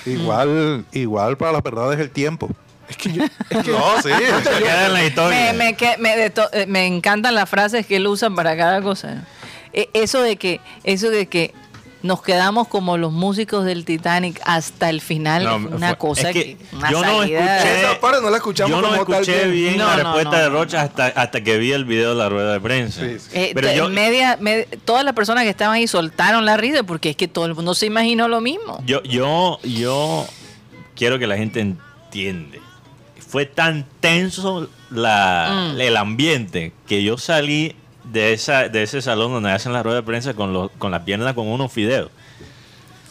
igual, 0.06 0.86
igual 0.94 1.36
para 1.38 1.52
las 1.52 1.64
verdades 1.64 2.00
el 2.00 2.12
tiempo. 2.12 2.50
Es 2.88 2.96
que 2.96 3.12
yo, 3.12 3.24
es 3.24 3.64
que 3.64 3.72
no, 3.72 4.02
sí, 4.02 4.10
queda 4.10 4.86
en 4.88 4.94
la 4.94 5.06
historia. 5.06 5.54
Me, 5.54 5.76
me, 6.00 6.24
eh, 6.54 6.66
me, 6.66 6.88
encantan 6.88 7.36
las 7.36 7.50
frases 7.50 7.86
que 7.86 7.98
él 7.98 8.08
usa 8.08 8.30
para 8.30 8.56
cada 8.56 8.82
cosa. 8.82 9.26
Eh, 9.74 9.90
eso 9.94 10.22
de 10.22 10.38
que, 10.38 10.62
eso 10.86 11.10
de 11.10 11.28
que 11.28 11.54
nos 12.02 12.22
quedamos 12.22 12.68
como 12.68 12.98
los 12.98 13.12
músicos 13.12 13.66
del 13.66 13.84
Titanic 13.84 14.40
hasta 14.46 14.90
el 14.90 15.02
final. 15.02 15.68
una 15.72 15.96
cosa 15.96 16.32
que, 16.32 16.58
yo 16.92 17.04
no 17.04 17.24
escuché, 17.24 17.82
esa 17.82 18.00
parte 18.00 18.22
no 18.22 18.30
la 18.30 18.38
escuchamos 18.38 18.72
yo 18.72 18.82
no 18.82 18.96
escuché 18.96 19.48
bien, 19.48 19.78
la 19.78 19.96
respuesta 19.96 20.40
de 20.40 20.50
Rocha 20.50 20.82
hasta, 20.82 21.08
hasta 21.08 21.42
que 21.42 21.58
vi 21.58 21.72
el 21.72 21.86
video 21.86 22.12
de 22.12 22.16
la 22.16 22.30
rueda 22.30 22.54
de 22.54 22.60
prensa. 22.60 23.02
Eh, 23.04 23.52
Pero 23.54 23.74
yo, 23.74 23.90
media, 23.90 24.40
todas 24.86 25.04
las 25.04 25.14
personas 25.14 25.44
que 25.44 25.50
estaban 25.50 25.76
ahí 25.76 25.88
soltaron 25.88 26.46
la 26.46 26.58
risa 26.58 26.84
porque 26.84 27.12
es 27.12 27.16
que 27.16 27.28
todo 27.28 27.46
el 27.46 27.56
mundo 27.56 27.74
se 27.74 27.86
imaginó 27.86 28.28
lo 28.28 28.42
mismo. 28.42 28.82
Yo, 28.86 29.04
yo, 29.04 29.60
yo 29.64 30.26
quiero 30.96 31.20
que 31.20 31.28
la 31.28 31.38
gente 31.38 31.60
entiende. 31.60 32.62
Fue 33.28 33.46
tan 33.46 33.86
tenso 34.00 34.70
la, 34.90 35.74
mm. 35.76 35.82
el 35.82 35.98
ambiente 35.98 36.74
que 36.88 37.04
yo 37.04 37.18
salí 37.18 37.76
de, 38.12 38.34
esa, 38.34 38.70
de 38.70 38.84
ese 38.84 39.02
salón 39.02 39.32
donde 39.32 39.52
hacen 39.52 39.74
la 39.74 39.84
rueda 39.84 39.98
de 39.98 40.04
prensa 40.04 40.34
con, 40.34 40.54
los, 40.54 40.72
con 40.72 40.92
la 40.92 41.06
pierna 41.06 41.34
con 41.34 41.48
unos 41.48 41.72
fideos. 41.72 42.10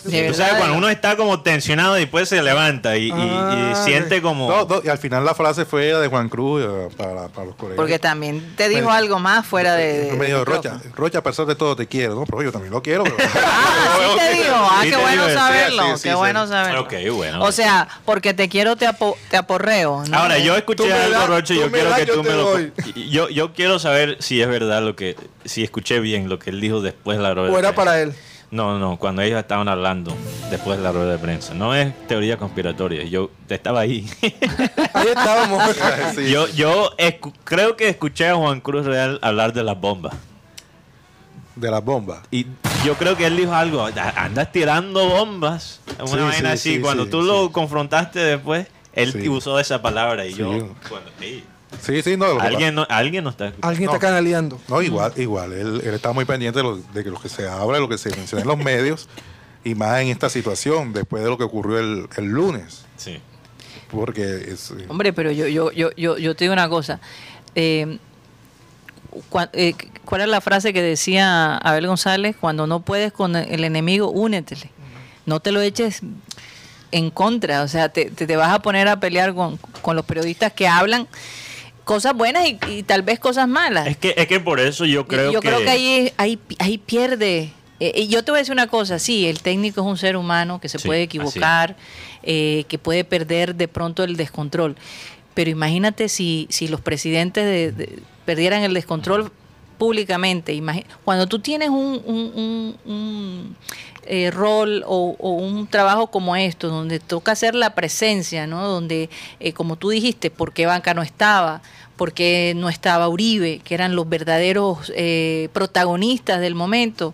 O 0.07 0.35
sea, 0.35 0.57
cuando 0.59 0.77
uno 0.77 0.89
está 0.89 1.17
como 1.17 1.41
tensionado 1.41 1.97
y 1.97 2.01
después 2.01 2.29
se 2.29 2.41
levanta 2.43 2.97
y, 2.97 3.11
ah, 3.13 3.83
siente 3.85 4.23
como... 4.23 4.49
y 4.85 4.89
al 4.89 4.99
final 4.99 5.25
la 5.25 5.35
frase 5.35 5.65
fue 5.65 5.87
de 5.87 6.09
Juan 6.09 6.29
Cruz 6.29 6.63
eh, 6.65 6.89
para, 6.97 7.29
para 7.29 7.47
los 7.47 7.57
colegas. 7.57 7.77
Porque 7.77 7.99
también 7.99 8.55
te 8.57 8.69
dijo 8.69 8.91
algo 8.91 9.19
más 9.19 9.47
fuera 9.47 9.75
de... 9.75 10.13
me 10.17 10.27
dijo, 10.27 10.45
Rocha, 10.45 10.81
Rocha, 10.95 11.19
a 11.19 11.23
pesar 11.23 11.47
de 11.47 11.57
todo 11.57 11.75
te 11.75 11.87
quiero, 11.87 12.15
¿no? 12.15 12.25
Pero 12.27 12.43
yo 12.43 12.53
también 12.53 12.73
lo 12.73 12.83
quiero. 12.83 13.05
ah, 13.35 13.99
sí 13.99 14.19
te 14.19 14.35
dijo. 14.35 14.55
Ah, 14.55 14.81
qué 14.83 14.97
bueno 14.97 15.29
saberlo. 15.31 15.85
qué 16.03 16.15
bueno 16.15 16.47
saberlo. 16.47 16.81
Ok, 16.83 16.95
bueno. 17.13 17.43
O 17.43 17.53
sea, 17.53 17.89
porque 18.05 18.35
te 18.35 18.49
quiero 18.49 18.77
te, 18.77 18.89
te 19.31 19.37
aporreo. 19.37 20.05
Ahora, 20.13 20.39
yo 20.39 20.57
escuché 20.57 20.93
algo, 20.93 21.27
Rocha, 21.27 21.55
y 21.55 21.59
yo 21.59 21.73
quiero 21.73 21.95
que 21.95 22.07
tú 22.07 22.23
me 22.23 22.31
lo... 22.31 22.59
Yo, 22.95 23.29
yo 23.29 23.53
quiero 23.53 23.79
saber 23.79 24.17
si 24.21 24.41
es 24.41 24.49
verdad 24.49 24.83
lo 24.83 24.95
que... 24.95 25.17
Si 25.45 25.65
escuché 25.65 26.01
bien 26.01 26.29
lo 26.29 26.39
que 26.39 26.51
él 26.51 26.61
dijo 26.61 26.81
después 26.81 27.17
de 27.19 27.23
la 27.23 27.35
rueda. 27.35 27.53
O 27.53 27.59
era 27.59 27.75
para 27.75 28.01
él. 28.01 28.15
No, 28.51 28.79
no, 28.79 28.99
cuando 28.99 29.21
ellos 29.21 29.39
estaban 29.39 29.69
hablando 29.69 30.17
después 30.51 30.79
de 30.79 30.85
la 30.85 30.93
rueda 30.93 31.13
de 31.13 31.19
prensa. 31.19 31.53
No 31.53 31.75
es 31.75 31.93
teoría 32.07 32.39
conspiratoria. 32.39 33.05
Yo 33.05 33.31
estaba 33.49 33.81
ahí. 33.81 34.09
ahí 34.95 35.09
estábamos. 35.09 35.63
Yo, 36.31 36.49
yo 36.49 36.91
creo 37.45 37.77
que 37.77 37.89
escuché 37.89 38.29
a 38.29 38.37
Juan 38.37 38.61
Cruz 38.61 38.87
Real 38.87 39.19
hablar 39.23 39.53
de 39.53 39.63
las 39.63 39.79
bombas. 39.79 40.15
De 41.57 41.71
las 41.71 41.85
bombas. 41.85 42.21
Y 42.31 42.47
yo 42.85 42.95
creo 42.95 43.17
que 43.17 43.27
él 43.27 43.37
dijo 43.37 43.53
algo. 43.53 43.85
Andas 44.17 44.53
tirando 44.53 45.09
bombas. 45.09 45.81
Una 46.01 46.25
vaina 46.25 46.53
así. 46.53 46.81
cuando 46.81 47.07
tú 47.07 47.23
lo 47.23 47.51
confrontaste 47.51 48.21
después, 48.21 48.69
él 48.93 49.29
usó 49.29 49.59
esa 49.59 49.83
palabra. 49.83 50.25
Y 50.27 50.35
yo, 50.35 50.49
cuando, 50.89 51.11
Sí, 51.83 52.03
sí, 52.03 52.17
no. 52.17 52.41
Alguien 52.41 52.75
no, 52.75 52.87
alguien 52.89 53.25
no 53.25 53.31
está 53.31 53.53
Alguien 53.61 53.89
está 53.89 53.99
canaleando. 53.99 54.59
No, 54.69 54.83
igual, 54.83 55.13
igual. 55.17 55.53
Él, 55.53 55.81
está 55.85 56.13
muy 56.13 56.25
pendiente 56.25 56.59
de, 56.59 56.63
lo, 56.63 56.77
de 56.77 57.05
lo 57.05 57.21
que 57.21 57.29
se 57.29 57.49
habla, 57.49 57.79
lo 57.79 57.89
que 57.89 57.99
se 57.99 58.11
menciona 58.11 58.43
en 58.43 58.49
los 58.49 58.59
medios, 58.59 59.09
y 59.65 59.75
más 59.75 60.01
en 60.01 60.09
esta 60.09 60.31
situación, 60.31 60.93
después 60.93 61.23
de 61.23 61.29
lo 61.29 61.39
que 61.39 61.45
ocurrió 61.45 61.79
el, 61.79 62.09
el 62.17 62.27
lunes. 62.27 62.85
Sí. 62.97 63.21
Porque 63.91 64.53
es. 64.53 64.71
Eh, 64.71 64.87
Hombre, 64.89 65.13
pero 65.13 65.31
yo, 65.31 65.47
yo, 65.47 65.71
yo, 65.73 65.91
yo, 65.97 66.19
yo 66.19 66.35
te 66.35 66.45
digo 66.45 66.53
una 66.53 66.69
cosa. 66.69 67.01
Eh, 67.55 67.99
eh, 69.53 69.75
¿Cuál 70.05 70.21
es 70.21 70.29
la 70.29 70.41
frase 70.41 70.73
que 70.73 70.83
decía 70.83 71.57
Abel 71.57 71.87
González? 71.87 72.37
Cuando 72.39 72.67
no 72.67 72.81
puedes 72.81 73.13
con 73.13 73.37
el 73.37 73.65
enemigo, 73.65 74.11
únetele. 74.11 74.71
No 75.27 75.41
te 75.41 75.53
lo 75.53 75.61
eches 75.61 76.01
en 76.93 77.11
contra. 77.11 77.63
O 77.63 77.69
sea, 77.69 77.89
te, 77.89 78.11
te 78.11 78.37
vas 78.37 78.53
a 78.53 78.61
poner 78.61 78.89
a 78.89 79.01
pelear 79.01 79.35
con, 79.35 79.59
con 79.83 79.97
los 79.97 80.05
periodistas 80.05 80.53
que 80.53 80.69
hablan 80.69 81.09
cosas 81.89 82.13
buenas 82.13 82.47
y, 82.69 82.83
tal 82.83 83.01
vez 83.01 83.19
cosas 83.19 83.49
malas. 83.49 83.87
Es 83.87 83.97
que, 83.97 84.13
es 84.15 84.27
que 84.27 84.41
por 84.41 84.61
eso 84.61 84.85
yo 84.85 85.09
creo 85.09 85.29
que... 85.29 85.33
Yo 85.33 85.41
creo 85.41 85.61
que 85.61 85.71
ahí, 85.71 86.13
ahí, 86.19 86.39
ahí 86.59 86.77
pierde. 86.77 87.51
Eh, 87.81 87.93
y 88.03 88.09
yo 88.09 88.23
te 88.23 88.31
voy 88.31 88.37
a 88.37 88.43
decir 88.43 88.53
una 88.53 88.67
cosa, 88.67 88.99
sí, 88.99 89.27
el 89.27 89.41
técnico 89.41 89.81
es 89.81 89.87
un 89.87 89.97
ser 89.97 90.19
humano 90.19 90.61
que 90.61 90.69
se 90.69 90.79
puede 90.79 91.05
equivocar, 91.05 91.77
eh, 92.23 92.67
que 92.69 92.77
puede 92.79 93.05
perder 93.05 93.55
de 93.55 93.69
pronto 93.69 94.05
el 94.05 94.19
descontrol. 94.19 94.77
Pero 95.33 95.49
imagínate 95.49 96.11
si, 96.11 96.47
si 96.51 96.69
los 96.69 96.83
presidentes 96.83 97.75
de, 97.75 98.03
perdieran 98.27 98.65
el 98.65 98.75
descontrol 98.75 99.33
públicamente. 99.79 100.61
Cuando 101.07 101.27
tú 101.27 101.39
tienes 101.39 101.71
un, 101.71 102.77
un, 102.85 103.57
eh, 104.05 104.31
rol 104.31 104.85
o, 104.87 105.17
un 105.21 105.67
trabajo 105.69 106.09
como 106.09 106.37
esto, 106.37 106.69
donde 106.69 107.01
toca 107.01 107.33
hacer 107.33 107.55
la 107.55 107.75
presencia, 107.75 108.47
¿no? 108.47 108.69
donde, 108.69 109.09
como 109.55 109.77
tú 109.77 109.89
dijiste, 109.89 110.31
¿por 110.31 110.53
qué 110.53 110.67
Banca 110.67 110.93
no 110.93 111.01
estaba? 111.01 111.63
Porque 111.99 112.55
no 112.57 112.71
estaba 112.71 113.09
Uribe, 113.09 113.61
que 113.63 113.75
eran 113.75 113.95
los 113.95 114.09
verdaderos 114.09 114.91
eh, 114.97 115.51
protagonistas 115.53 116.41
del 116.41 116.55
momento. 116.55 117.13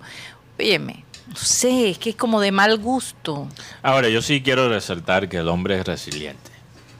Óyeme, 0.58 1.02
no 1.26 1.36
sé, 1.36 1.90
es 1.90 1.98
que 1.98 2.10
es 2.10 2.16
como 2.16 2.40
de 2.40 2.52
mal 2.52 2.78
gusto. 2.78 3.48
Ahora, 3.82 4.08
yo 4.08 4.22
sí 4.22 4.42
quiero 4.42 4.68
resaltar 4.68 5.28
que 5.28 5.38
el 5.38 5.48
hombre 5.48 5.80
es 5.80 5.86
resiliente, 5.86 6.52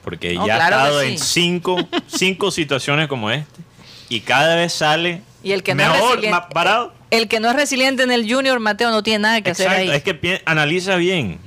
porque 0.03 0.33
ya 0.33 0.55
ha 0.55 0.63
estado 0.63 1.01
en 1.01 1.17
cinco, 1.17 1.77
cinco 2.07 2.51
situaciones 2.51 3.07
como 3.07 3.29
este, 3.31 3.61
y 4.09 4.21
cada 4.21 4.55
vez 4.55 4.73
sale 4.73 5.21
y 5.43 5.51
el 5.51 5.61
que 5.61 5.75
no 5.75 5.83
es 6.15 6.31
más 6.31 6.47
parado. 6.51 6.91
El 7.11 7.27
que 7.27 7.39
no 7.39 7.49
es 7.49 7.55
resiliente 7.55 8.01
en 8.01 8.11
el 8.11 8.29
Junior, 8.29 8.59
Mateo, 8.59 8.89
no 8.89 9.03
tiene 9.03 9.19
nada 9.19 9.41
que 9.41 9.51
hacer 9.51 9.69
ahí. 9.69 9.89
Es 9.91 10.01
que 10.01 10.41
analiza 10.45 10.95
bien. 10.95 11.37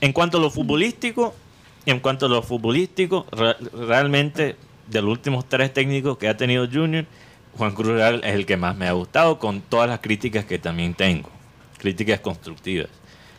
En 0.00 0.12
cuanto 0.12 0.38
a 0.38 0.40
lo 0.40 0.50
futbolístico, 0.50 1.34
en 1.86 2.00
cuanto 2.00 2.26
a 2.26 2.28
lo 2.28 2.42
futbolístico, 2.42 3.26
realmente 3.72 4.56
de 4.88 5.02
los 5.02 5.10
últimos 5.10 5.48
tres 5.48 5.72
técnicos 5.72 6.18
que 6.18 6.28
ha 6.28 6.36
tenido 6.36 6.68
Junior, 6.70 7.06
Juan 7.56 7.72
Cruz 7.72 7.88
Real 7.94 8.20
es 8.24 8.34
el 8.34 8.46
que 8.46 8.56
más 8.56 8.76
me 8.76 8.86
ha 8.86 8.92
gustado, 8.92 9.38
con 9.38 9.60
todas 9.60 9.88
las 9.88 10.00
críticas 10.00 10.44
que 10.44 10.58
también 10.58 10.94
tengo, 10.94 11.30
críticas 11.78 12.20
constructivas. 12.20 12.88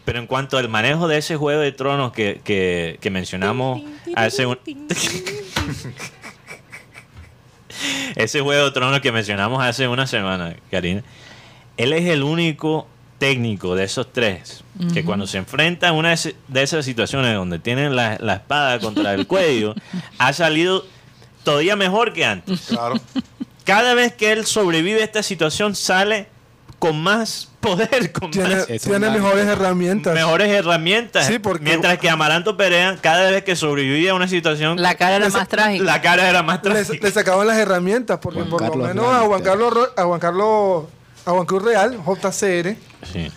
Pero 0.05 0.19
en 0.19 0.27
cuanto 0.27 0.57
al 0.57 0.69
manejo 0.69 1.07
de 1.07 1.17
ese 1.17 1.35
juego 1.35 1.61
de 1.61 1.71
tronos 1.71 2.11
que, 2.11 2.41
que, 2.43 3.09
mencionamos 3.09 3.81
hace 4.15 4.45
un... 4.45 4.57
ese 8.15 8.41
Juego 8.41 8.65
de 8.65 8.71
Tronos 8.71 8.99
que 9.01 9.11
mencionamos 9.11 9.63
hace 9.63 9.87
una 9.87 10.07
semana, 10.07 10.55
Karina, 10.71 11.03
él 11.77 11.93
es 11.93 12.05
el 12.05 12.23
único 12.23 12.87
técnico 13.19 13.75
de 13.75 13.83
esos 13.83 14.11
tres 14.11 14.63
que 14.93 15.03
cuando 15.03 15.27
se 15.27 15.37
enfrenta 15.37 15.89
a 15.89 15.91
una 15.91 16.15
de 16.15 16.63
esas 16.63 16.85
situaciones 16.85 17.35
donde 17.35 17.59
tienen 17.59 17.95
la, 17.95 18.17
la 18.19 18.35
espada 18.35 18.79
contra 18.79 19.13
el 19.13 19.27
cuello, 19.27 19.75
ha 20.17 20.31
salido 20.31 20.85
todavía 21.49 21.75
mejor 21.75 22.13
que 22.13 22.25
antes. 22.25 22.61
Claro. 22.67 22.95
Cada 23.65 23.93
vez 23.93 24.13
que 24.13 24.31
él 24.31 24.45
sobrevive 24.45 25.01
a 25.01 25.05
esta 25.05 25.23
situación, 25.23 25.75
sale 25.75 26.27
con 26.79 27.01
más 27.01 27.49
poder, 27.59 28.11
con 28.13 28.31
Tiene, 28.31 28.55
más 28.55 28.67
tiene 28.67 29.09
mejores 29.09 29.45
herramientas. 29.45 30.13
mejores 30.13 30.47
herramientas. 30.49 31.27
Sí, 31.27 31.37
porque- 31.39 31.65
Mientras 31.65 31.97
que 31.97 32.09
Amaranto 32.09 32.55
Perea, 32.55 32.97
cada 33.01 33.29
vez 33.31 33.43
que 33.43 33.55
sobrevivía 33.55 34.11
a 34.11 34.13
una 34.15 34.27
situación, 34.29 34.81
La 34.81 34.95
cara 34.95 35.17
era 35.17 35.29
más 35.29 35.47
trágica. 35.49 35.83
la 35.83 36.01
cara 36.01 36.29
era 36.29 36.41
más 36.41 36.63
le, 36.63 36.69
trágica. 36.71 37.05
le 37.07 37.13
sacaban 37.13 37.45
las 37.47 37.57
herramientas, 37.57 38.19
porque 38.21 38.39
Juan 38.39 38.49
por 38.49 38.59
Carlos 38.61 38.77
lo 38.77 38.87
menos 38.87 39.05
a 39.13 39.19
Juan. 39.21 39.41
Carlos, 39.43 39.73
a 39.97 40.03
Juan 40.03 40.19
Carlos, 40.19 40.83
a 41.25 41.31
Juan 41.31 41.45
Cruz 41.45 41.63
Real, 41.63 41.97
JCR, 42.05 42.77
Sí. 43.11 43.29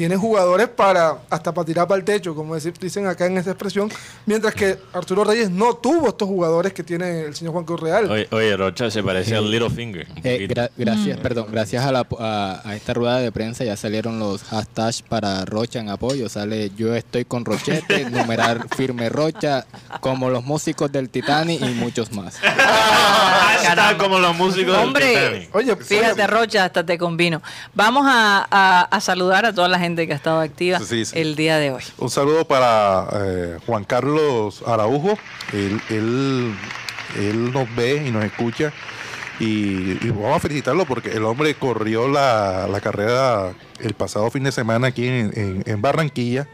Tiene 0.00 0.16
jugadores 0.16 0.66
para 0.68 1.18
hasta 1.28 1.52
para 1.52 1.66
tirar 1.66 1.86
para 1.86 1.98
el 1.98 2.06
techo, 2.06 2.34
como 2.34 2.54
decir- 2.54 2.72
dicen 2.80 3.06
acá 3.06 3.26
en 3.26 3.36
esta 3.36 3.50
expresión, 3.50 3.90
mientras 4.24 4.54
que 4.54 4.78
Arturo 4.94 5.24
Reyes 5.24 5.50
no 5.50 5.74
tuvo 5.74 6.08
estos 6.08 6.26
jugadores 6.26 6.72
que 6.72 6.82
tiene 6.82 7.20
el 7.26 7.34
señor 7.34 7.52
Juan 7.52 7.66
Cruz 7.66 7.80
Real. 7.80 8.10
Oye, 8.10 8.26
oye, 8.30 8.56
Rocha 8.56 8.90
se 8.90 9.02
parece 9.02 9.36
al 9.36 9.50
Littlefinger. 9.50 10.06
Eh, 10.24 10.48
gra- 10.48 10.70
gracias, 10.74 11.18
perdón, 11.18 11.48
gracias 11.50 11.84
a, 11.84 11.92
la, 11.92 12.06
a, 12.18 12.62
a 12.64 12.76
esta 12.76 12.94
rueda 12.94 13.18
de 13.18 13.30
prensa 13.30 13.62
ya 13.62 13.76
salieron 13.76 14.18
los 14.18 14.42
hashtags 14.44 15.02
para 15.02 15.44
Rocha 15.44 15.80
en 15.80 15.90
apoyo. 15.90 16.30
Sale 16.30 16.70
yo 16.78 16.94
estoy 16.94 17.26
con 17.26 17.44
Rochete, 17.44 18.08
numerar 18.10 18.68
firme 18.74 19.10
Rocha, 19.10 19.66
como 20.00 20.30
los 20.30 20.42
músicos 20.46 20.90
del 20.90 21.10
Titanic 21.10 21.60
y 21.60 21.74
muchos 21.74 22.10
más. 22.12 22.36
Está 23.62 23.96
como 23.98 24.18
los 24.18 24.34
músicos 24.36 24.76
del 24.78 24.92
Titanic. 24.94 25.54
Oye, 25.54 25.76
Fíjate, 25.76 26.26
Rocha, 26.26 26.64
hasta 26.64 26.86
te 26.86 26.96
convino. 26.96 27.42
Vamos 27.74 28.06
a, 28.08 28.46
a- 28.50 28.82
a 28.90 29.00
saludar 29.00 29.44
a 29.44 29.52
toda 29.52 29.68
la 29.68 29.78
gente 29.78 29.89
que 30.06 30.12
ha 30.12 30.16
estado 30.16 30.40
activa 30.40 30.78
Sí, 30.80 31.04
sí. 31.04 31.18
el 31.18 31.36
día 31.36 31.58
de 31.58 31.70
hoy. 31.72 31.82
Un 31.98 32.10
saludo 32.10 32.44
para 32.46 33.06
eh, 33.14 33.58
Juan 33.66 33.84
Carlos 33.84 34.62
Araujo. 34.66 35.18
Él, 35.52 35.80
él, 35.90 36.54
él 37.18 37.52
nos 37.52 37.74
ve 37.74 38.02
y 38.06 38.10
nos 38.10 38.24
escucha. 38.24 38.72
Y, 39.38 39.96
y 40.06 40.10
vamos 40.10 40.36
a 40.36 40.40
felicitarlo 40.40 40.84
porque 40.84 41.10
el 41.12 41.24
hombre 41.24 41.54
corrió 41.54 42.08
la, 42.08 42.68
la 42.70 42.80
carrera 42.82 43.52
el 43.80 43.94
pasado 43.94 44.30
fin 44.30 44.44
de 44.44 44.52
semana 44.52 44.88
aquí 44.88 45.06
en, 45.08 45.32
en- 45.34 45.62
en 45.64 45.80
Barranquilla. 45.80 46.46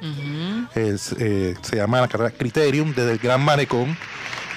Es, 0.74 1.12
eh, 1.18 1.54
se 1.62 1.76
llama 1.76 2.00
la 2.00 2.08
carrera 2.08 2.30
Criterium 2.30 2.94
desde 2.94 3.12
el 3.12 3.18
Gran 3.18 3.42
Marecón. 3.44 3.96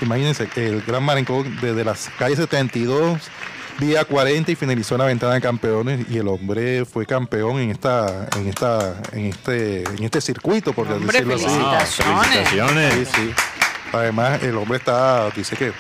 Imagínense, 0.02 0.48
el 0.56 0.82
Gran 0.84 1.04
Marecón 1.04 1.58
desde 1.60 1.84
las 1.84 2.10
calles 2.20 2.38
72, 2.38 3.20
día 3.80 4.04
40 4.06 4.52
y 4.52 4.56
finalizó 4.56 4.96
en 4.96 5.00
la 5.00 5.06
ventana 5.06 5.34
de 5.36 5.42
campeones 5.42 6.06
y 6.10 6.18
el 6.18 6.28
hombre 6.28 6.86
fue 6.86 7.06
campeón 7.06 7.60
en 7.60 7.72
esta 7.72 8.28
en 8.36 8.48
esta 8.48 8.96
en 9.14 9.26
este 9.28 9.84
en 9.84 10.04
este 10.04 10.22
circuito 10.22 10.74
por 10.74 10.88
Hombre, 10.92 11.22
decirlo 11.24 11.36
así. 11.36 11.46
felicitaciones. 11.46 12.30
felicitaciones. 12.50 12.94
Sí, 12.94 13.06
sí. 13.16 13.34
Además, 13.94 14.44
el 14.44 14.56
hombre 14.58 14.78
está, 14.78 15.30
dice 15.32 15.56
que 15.56 15.72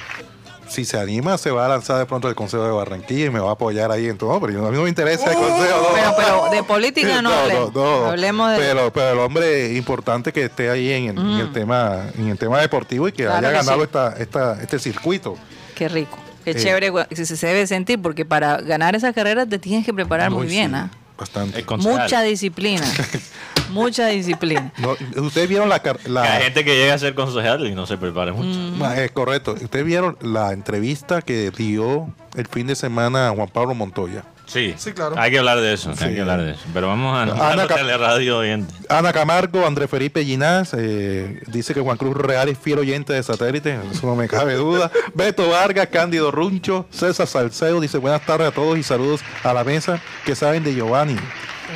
si 0.67 0.85
se 0.85 0.99
anima, 0.99 1.37
se 1.37 1.49
va 1.51 1.65
a 1.65 1.69
lanzar 1.69 1.97
de 1.97 2.05
pronto 2.05 2.27
al 2.27 2.35
Consejo 2.35 2.63
de 2.63 2.71
Barranquilla 2.71 3.25
y 3.25 3.29
me 3.31 3.39
va 3.39 3.49
a 3.49 3.53
apoyar 3.53 3.91
ahí 3.91 4.07
en 4.07 4.17
todo. 4.17 4.39
Pero 4.39 4.65
a 4.67 4.71
mí 4.71 4.77
no 4.77 4.83
me 4.83 4.89
interesa 4.89 5.31
el 5.31 5.35
Consejo. 5.37 5.81
no. 5.81 5.95
Pero, 5.95 6.13
pero 6.15 6.49
de 6.51 6.63
política 6.63 7.21
no, 7.23 7.31
hablemos. 7.33 8.07
Hablemos 8.07 8.51
de... 8.51 8.57
Pero, 8.57 8.93
pero 8.93 9.11
el 9.13 9.19
hombre 9.19 9.71
es 9.71 9.77
importante 9.77 10.31
que 10.31 10.45
esté 10.45 10.69
ahí 10.69 10.91
en, 10.91 11.05
el- 11.09 11.17
en 11.19 11.39
el 11.39 11.51
tema 11.53 12.03
en 12.17 12.29
el 12.29 12.37
tema 12.37 12.59
deportivo 12.61 13.07
y 13.07 13.11
que 13.11 13.23
Claro 13.23 13.37
haya 13.39 13.49
que 13.49 13.55
ganado 13.57 13.77
sí. 13.79 13.83
esta, 13.83 14.13
esta, 14.17 14.61
este 14.61 14.77
circuito. 14.79 15.37
Qué 15.75 15.87
rico. 15.89 16.17
Qué 16.43 16.51
Eh. 16.51 16.55
chévere 16.55 16.91
que 17.09 17.15
se 17.15 17.25
se 17.35 17.47
debe 17.47 17.67
sentir, 17.67 18.01
porque 18.01 18.25
para 18.25 18.57
ganar 18.61 18.95
esa 18.95 19.13
carrera 19.13 19.45
te 19.45 19.59
tienes 19.59 19.85
que 19.85 19.93
preparar 19.93 20.31
muy 20.31 20.43
Uy, 20.45 20.47
bien. 20.51 20.69
sí, 20.71 20.75
¿ah? 20.77 20.89
Bastante. 21.17 21.65
Mucha 21.77 22.21
disciplina. 22.21 22.85
Mucha 23.71 24.07
disciplina. 24.07 24.71
No, 24.77 24.95
Ustedes 25.21 25.47
vieron 25.49 25.69
la, 25.69 25.81
la- 26.07 26.23
Hay 26.37 26.43
gente 26.43 26.63
que 26.65 26.75
llega 26.75 26.93
a 26.93 26.97
ser 26.97 27.13
concejal 27.13 27.67
y 27.67 27.75
no 27.75 27.85
se 27.85 27.97
prepara 27.97 28.33
mucho. 28.33 28.57
Ma- 28.77 28.95
Es 28.97 29.11
correcto. 29.11 29.53
Ustedes 29.61 29.85
vieron 29.85 30.17
la 30.21 30.53
entrevista 30.53 31.21
que 31.21 31.51
dio 31.51 32.11
el 32.35 32.47
fin 32.47 32.65
de 32.67 32.75
semana 32.75 33.31
Juan 33.35 33.47
Pablo 33.49 33.75
Montoya. 33.75 34.23
Sí, 34.49 34.73
Sí, 34.77 34.93
claro. 34.93 35.15
Hay 35.17 35.29
que 35.29 35.37
hablar 35.37 35.61
de 35.61 35.73
eso, 35.73 35.91
hay 35.99 36.15
que 36.15 36.21
hablar 36.21 36.41
de 36.41 36.51
eso. 36.53 36.61
Pero 36.73 36.87
vamos 36.87 37.15
a 37.15 37.51
Ana 37.51 37.67
teleradio 37.67 38.39
oyente. 38.39 38.73
Ana 38.89 39.13
Camargo, 39.13 39.65
André 39.65 39.87
Felipe 39.87 40.25
Ginás, 40.25 40.73
eh, 40.75 41.39
dice 41.47 41.75
que 41.75 41.81
Juan 41.81 41.97
Cruz 41.97 42.17
Real 42.17 42.49
es 42.49 42.57
fiel 42.57 42.79
oyente 42.79 43.13
de 43.13 43.21
satélite, 43.21 43.77
eso 43.91 44.07
no 44.07 44.15
me 44.15 44.27
cabe 44.27 44.55
duda. 44.55 44.91
Beto 45.13 45.49
Vargas, 45.49 45.87
Cándido 45.91 46.31
Runcho, 46.31 46.87
César 46.89 47.27
Salcedo, 47.27 47.79
dice 47.79 47.99
buenas 47.99 48.25
tardes 48.25 48.47
a 48.47 48.51
todos 48.51 48.77
y 48.77 48.83
saludos 48.83 49.21
a 49.43 49.53
la 49.53 49.63
mesa 49.63 50.01
que 50.25 50.33
saben 50.35 50.63
de 50.63 50.73
Giovanni, 50.73 51.15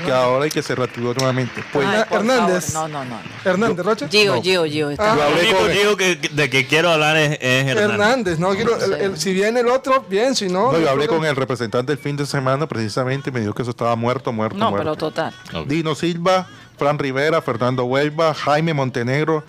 que 0.06 0.12
ahora 0.12 0.46
hay 0.46 0.52
que 0.52 0.62
se 0.64 0.76
reactivó 0.76 1.14
nuevamente. 1.14 1.64
Pues 1.72 1.88
Ay, 1.88 2.04
Hernández. 2.12 2.72
favor, 2.74 2.90
No, 2.90 3.04
no, 3.04 3.10
no. 3.10 3.20
Hernández 3.46 3.86
Rocha. 3.86 4.08
Gio, 4.10 4.36
No. 4.36 4.42
Gio, 4.42 4.66
Gio. 4.66 4.90
está- 4.92 5.14
Ah. 5.14 5.16
yo 5.16 5.22
Lo 5.22 5.24
hablé 5.30 5.42
único 5.44 5.60
con 5.60 5.72
digo 5.72 5.98
que, 5.98 6.16
de 6.16 6.50
que 6.50 6.68
quiero 6.68 6.90
hablar 6.92 7.18
es, 7.18 7.32
es 7.42 7.68
Hernández. 7.68 7.90
Hernández, 7.92 8.40
no 8.40 8.50
quiero, 8.56 8.78
el- 8.84 8.94
el- 8.94 9.18
si 9.18 9.34
viene 9.34 9.60
el 9.62 9.68
otro, 9.68 10.06
bien, 10.10 10.36
si 10.36 10.48
no. 10.48 10.72
no, 10.72 10.80
yo 10.80 10.90
hablé 10.90 11.08
con 11.08 11.24
el 11.26 11.36
representante 11.36 11.92
el 11.92 11.98
fin 11.98 12.16
de 12.18 12.26
semana 12.26 12.68
precisamente 12.68 13.30
y 13.30 13.34
me 13.34 13.40
dijo 13.42 13.54
que 13.54 13.62
eso 13.62 13.72
estaba 13.72 13.96
muerto, 13.96 14.32
muerto, 14.32 14.58
No, 14.58 14.70
muerto. 14.72 14.84
pero 14.84 14.96
total. 14.96 15.34
Dino 15.68 15.96
Silva, 15.96 16.48
Fran 16.78 16.98
Rivera, 17.00 17.42
Fernando 17.42 17.86
Huelva, 17.86 18.34
Jaime 18.34 18.74
Montenegro, 18.74 19.44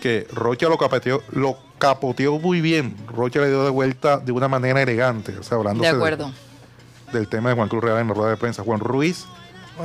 que 0.00 0.26
Rocha 0.32 0.68
lo 0.68 0.76
capoteó, 0.78 1.22
lo 1.32 1.56
capoteó 1.78 2.38
muy 2.38 2.60
bien. 2.60 2.96
Rocha 3.08 3.40
le 3.40 3.48
dio 3.48 3.64
de 3.64 3.70
vuelta 3.70 4.18
de 4.18 4.30
una 4.32 4.46
manera 4.48 4.80
elegante, 4.82 5.36
o 5.38 5.42
sea, 5.42 5.56
hablando 5.58 5.82
De 5.82 5.88
acuerdo. 5.88 6.30
del 7.12 7.28
tema 7.28 7.48
de 7.50 7.54
Juan 7.56 7.68
Cruz 7.68 7.82
Real 7.82 7.98
en 7.98 8.08
la 8.08 8.14
rueda 8.14 8.30
de 8.30 8.36
prensa. 8.36 8.62
Juan 8.62 8.80
Ruiz, 8.80 9.26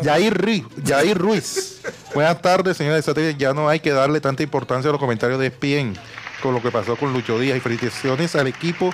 Yair 0.03 0.33
Ruiz, 0.33 0.63
Yair 0.83 1.17
Ruiz. 1.19 1.81
Buenas 2.13 2.41
tardes, 2.41 2.77
señores 2.77 3.05
de 3.05 3.11
satélite. 3.11 3.39
Ya 3.39 3.53
no 3.53 3.69
hay 3.69 3.79
que 3.79 3.91
darle 3.91 4.21
tanta 4.21 4.43
importancia 4.43 4.89
a 4.89 4.91
los 4.91 4.99
comentarios 4.99 5.39
de 5.39 5.47
ESPN 5.47 5.95
con 6.41 6.53
lo 6.53 6.61
que 6.61 6.71
pasó 6.71 6.95
con 6.95 7.13
Lucho 7.13 7.39
Díaz 7.39 7.57
y 7.57 7.59
felicitaciones 7.59 8.35
al 8.35 8.47
equipo 8.47 8.91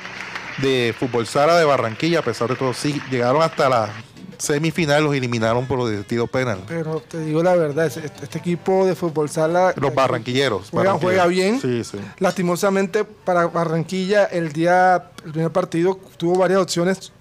de 0.57 0.93
Fútbol 0.97 1.25
Sala 1.27 1.57
de 1.57 1.65
Barranquilla, 1.65 2.19
a 2.19 2.21
pesar 2.23 2.49
de 2.49 2.55
todo, 2.55 2.73
sí, 2.73 3.01
llegaron 3.09 3.41
hasta 3.41 3.69
la 3.69 3.89
semifinal, 4.37 5.03
los 5.03 5.15
eliminaron 5.15 5.65
por 5.65 5.79
los 5.79 5.89
destinos 5.89 6.29
penal. 6.29 6.59
Pero 6.67 7.01
te 7.07 7.19
digo 7.21 7.41
la 7.41 7.55
verdad, 7.55 7.87
este, 7.87 8.05
este 8.05 8.37
equipo 8.37 8.85
de 8.85 8.95
fútbol 8.95 9.29
sala. 9.29 9.73
Los 9.77 9.93
barranquilleros. 9.93 10.69
Juega, 10.69 10.93
barranquilleros. 10.93 11.01
juega 11.01 11.27
bien. 11.27 11.61
Sí, 11.61 11.83
sí. 11.83 11.97
Lastimosamente 12.19 13.03
para 13.03 13.47
Barranquilla 13.47 14.25
el 14.25 14.51
día, 14.53 15.11
el 15.25 15.31
primer 15.31 15.51
partido 15.51 15.99
tuvo 16.17 16.37
varias 16.37 16.59
opciones 16.59 17.11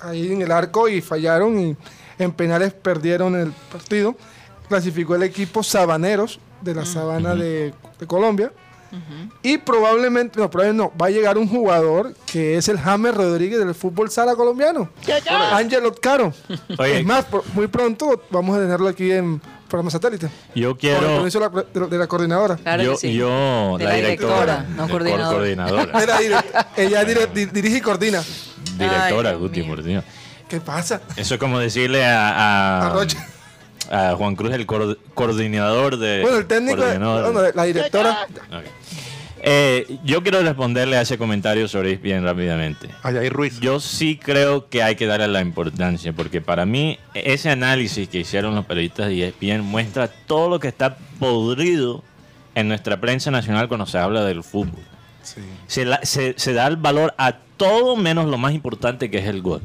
ahí 0.00 0.32
en 0.32 0.42
el 0.42 0.52
arco 0.52 0.88
y 0.88 1.00
fallaron 1.00 1.58
y 1.58 1.76
en 2.22 2.32
penales 2.32 2.72
perdieron 2.72 3.34
el 3.36 3.52
partido. 3.70 4.16
Clasificó 4.68 5.14
el 5.16 5.22
equipo 5.22 5.62
Sabaneros 5.62 6.38
de 6.60 6.74
la 6.74 6.86
Sabana 6.86 7.34
de, 7.34 7.74
de 7.98 8.06
Colombia. 8.06 8.52
Y 9.42 9.56
probablemente, 9.56 10.38
no, 10.38 10.50
probablemente 10.50 10.84
no, 10.84 10.92
va 11.00 11.06
a 11.06 11.10
llegar 11.10 11.38
un 11.38 11.48
jugador 11.48 12.14
que 12.30 12.58
es 12.58 12.68
el 12.68 12.78
James 12.78 13.14
Rodríguez 13.14 13.58
del 13.58 13.74
fútbol 13.74 14.10
sala 14.10 14.34
colombiano. 14.36 14.90
Ángel 15.52 15.86
Otcaro. 15.86 16.32
Oye. 16.78 16.98
Es 17.00 17.04
más, 17.06 17.24
muy 17.54 17.68
pronto 17.68 18.22
vamos 18.30 18.54
a 18.56 18.60
tenerlo 18.60 18.88
aquí 18.88 19.10
en 19.10 19.40
programa 19.66 19.90
satélite. 19.90 20.28
Yo 20.54 20.68
Con 20.68 20.74
el 20.74 20.76
quiero. 20.76 21.00
permiso 21.16 21.40
de 21.40 21.46
la, 21.48 21.62
de- 21.72 21.86
de 21.88 21.98
la 21.98 22.06
coordinadora. 22.06 22.56
Claro 22.56 22.82
yo, 22.82 22.90
que 22.92 22.96
sí. 22.98 23.14
yo, 23.14 23.76
De 23.78 23.84
la, 23.84 23.90
la 23.92 23.96
directora. 23.96 24.36
directora, 24.36 24.66
no 24.76 24.88
coordinadora. 24.88 26.54
ella 26.76 27.04
dirige 27.04 27.78
y 27.78 27.80
coordina. 27.80 28.22
directora, 28.76 29.32
Guti, 29.34 29.62
mío. 29.62 30.02
¿Qué 30.52 30.60
pasa? 30.60 31.00
Eso 31.16 31.32
es 31.34 31.40
como 31.40 31.58
decirle 31.58 32.04
a, 32.04 32.28
a, 32.28 32.86
A 32.88 32.90
Rocha. 32.92 33.26
a 33.90 34.14
Juan 34.16 34.36
Cruz, 34.36 34.52
el 34.52 34.66
coor- 34.66 34.98
coordinador 35.14 35.96
de. 35.96 36.20
Bueno, 36.20 36.36
el 36.36 36.46
técnico, 36.46 36.82
bueno, 36.82 37.40
la 37.54 37.64
directora. 37.64 38.26
Eh, 39.44 39.98
yo 40.04 40.22
quiero 40.22 40.42
responderle 40.42 40.98
a 40.98 41.00
ese 41.00 41.16
comentario 41.16 41.66
sobre 41.68 41.96
bien 41.96 42.22
rápidamente. 42.22 42.90
Ayair 43.02 43.32
Ruiz. 43.32 43.58
Yo 43.60 43.80
sí 43.80 44.20
creo 44.22 44.68
que 44.68 44.82
hay 44.82 44.94
que 44.94 45.06
darle 45.06 45.26
la 45.26 45.40
importancia, 45.40 46.12
porque 46.12 46.42
para 46.42 46.66
mí 46.66 46.98
ese 47.14 47.48
análisis 47.48 48.08
que 48.10 48.18
hicieron 48.18 48.54
los 48.54 48.66
periodistas 48.66 49.08
de 49.08 49.28
ESPN 49.28 49.62
muestra 49.62 50.06
todo 50.08 50.50
lo 50.50 50.60
que 50.60 50.68
está 50.68 50.98
podrido 51.18 52.04
en 52.54 52.68
nuestra 52.68 53.00
prensa 53.00 53.30
nacional 53.30 53.68
cuando 53.68 53.86
se 53.86 53.96
habla 53.96 54.22
del 54.22 54.44
fútbol. 54.44 54.82
Sí. 55.22 55.40
Se, 55.66 55.86
la- 55.86 56.00
se- 56.04 56.34
se 56.36 56.52
da 56.52 56.66
el 56.66 56.76
valor 56.76 57.14
a 57.16 57.38
todo 57.56 57.96
menos 57.96 58.26
lo 58.26 58.36
más 58.36 58.52
importante 58.52 59.10
que 59.10 59.16
es 59.18 59.24
el 59.26 59.40
gol. 59.40 59.62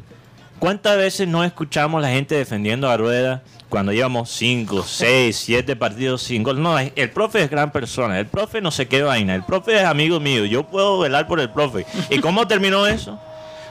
¿Cuántas 0.60 0.97
veces 0.97 1.28
no 1.28 1.43
escuchamos 1.43 2.01
la 2.01 2.10
gente 2.10 2.34
defendiendo 2.34 2.89
a 2.89 2.97
Rueda 2.97 3.43
cuando 3.70 3.91
llevamos 3.91 4.32
5, 4.32 4.82
6, 4.82 5.36
7 5.36 5.76
partidos 5.76 6.24
sin 6.24 6.41
gol? 6.41 6.60
No, 6.60 6.80
el 6.80 7.10
profe 7.12 7.43
es 7.43 7.49
gran 7.51 7.72
persona, 7.72 8.20
el 8.20 8.26
profe 8.26 8.60
no 8.60 8.72
sé 8.72 8.88
qué 8.88 9.03
vaina, 9.03 9.36
el 9.36 9.43
profe 9.43 9.76
es 9.76 9.84
amigo 9.84 10.20
mío, 10.20 10.45
yo 10.45 10.64
puedo 10.64 10.97
velar 10.97 11.28
por 11.28 11.39
el 11.39 11.51
profe. 11.51 11.86
¿Y 12.10 12.20
cómo 12.22 12.47
terminó 12.47 12.88
eso? 12.88 13.20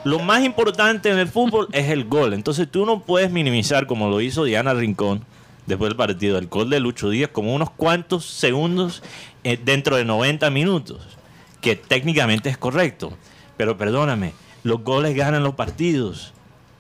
Lo 0.05 0.21
más 0.21 0.45
importante 0.45 1.11
en 1.11 1.19
el 1.19 1.27
fútbol 1.27 1.67
es 1.73 1.91
el 1.91 2.05
gol. 2.05 2.33
Entonces 2.33 2.71
tú 2.71 2.87
no 2.87 3.01
puedes 3.01 3.33
minimizar, 3.33 3.89
como 3.89 4.09
lo 4.09 4.21
hizo 4.21 4.45
Diana 4.45 4.73
Rincón 4.73 5.25
después 5.67 5.91
del 5.91 5.97
partido, 5.97 6.39
el 6.39 6.47
gol 6.47 6.71
de 6.71 6.79
Lucho 6.79 7.11
Díaz 7.11 7.31
como 7.33 7.53
unos 7.53 7.71
cuantos 7.71 8.25
segundos 8.25 9.03
eh, 9.43 9.59
dentro 9.61 9.97
de 9.97 10.05
90 10.05 10.49
minutos, 10.51 11.01
que 11.61 11.75
técnicamente 11.75 12.49
es 12.49 12.57
correcto. 12.57 13.13
Pero 13.57 13.77
perdóname, 13.77 14.35
Los 14.63 14.85
goles 14.85 15.17
ganan 15.17 15.43
los 15.43 15.57
partidos. 15.57 16.33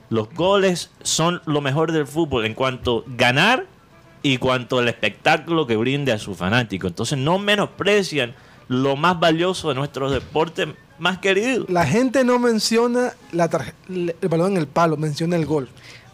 Los 0.08 0.32
goles 0.34 0.90
son 1.02 1.42
lo 1.46 1.60
mejor 1.60 1.92
del 1.92 2.06
fútbol 2.06 2.44
en 2.44 2.54
cuanto 2.54 3.04
a 3.06 3.10
ganar 3.16 3.66
y 4.22 4.38
cuanto 4.38 4.78
al 4.78 4.88
espectáculo 4.88 5.66
que 5.66 5.76
brinde 5.76 6.12
a 6.12 6.18
su 6.18 6.34
fanático. 6.34 6.86
Entonces 6.86 7.18
no 7.18 7.38
menosprecian 7.38 8.34
lo 8.68 8.96
más 8.96 9.18
valioso 9.18 9.68
de 9.68 9.74
nuestros 9.74 10.12
deportes 10.12 10.68
más 10.98 11.18
queridos. 11.18 11.68
La 11.68 11.86
gente 11.86 12.24
no 12.24 12.38
menciona 12.38 13.12
la 13.32 13.48
el 13.88 14.28
balón 14.28 14.52
en 14.52 14.58
el 14.58 14.66
palo, 14.66 14.96
menciona 14.96 15.36
el 15.36 15.46
gol. 15.46 15.68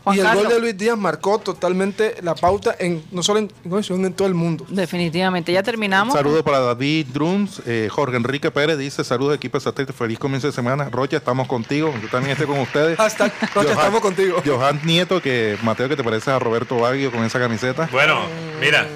Juan 0.05 0.17
y 0.17 0.21
el 0.21 0.27
Carlos. 0.27 0.45
gol 0.45 0.53
de 0.55 0.61
Luis 0.61 0.77
Díaz 0.77 0.99
marcó 0.99 1.39
totalmente 1.39 2.17
la 2.23 2.35
pauta, 2.35 2.75
en 2.79 3.03
no 3.13 3.23
solo 3.23 3.39
en, 3.41 3.51
sino 3.83 4.07
en 4.07 4.13
todo 4.13 4.27
el 4.29 4.35
mundo. 4.35 4.65
Definitivamente. 4.69 5.53
Ya 5.53 5.63
terminamos. 5.63 6.15
Saludos 6.15 6.43
para 6.43 6.59
David 6.61 7.07
Druns, 7.13 7.63
eh, 7.67 7.89
Jorge 7.91 8.17
Enrique 8.17 8.51
Pérez 8.51 8.79
dice, 8.79 9.05
saludos 9.05 9.37
equipo 9.37 9.59
de 9.59 9.65
satélite, 9.65 9.93
feliz 9.93 10.19
comienzo 10.19 10.47
de 10.49 10.53
semana. 10.53 10.89
Rocha, 10.91 11.17
estamos 11.19 11.47
contigo, 11.49 11.95
yo 12.03 12.09
también 12.09 12.33
estoy 12.33 12.47
con 12.47 12.59
ustedes. 12.59 12.97
Hashtag, 12.99 13.33
Rocha, 13.55 13.69
Johan- 13.69 13.79
estamos 13.79 14.01
contigo. 14.01 14.43
Johan 14.45 14.81
Nieto, 14.85 15.21
que 15.23 15.57
Mateo, 15.63 15.89
que 15.89 15.97
te 15.97 16.03
pareces 16.05 16.29
a 16.29 16.39
Roberto 16.39 16.77
Baggio 16.79 17.11
con 17.13 17.25
esa 17.25 17.39
camiseta. 17.39 17.89
Bueno, 17.93 18.21
mira, 18.61 18.87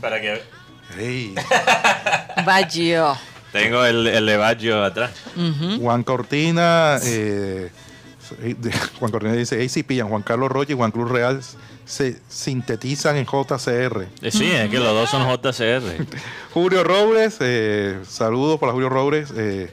para 0.00 0.20
que 0.20 0.40
Hey. 0.96 1.34
Baggio. 2.44 3.16
tengo 3.52 3.84
el, 3.84 4.06
el 4.06 4.26
de 4.26 4.36
Baggio 4.36 4.82
atrás. 4.84 5.10
Juan 5.80 6.02
Cortina, 6.04 6.98
eh, 7.04 7.70
Juan 8.98 9.10
Cortina 9.10 9.32
dice, 9.32 9.82
pillan, 9.86 10.08
Juan 10.08 10.22
Carlos 10.22 10.50
Rocha 10.50 10.72
y 10.72 10.76
Juan 10.76 10.90
Cruz 10.90 11.10
Real 11.10 11.40
se 11.84 12.18
sintetizan 12.28 13.16
en 13.16 13.26
JCR. 13.26 14.06
Eh, 14.22 14.30
Sí, 14.30 14.50
es 14.50 14.70
que 14.70 14.78
los 14.78 14.88
dos 14.94 15.10
son 15.10 15.22
JCR. 15.28 16.06
Julio 16.54 16.82
Robles, 16.84 17.36
eh, 17.40 18.00
saludos 18.06 18.58
para 18.58 18.72
Julio 18.72 18.88
Robles. 18.88 19.32
eh, 19.36 19.72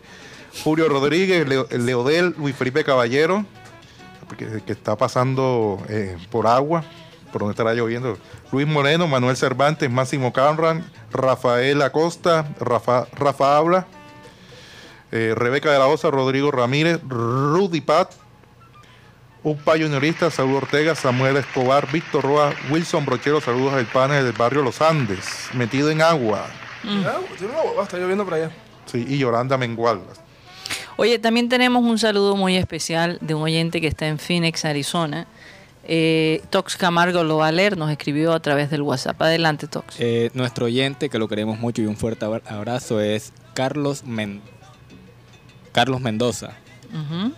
Julio 0.64 0.90
Rodríguez, 0.90 1.48
Leo- 1.48 1.68
Leodel, 1.72 2.36
Luis 2.38 2.54
Felipe 2.56 2.84
Caballero, 2.84 3.46
que, 4.38 4.62
que 4.66 4.72
está 4.74 4.98
pasando 4.98 5.82
eh, 5.88 6.18
por 6.30 6.46
agua, 6.48 6.84
por 7.32 7.40
donde 7.40 7.54
estará 7.54 7.74
lloviendo. 7.74 8.18
Luis 8.52 8.68
Moreno, 8.68 9.08
Manuel 9.08 9.38
Cervantes, 9.38 9.90
Máximo 9.90 10.34
Carran, 10.34 10.84
Rafael 11.12 11.82
Acosta, 11.82 12.50
Rafa, 12.60 13.08
Rafa 13.14 13.56
Habla, 13.56 13.88
eh, 15.14 15.34
Rebeca 15.38 15.72
de 15.72 15.80
la 15.80 15.88
Osa, 15.88 16.10
Rodrigo 16.12 16.52
Ramírez, 16.52 17.00
Rudy 17.08 17.80
Pat, 17.82 18.12
Upa 19.44 19.74
Juniorista, 19.78 20.30
Saúl 20.30 20.56
Ortega, 20.56 20.94
Samuel 20.94 21.38
Escobar, 21.38 21.92
Víctor 21.92 22.24
Roa, 22.24 22.54
Wilson 22.70 23.06
Brochero, 23.06 23.42
saludos 23.42 23.74
al 23.74 23.88
panel 23.88 24.24
del 24.24 24.34
barrio 24.34 24.62
Los 24.62 24.82
Andes, 24.82 25.50
metido 25.54 25.90
en 25.90 26.02
agua. 26.04 26.46
Ah, 26.84 27.18
tiene 27.38 27.54
una 27.54 27.62
hueva, 27.64 27.84
está 27.84 27.98
lloviendo 27.98 28.24
por 28.24 28.36
allá. 28.36 28.52
Sí, 28.86 29.04
y 29.08 29.18
Yolanda 29.18 29.58
Mengual. 29.58 30.02
Oye, 30.98 31.18
también 31.18 31.50
tenemos 31.50 31.84
un 31.84 31.98
saludo 31.98 32.36
muy 32.36 32.56
especial 32.56 33.18
de 33.22 33.34
un 33.34 33.42
oyente 33.42 33.82
que 33.82 33.88
está 33.88 34.08
en 34.08 34.20
Phoenix, 34.20 34.64
Arizona. 34.66 35.26
Eh, 35.84 36.44
Tox 36.52 36.78
Camargo 36.78 37.24
lo 37.24 37.38
va 37.38 37.48
a 37.48 37.52
leer, 37.52 37.76
nos 37.78 37.90
escribió 37.90 38.34
a 38.34 38.40
través 38.40 38.70
del 38.70 38.84
WhatsApp. 38.84 39.20
Adelante, 39.24 39.66
Tox. 39.68 39.96
Eh, 40.00 40.30
nuestro 40.36 40.66
oyente, 40.68 41.10
que 41.10 41.18
lo 41.18 41.28
queremos 41.28 41.58
mucho 41.58 41.82
y 41.82 41.88
un 41.88 41.98
fuerte 41.98 42.26
abra- 42.26 42.44
abrazo, 42.48 43.00
es 43.00 43.34
Carlos, 43.56 44.04
Men- 44.04 44.42
Carlos 45.72 46.00
Mendoza. 46.02 46.52
Ujú. 46.94 47.34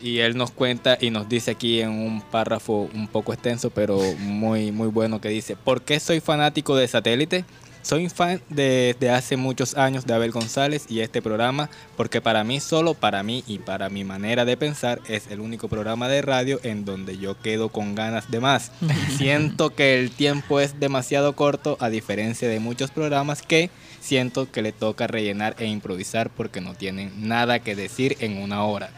Y 0.00 0.18
él 0.18 0.36
nos 0.36 0.50
cuenta 0.50 0.96
y 1.00 1.10
nos 1.10 1.28
dice 1.28 1.52
aquí 1.52 1.80
en 1.80 1.90
un 1.90 2.20
párrafo 2.20 2.88
un 2.94 3.08
poco 3.08 3.32
extenso, 3.32 3.70
pero 3.70 4.00
muy, 4.18 4.70
muy 4.70 4.88
bueno, 4.88 5.20
que 5.20 5.28
dice, 5.28 5.56
¿por 5.56 5.82
qué 5.82 5.98
soy 5.98 6.20
fanático 6.20 6.76
de 6.76 6.86
satélite? 6.86 7.44
Soy 7.82 8.08
fan 8.08 8.42
desde 8.50 9.10
hace 9.10 9.36
muchos 9.36 9.74
años 9.76 10.04
de 10.04 10.12
Abel 10.12 10.30
González 10.30 10.84
y 10.90 11.00
este 11.00 11.22
programa, 11.22 11.70
porque 11.96 12.20
para 12.20 12.44
mí, 12.44 12.60
solo 12.60 12.94
para 12.94 13.22
mí 13.22 13.44
y 13.46 13.60
para 13.60 13.88
mi 13.88 14.04
manera 14.04 14.44
de 14.44 14.56
pensar, 14.56 15.00
es 15.08 15.28
el 15.30 15.40
único 15.40 15.68
programa 15.68 16.06
de 16.08 16.20
radio 16.20 16.60
en 16.64 16.84
donde 16.84 17.16
yo 17.16 17.40
quedo 17.40 17.70
con 17.70 17.94
ganas 17.94 18.30
de 18.30 18.40
más. 18.40 18.72
Siento 19.16 19.70
que 19.70 19.98
el 19.98 20.10
tiempo 20.10 20.60
es 20.60 20.78
demasiado 20.78 21.34
corto, 21.34 21.78
a 21.80 21.88
diferencia 21.88 22.48
de 22.48 22.60
muchos 22.60 22.90
programas 22.90 23.42
que 23.42 23.70
siento 24.00 24.50
que 24.50 24.62
le 24.62 24.72
toca 24.72 25.06
rellenar 25.06 25.56
e 25.58 25.66
improvisar 25.66 26.30
porque 26.30 26.60
no 26.60 26.74
tienen 26.74 27.28
nada 27.28 27.58
que 27.60 27.74
decir 27.74 28.16
en 28.20 28.38
una 28.38 28.64
hora 28.64 28.90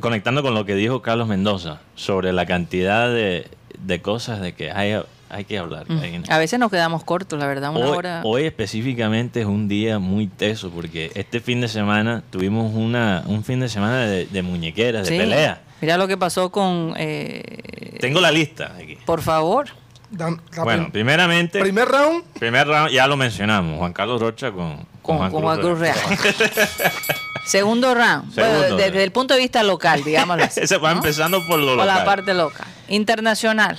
conectando 0.00 0.42
con 0.42 0.54
lo 0.54 0.64
que 0.64 0.74
dijo 0.74 1.02
Carlos 1.02 1.26
Mendoza 1.28 1.80
sobre 1.96 2.32
la 2.32 2.46
cantidad 2.46 3.08
de, 3.08 3.48
de 3.80 4.00
cosas 4.02 4.40
de 4.40 4.54
que 4.54 4.70
hay, 4.70 5.00
hay 5.30 5.44
que 5.44 5.58
hablar. 5.58 5.84
Mm. 5.88 6.24
A 6.30 6.38
veces 6.38 6.58
nos 6.58 6.70
quedamos 6.70 7.04
cortos, 7.04 7.38
la 7.38 7.46
verdad, 7.46 7.70
una 7.70 7.86
Hoy, 7.86 7.96
hora. 7.96 8.20
hoy 8.24 8.44
específicamente 8.44 9.40
es 9.40 9.46
un 9.46 9.68
día 9.68 9.98
muy 9.98 10.26
teso 10.26 10.70
porque 10.70 11.10
este 11.14 11.40
fin 11.40 11.60
de 11.60 11.68
semana 11.68 12.22
tuvimos 12.30 12.72
una, 12.74 13.22
un 13.26 13.44
fin 13.44 13.60
de 13.60 13.68
semana 13.68 14.00
de, 14.06 14.26
de 14.26 14.42
muñequeras, 14.42 15.08
de 15.08 15.16
pelea. 15.18 15.62
Mira 15.80 15.96
lo 15.96 16.08
que 16.08 16.16
pasó 16.16 16.50
con. 16.50 16.94
eh, 16.96 17.96
Tengo 18.00 18.20
la 18.20 18.30
lista 18.32 18.74
aquí. 18.76 18.96
por 19.06 19.22
favor. 19.22 19.66
Dan- 20.10 20.40
la 20.56 20.64
Bueno, 20.64 20.82
prim- 20.84 20.92
primeramente, 20.92 21.60
primer 21.60 21.86
round, 21.86 22.24
primer 22.38 22.66
round 22.66 22.90
ya 22.90 23.06
lo 23.06 23.16
mencionamos, 23.18 23.78
Juan 23.78 23.92
Carlos 23.92 24.20
Rocha 24.22 24.50
con, 24.50 24.86
Con, 25.02 25.18
con 25.30 25.42
Juan 25.42 25.60
Cruz 25.60 25.78
Real. 25.78 25.98
Segundo 27.44 27.94
round. 27.94 28.32
Segundo 28.34 28.58
bueno, 28.58 28.68
round. 28.76 28.80
desde 28.82 29.04
el 29.04 29.12
punto 29.12 29.34
de 29.34 29.40
vista 29.40 29.62
local, 29.62 30.02
digámoslo 30.04 30.44
así. 30.46 30.60
Ese 30.60 30.76
va 30.78 30.90
¿no? 30.92 30.96
empezando 30.96 31.46
por 31.46 31.58
lo 31.58 31.76
Por 31.76 31.86
la 31.86 31.92
local. 31.92 32.04
parte 32.04 32.34
local. 32.34 32.66
Internacional. 32.88 33.78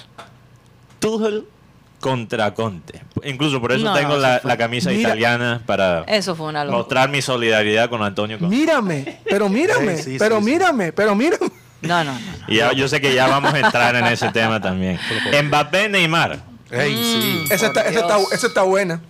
Tuchel 1.00 1.46
contra 2.00 2.54
Conte. 2.54 3.02
Incluso 3.24 3.60
por 3.60 3.72
eso 3.74 3.84
No, 3.86 3.94
tengo 3.94 4.16
no, 4.16 4.20
la, 4.20 4.58
camisa 4.58 4.90
Mira. 4.90 5.02
italiana 5.10 5.62
para 5.66 6.04
Eso 6.04 6.36
fue 6.36 6.48
una 6.48 6.64
locura. 6.64 6.78
mostrar 6.80 7.10
mi 7.10 7.22
solidaridad 7.22 7.90
con 7.90 8.02
Antonio 8.04 8.40
Conte. 8.40 8.56
mírame, 8.56 9.20
pero 9.30 9.50
mírame, 9.50 9.98
Sí, 9.98 10.04
sí, 10.14 10.16
pero 10.20 10.38
sí, 10.40 10.46
sí. 10.46 10.52
mírame, 10.52 10.94
pero 10.94 11.14
mírame. 11.16 11.52
No, 11.82 12.04
no, 12.04 12.12
no. 12.14 12.20
no. 12.20 12.20
Y 12.48 12.58
ya- 12.58 12.74
yo 12.74 12.88
sé 12.88 13.00
que 13.02 13.14
ya 13.14 13.28
vamos 13.28 13.54
a 13.54 13.60
entrar 13.60 13.96
en 13.96 14.06
ese 14.08 14.30
tema 14.32 14.62
también. 14.62 15.00
Mbappé 15.46 15.90
Neymar. 15.90 16.40
Ey, 16.72 16.94
sí, 16.96 17.46
Esa 17.50 17.68
está, 17.68 17.82
esa 17.82 18.00
está, 18.02 18.18
esa 18.32 18.48
está 18.48 18.62
buena. 18.64 19.02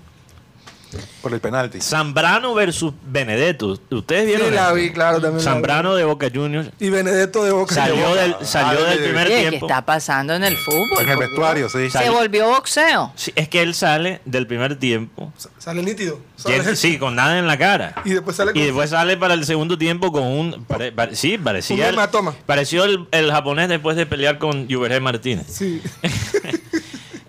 Por 1.22 1.34
el 1.34 1.40
penalti. 1.40 1.82
Zambrano 1.82 2.54
versus 2.54 2.94
Benedetto. 3.04 3.78
¿Ustedes 3.92 4.26
vieron? 4.26 4.48
Sí, 4.50 4.54
la 4.56 4.72
vi, 4.74 4.92
claro, 4.92 5.20
también. 5.22 5.44
Zambrano 5.44 5.96
de 5.96 6.04
Boca 6.06 6.28
Juniors. 6.34 6.70
Y 6.80 6.90
Benedetto 6.90 7.44
de 7.44 7.52
Boca. 7.52 7.76
salió 7.76 8.16
del, 8.16 8.36
salió 8.44 8.80
Ah, 8.86 8.90
del 8.90 9.00
de- 9.00 9.06
primer 9.06 9.28
¿qué 9.28 9.40
tiempo. 9.50 9.68
está 9.68 9.86
pasando 9.86 10.34
en 10.34 10.44
el 10.44 10.56
fútbol? 10.58 11.02
En 11.02 11.10
el 11.10 11.18
vestuario, 11.18 11.70
sí. 11.70 11.90
Se 11.90 12.10
volvió 12.10 12.48
boxeo. 12.50 13.12
Sí, 13.16 13.32
es 13.36 13.50
que 13.50 13.62
él 13.62 13.76
sale 13.76 14.22
del 14.26 14.48
primer 14.48 14.78
tiempo. 14.78 15.32
Sale 15.58 15.84
nítido. 15.84 16.20
Sale- 16.36 16.76
sí, 16.76 16.98
con 16.98 17.16
nada 17.16 17.38
en 17.38 17.48
la 17.48 17.58
cara. 17.58 17.96
Y 18.06 18.12
después 18.12 18.36
sale 18.38 18.52
Y 18.56 18.62
después 18.62 18.90
sale 18.90 19.18
para 19.18 19.34
el 19.34 19.46
segundo 19.46 19.78
tiempo 19.78 20.12
con 20.12 20.24
un. 20.24 20.64
pare- 20.66 20.92
pare- 20.92 21.16
sí, 21.16 21.38
parecía. 21.38 21.76
Un 21.76 21.82
el- 21.84 21.94
hematoma. 21.96 22.34
pareció 22.46 22.86
el, 22.86 23.08
el 23.12 23.32
japonés 23.32 23.68
después 23.70 23.98
de 23.98 24.06
pelear 24.06 24.38
con 24.40 24.70
Juveré 24.70 25.00
Martínez. 25.00 25.48
Sí. 25.50 25.82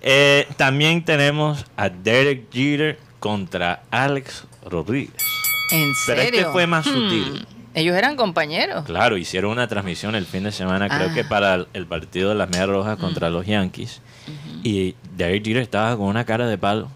Eh, 0.03 0.49
también 0.57 1.05
tenemos 1.05 1.67
a 1.77 1.91
Derek 1.91 2.51
Jeter 2.51 2.99
contra 3.21 3.83
Alex 3.91 4.45
Rodríguez. 4.69 5.15
¿En 5.71 5.93
Pero 6.07 6.21
serio? 6.23 6.41
este 6.41 6.53
fue 6.53 6.67
más 6.67 6.85
Hmm. 6.87 6.91
sutil. 6.93 7.47
Ellos 7.73 7.95
eran 7.95 8.17
compañeros. 8.17 8.85
Claro, 8.85 9.17
hicieron 9.17 9.53
una 9.53 9.69
transmisión 9.69 10.17
el 10.17 10.27
fin 10.27 10.43
de 10.43 10.51
semana, 10.51 10.89
creo 10.89 11.11
Ah. 11.11 11.15
que 11.15 11.23
para 11.23 11.67
el, 11.73 11.87
partido 11.87 12.31
de 12.31 12.35
las 12.35 12.49
Medias 12.51 12.69
Rojas 12.69 12.99
contra 12.99 13.31
los 13.31 13.47
Yankees. 13.47 14.01
Y 14.65 14.97
Derek 15.17 15.45
Jeter 15.45 15.63
estaba 15.63 15.97
con 15.97 16.07
una 16.07 16.25
cara 16.25 16.49
de 16.49 16.59
palo. 16.59 16.89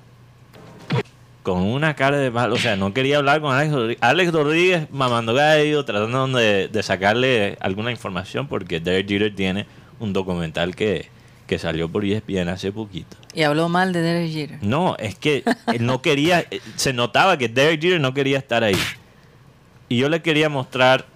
Con 1.44 1.58
una 1.62 1.94
cara 1.94 2.16
de 2.18 2.30
palo. 2.32 2.54
O 2.54 2.58
sea, 2.58 2.74
no 2.74 2.92
quería 2.94 3.18
hablar 3.18 3.40
con 3.40 3.54
Alex 3.54 3.72
Rodríguez. 3.72 3.98
Alex 4.02 4.32
Rodríguez 4.32 4.90
mamando 4.90 5.34
gallo, 5.34 5.84
tratando 5.84 6.26
de, 6.38 6.68
de 6.68 6.82
sacarle 6.82 7.56
alguna 7.60 7.90
información, 7.90 8.48
porque 8.48 8.80
Derek 8.80 9.06
Jeter 9.08 9.34
tiene 9.36 9.66
un 10.00 10.12
documental 10.12 10.74
que, 10.74 11.08
que 11.46 11.58
salió 11.58 11.88
por 11.90 12.04
ESPN 12.04 12.48
hace 12.48 12.72
poquito. 12.72 13.16
Y 13.34 13.42
habló 13.42 13.68
mal 13.68 13.92
de 13.92 14.00
Derek 14.00 14.30
Jeter. 14.32 14.58
No, 14.62 14.96
es 14.98 15.14
que 15.14 15.44
él 15.72 15.84
no 15.84 16.00
quería, 16.02 16.40
eh, 16.50 16.60
se 16.76 16.92
notaba 16.92 17.36
que 17.36 17.48
Derek 17.48 17.80
Jeter 17.82 18.00
no 18.00 18.14
quería 18.14 18.38
estar 18.38 18.64
ahí. 18.64 18.76
Y 19.88 19.98
yo 19.98 20.08
le 20.08 20.22
quería 20.22 20.48
mostrar 20.48 21.06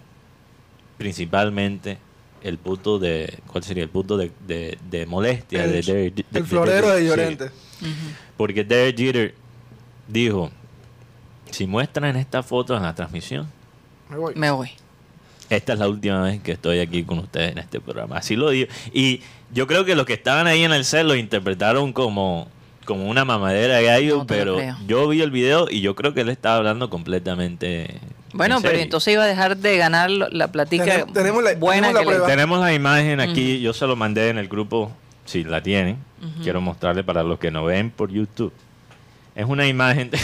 principalmente 0.99 1.99
el 2.43 2.59
punto 2.59 2.99
de, 2.99 3.39
¿cuál 3.47 3.64
sería? 3.64 3.83
El 3.83 3.89
punto 3.91 4.16
de, 4.16 4.31
de- 4.47 4.79
de 4.91 5.07
molestia 5.07 5.64
El- 5.64 5.72
de 5.72 5.83
Derek 5.83 6.14
de- 6.14 6.39
El 6.39 6.45
florero 6.47 6.89
de 6.91 7.01
sí. 7.03 7.07
Llorente. 7.07 7.51
Porque 8.37 8.64
Derek 8.64 8.97
Jeter 8.97 9.35
dijo, 10.07 10.51
si 11.51 11.66
muestran 11.66 12.16
esta 12.16 12.43
foto 12.43 12.76
en 12.76 12.83
la 12.83 12.95
transmisión, 12.95 13.49
Me 14.11 14.16
voy. 14.16 14.35
Me 14.37 14.51
voy. 14.51 14.70
Esta 15.51 15.73
es 15.73 15.79
la 15.79 15.89
última 15.89 16.23
vez 16.23 16.41
que 16.43 16.53
estoy 16.53 16.79
aquí 16.81 17.05
con 17.05 17.19
ustedes 17.19 17.53
en 17.53 17.59
este 17.59 17.81
programa. 17.81 18.17
Así 18.17 18.37
lo 18.37 18.51
digo. 18.51 18.69
Y 18.93 19.21
yo 19.53 19.67
creo 19.67 19.85
que 19.85 19.95
los 19.95 20.05
que 20.07 20.13
estaban 20.15 20.47
ahí 20.47 20.65
en 20.65 20.73
el 20.73 20.85
set 20.85 21.05
lo 21.05 21.15
interpretaron 21.15 21.93
como, 21.93 22.49
como 22.85 23.09
una 23.09 23.25
mamadera 23.25 23.77
de 23.77 23.85
gallo, 23.85 24.19
No 24.19 24.27
pero 24.27 24.59
yo 24.87 25.09
vi 25.09 25.23
el 25.23 25.31
video 25.31 25.67
y 25.71 25.81
yo 25.81 25.95
creo 25.95 26.15
que 26.15 26.21
él 26.23 26.29
estaba 26.29 26.57
hablando 26.57 26.91
completamente. 26.91 27.95
Bueno, 28.35 28.57
en 28.59 28.63
pero 28.63 28.79
entonces 28.79 29.15
iba 29.15 29.25
a 29.25 29.27
dejar 29.27 29.57
de 29.57 29.77
ganar 29.79 30.11
la 30.11 30.53
platica 30.53 30.85
Tenemos- 30.85 31.13
tenemos 31.15 31.43
la- 31.43 31.55
buena 31.55 31.89
tenemos 31.89 32.07
la 32.07 32.13
que 32.13 32.19
le-. 32.21 32.27
Tenemos 32.27 32.61
la 32.61 32.75
imagen 32.75 33.21
aquí, 33.21 33.61
yo 33.61 33.73
se 33.73 33.87
lo 33.87 33.97
mandé 33.97 34.29
en 34.29 34.37
el 34.39 34.49
grupo, 34.49 34.93
si 35.25 35.45
la 35.45 35.63
tienen. 35.63 35.97
Quiero 36.43 36.61
mostrarle 36.61 37.05
para 37.05 37.23
los 37.23 37.39
que 37.39 37.51
no 37.51 37.65
ven 37.65 37.91
por 37.91 38.11
YouTube. 38.11 38.53
Es 39.39 39.47
una 39.47 39.68
imagen 39.68 40.11
de 40.11 40.18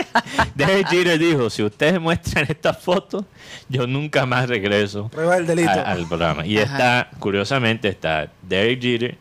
Derek 0.54 0.86
Jeter 0.88 1.18
dijo, 1.18 1.50
si 1.50 1.60
ustedes 1.64 2.00
muestran 2.00 2.46
esta 2.48 2.72
foto, 2.72 3.26
yo 3.68 3.86
nunca 3.88 4.26
más 4.26 4.48
regreso 4.48 5.08
Prueba 5.08 5.34
del 5.34 5.46
delito. 5.48 5.70
a- 5.70 5.82
al 5.90 6.06
programa. 6.06 6.46
Y 6.46 6.56
Ajá. 6.56 6.72
está, 6.72 7.10
curiosamente, 7.18 7.88
está 7.88 8.30
Derek 8.42 8.80
Jeter, 8.80 9.18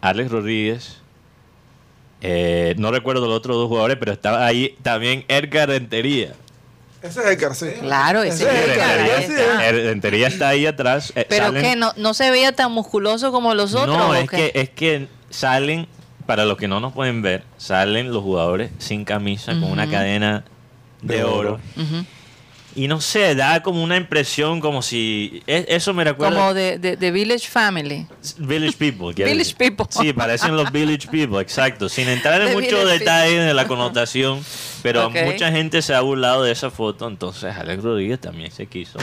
Alex 0.00 0.28
Rodríguez, 0.30 0.96
eh, 2.20 2.74
no 2.78 2.90
recuerdo 2.90 3.26
los 3.28 3.36
otros 3.36 3.56
dos 3.56 3.68
jugadores, 3.68 3.96
pero 3.98 4.10
estaba 4.12 4.44
ahí 4.44 4.76
también 4.82 5.24
Edgar 5.28 5.68
Rentería. 5.68 6.32
Ese 7.00 7.20
es 7.20 7.26
Edgar, 7.26 7.54
sí. 7.54 7.66
Claro, 7.80 8.22
ese 8.24 8.44
Ese 8.44 8.48
es 8.58 8.64
Edgar, 8.76 8.98
Edgar, 8.98 9.16
ahí 9.18 9.24
está. 9.24 9.72
Rentería 9.72 10.26
está 10.26 10.48
ahí 10.48 10.66
atrás. 10.66 11.12
eh, 11.14 11.26
Pero 11.28 11.46
salen- 11.46 11.62
que 11.62 11.76
no, 11.76 11.92
no 11.96 12.12
se 12.14 12.30
veía 12.30 12.52
tan 12.52 12.72
musculoso 12.72 13.30
como 13.30 13.54
los 13.54 13.74
otros. 13.74 13.96
No, 13.96 14.08
¿o 14.08 14.14
es 14.14 14.28
qué? 14.28 14.50
que, 14.52 14.60
es 14.60 14.70
que 14.70 15.08
salen, 15.30 15.86
para 16.26 16.44
los 16.44 16.56
que 16.56 16.68
no 16.68 16.80
nos 16.80 16.92
pueden 16.92 17.22
ver, 17.22 17.44
salen 17.56 18.12
los 18.12 18.22
jugadores 18.22 18.70
sin 18.78 19.04
camisa, 19.04 19.52
con 19.52 19.64
una 19.64 19.88
cadena 19.88 20.44
de, 21.02 21.16
De 21.16 21.24
oro. 21.24 21.60
Y 22.76 22.88
no 22.88 23.00
sé, 23.00 23.36
da 23.36 23.62
como 23.62 23.84
una 23.84 23.96
impresión 23.96 24.60
como 24.60 24.82
si... 24.82 25.44
e- 25.46 25.64
Eso 25.68 25.94
me 25.94 26.02
recuerda... 26.02 26.34
Como 26.36 26.54
de, 26.54 26.78
de, 26.80 26.96
de 26.96 27.10
Village 27.12 27.46
Family. 27.48 28.04
Village 28.38 28.76
People. 28.76 29.12
Village 29.14 29.36
decir. 29.36 29.56
People. 29.56 29.86
Sí, 29.90 30.12
parecen 30.12 30.56
los 30.56 30.72
Village 30.72 31.06
People, 31.08 31.40
exacto. 31.40 31.88
Sin 31.88 32.08
entrar 32.08 32.42
en 32.48 32.52
muchos 32.52 32.90
detalles 32.90 33.44
de 33.46 33.54
la 33.54 33.68
connotación, 33.68 34.40
pero 34.82 35.08
mucha 35.24 35.52
gente 35.52 35.82
se 35.82 35.94
ha 35.94 36.00
burlado 36.00 36.42
de 36.42 36.50
esa 36.50 36.70
foto, 36.72 37.06
entonces 37.06 37.54
Alex 37.54 37.80
Rodríguez 37.80 38.20
también 38.20 38.50
se 38.50 38.66
quiso 38.66 38.98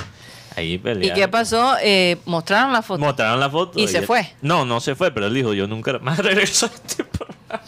ahí 0.55 0.81
¿Y 1.01 1.13
qué 1.13 1.27
pasó? 1.27 1.75
Eh, 1.81 2.17
mostraron 2.25 2.73
la 2.73 2.81
foto. 2.81 2.99
Mostraron 2.99 3.39
la 3.39 3.49
foto. 3.49 3.79
¿Y 3.79 3.87
se 3.87 3.99
él- 3.99 4.05
fue? 4.05 4.33
No, 4.41 4.65
no 4.65 4.79
se 4.79 4.95
fue, 4.95 5.11
pero 5.11 5.27
él 5.27 5.33
dijo, 5.33 5.53
yo 5.53 5.67
nunca 5.67 5.97
más 5.99 6.17
regreso 6.23 6.65
a 6.67 6.69
este 6.69 7.03
programa. 7.03 7.63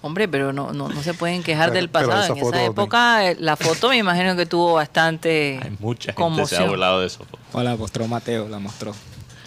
Hombre, 0.00 0.28
pero 0.28 0.52
no, 0.52 0.72
no, 0.72 0.88
no 0.88 1.02
se 1.02 1.12
pueden 1.12 1.42
quejar 1.42 1.70
Pero- 1.70 1.74
del 1.76 1.88
pasado. 1.90 2.22
esa 2.22 2.32
En 2.34 2.38
foto, 2.38 2.54
esa 2.56 2.64
época, 2.66 3.30
eh, 3.30 3.36
la 3.40 3.56
foto 3.56 3.88
me 3.88 3.96
imagino 3.96 4.36
que 4.36 4.46
tuvo 4.46 4.74
bastante 4.74 5.58
Hay 5.62 5.76
mucha 5.80 6.12
gente 6.12 6.46
se 6.46 6.56
ha 6.56 6.66
burlado 6.66 7.00
de 7.00 7.08
eso. 7.08 7.26
O 7.52 7.62
la 7.62 7.74
mostró 7.76 8.06
Mateo, 8.06 8.48
la 8.48 8.60
mostró. 8.60 8.94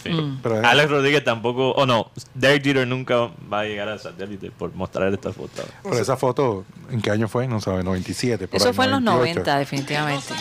Sí. 0.03 0.09
Mm. 0.09 0.39
Pero 0.41 0.65
Alex 0.67 0.89
Rodríguez 0.89 1.23
tampoco, 1.23 1.71
o 1.71 1.85
no, 1.85 2.11
Derek 2.33 2.63
Jeter 2.63 2.87
nunca 2.87 3.29
va 3.51 3.59
a 3.61 3.63
llegar 3.63 3.87
al 3.87 3.99
satélite 3.99 4.49
por 4.51 4.73
mostrar 4.73 5.13
esta 5.13 5.31
foto. 5.31 5.63
Pero 5.83 5.97
esa 5.99 6.17
foto, 6.17 6.65
¿en 6.89 7.01
qué 7.01 7.11
año 7.11 7.27
fue? 7.29 7.47
No 7.47 7.61
sabe, 7.61 7.83
97. 7.83 8.47
por 8.47 8.57
Eso 8.57 8.69
ahí, 8.69 8.73
fue 8.73 8.85
en 8.85 8.91
los 8.91 9.01
98. 9.03 9.39
90, 9.41 9.57
definitivamente. 9.59 10.33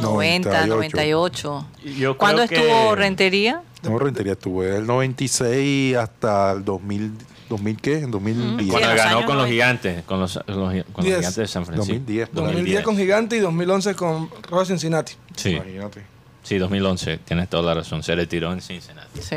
90, 0.00 0.66
98. 0.66 1.66
Yo 1.98 2.16
¿Cuándo 2.18 2.42
estuvo 2.42 2.90
que- 2.90 2.96
Rentería? 2.96 3.62
No, 3.82 3.98
Rentería 3.98 4.32
estuvo 4.32 4.62
del 4.62 4.86
96 4.86 5.96
hasta 5.96 6.52
el 6.52 6.64
2000, 6.64 7.12
2000 7.48 7.76
¿qué? 7.80 7.98
En 7.98 8.10
2010. 8.10 8.64
Sí, 8.64 8.70
Cuando 8.70 8.88
ganó 8.96 9.16
con 9.26 9.36
los 9.36 9.46
90. 9.46 9.48
gigantes, 9.52 10.02
con 10.04 10.20
los, 10.20 10.32
con 10.46 10.46
los- 10.56 10.84
con 10.84 10.94
los 10.96 11.04
Diez. 11.04 11.16
gigantes 11.18 11.36
de 11.36 11.46
San 11.48 11.64
Francisco. 11.64 11.92
2010, 11.94 12.28
2010 12.32 12.82
con 12.82 12.96
Gigante 12.96 13.36
y 13.36 13.40
2011 13.40 13.94
con 13.94 14.30
Royal 14.50 14.66
Cincinnati. 14.66 15.12
Sí, 15.36 15.50
Imagínate. 15.50 16.02
sí, 16.42 16.58
2011, 16.58 17.18
tienes 17.18 17.48
toda 17.48 17.62
la 17.62 17.74
razón, 17.74 18.02
se 18.02 18.14
retiró 18.14 18.52
en 18.52 18.60
Cincinnati. 18.60 19.20
Sí. 19.20 19.36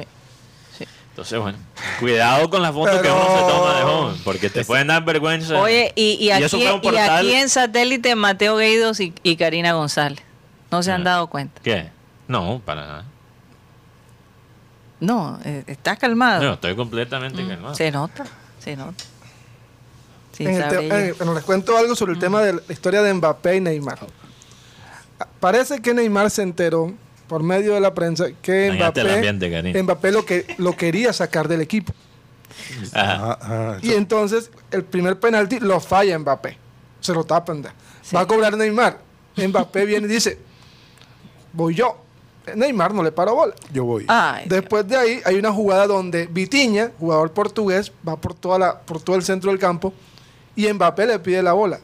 Entonces, 1.11 1.39
bueno, 1.39 1.57
cuidado 1.99 2.49
con 2.49 2.61
las 2.61 2.71
fotos 2.73 2.95
que 2.95 3.01
Pero- 3.01 3.15
uno 3.15 3.37
se 3.47 3.53
toma 3.53 3.75
de 3.77 3.83
joven, 3.83 4.15
porque 4.23 4.49
te 4.49 4.63
pueden 4.63 4.87
dar 4.87 5.03
vergüenza. 5.03 5.59
Oye, 5.59 5.91
y, 5.95 6.13
y, 6.13 6.31
aquí, 6.31 6.45
y 6.55 6.67
portal- 6.81 7.19
aquí 7.19 7.33
en 7.33 7.49
satélite 7.49 8.15
Mateo 8.15 8.55
Gueidos 8.55 9.01
y, 9.01 9.13
y 9.21 9.35
Karina 9.35 9.73
González. 9.73 10.19
¿No 10.71 10.81
se 10.81 10.91
han 10.91 11.03
dado 11.03 11.27
cuenta? 11.27 11.61
¿Qué? 11.61 11.89
No, 12.27 12.61
para 12.63 12.81
nada. 12.87 13.05
No, 15.01 15.39
eh, 15.43 15.63
estás 15.67 15.97
calmado. 15.97 16.43
No, 16.43 16.53
estoy 16.53 16.75
completamente 16.75 17.45
calmado. 17.45 17.75
Se 17.75 17.91
nota, 17.91 18.23
se 18.59 18.75
nota. 18.77 19.03
Sin 20.31 20.47
En 20.47 20.61
el 20.61 20.91
eh, 20.91 21.13
bueno, 21.17 21.33
les 21.33 21.43
cuento 21.43 21.77
algo 21.77 21.95
sobre 21.95 22.13
el 22.13 22.19
tema 22.19 22.41
de 22.41 22.53
la 22.53 22.61
historia 22.69 23.01
de 23.01 23.13
Mbappé 23.13 23.57
y 23.57 23.61
Neymar. 23.61 23.99
Ah, 25.19 25.27
Parece 25.39 25.81
que 25.81 25.93
Neymar 25.93 26.29
se 26.29 26.43
enteró 26.43 26.93
por 27.27 27.43
medio 27.43 27.73
de 27.73 27.81
la 27.81 27.93
prensa 27.93 28.27
que 28.41 28.71
Mbappé, 28.71 29.27
ambiente. 29.27 29.83
Mbappé 29.83 30.11
lo, 30.11 30.25
que, 30.25 30.55
lo 30.57 30.77
quería 30.77 31.11
sacar 31.11 31.47
del 31.47 31.61
equipo. 31.61 31.93
Ajá. 32.93 33.17
Ah, 33.21 33.37
ah, 33.41 33.77
Y 33.81 33.93
entonces 33.93 34.51
el 34.69 34.83
primer 34.83 35.19
penalti 35.19 35.59
lo 35.59 35.79
falla 35.79 36.17
Mbappé. 36.17 36.57
Se 37.01 37.13
lo 37.13 37.23
tapan. 37.23 37.63
da. 37.63 37.73
Sí. 38.01 38.15
Va 38.15 38.21
a 38.21 38.27
cobrar 38.27 38.55
Neymar. 38.55 38.99
Mbappé 39.35 39.85
viene 39.85 40.07
y 40.07 40.09
dice, 40.11 40.37
voy 41.53 41.75
yo. 41.75 41.97
Neymar 42.55 42.93
no 42.93 43.03
le 43.03 43.11
paró 43.11 43.35
bola. 43.35 43.53
yo 43.71 43.85
voy. 43.85 44.05
Ay, 44.07 44.45
Después 44.47 44.87
de 44.87 44.97
ahí 44.97 45.21
hay 45.25 45.35
una 45.35 45.51
jugada 45.53 45.85
donde 45.87 46.25
Vitiña, 46.27 46.91
jugador 46.99 47.31
portugués, 47.31 47.91
va 48.07 48.15
por, 48.17 48.33
toda 48.33 48.57
la, 48.57 48.79
por 48.79 48.99
todo 49.01 49.15
el 49.15 49.23
centro 49.23 49.51
del 49.51 49.59
campo 49.59 49.93
y 50.55 50.71
Mbappé 50.71 51.05
le 51.05 51.19
pide 51.19 51.43
la 51.43 51.53
bola. 51.53 51.79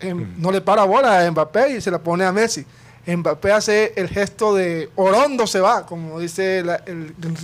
Em, 0.00 0.34
No 0.38 0.50
le 0.50 0.60
para 0.60 0.84
bola 0.84 1.20
a 1.24 1.30
Mbappé 1.30 1.76
y 1.76 1.80
se 1.80 1.90
la 1.90 1.98
pone 2.00 2.24
a 2.24 2.32
Messi. 2.32 2.66
Mbappé 3.06 3.52
hace 3.52 3.92
el 3.96 4.08
gesto 4.08 4.54
de 4.54 4.90
Orondo 4.96 5.46
se 5.46 5.58
va, 5.60 5.86
como 5.86 6.18
dice 6.20 6.62
la- 6.62 6.82
el, 6.86 7.14
el 7.22 7.36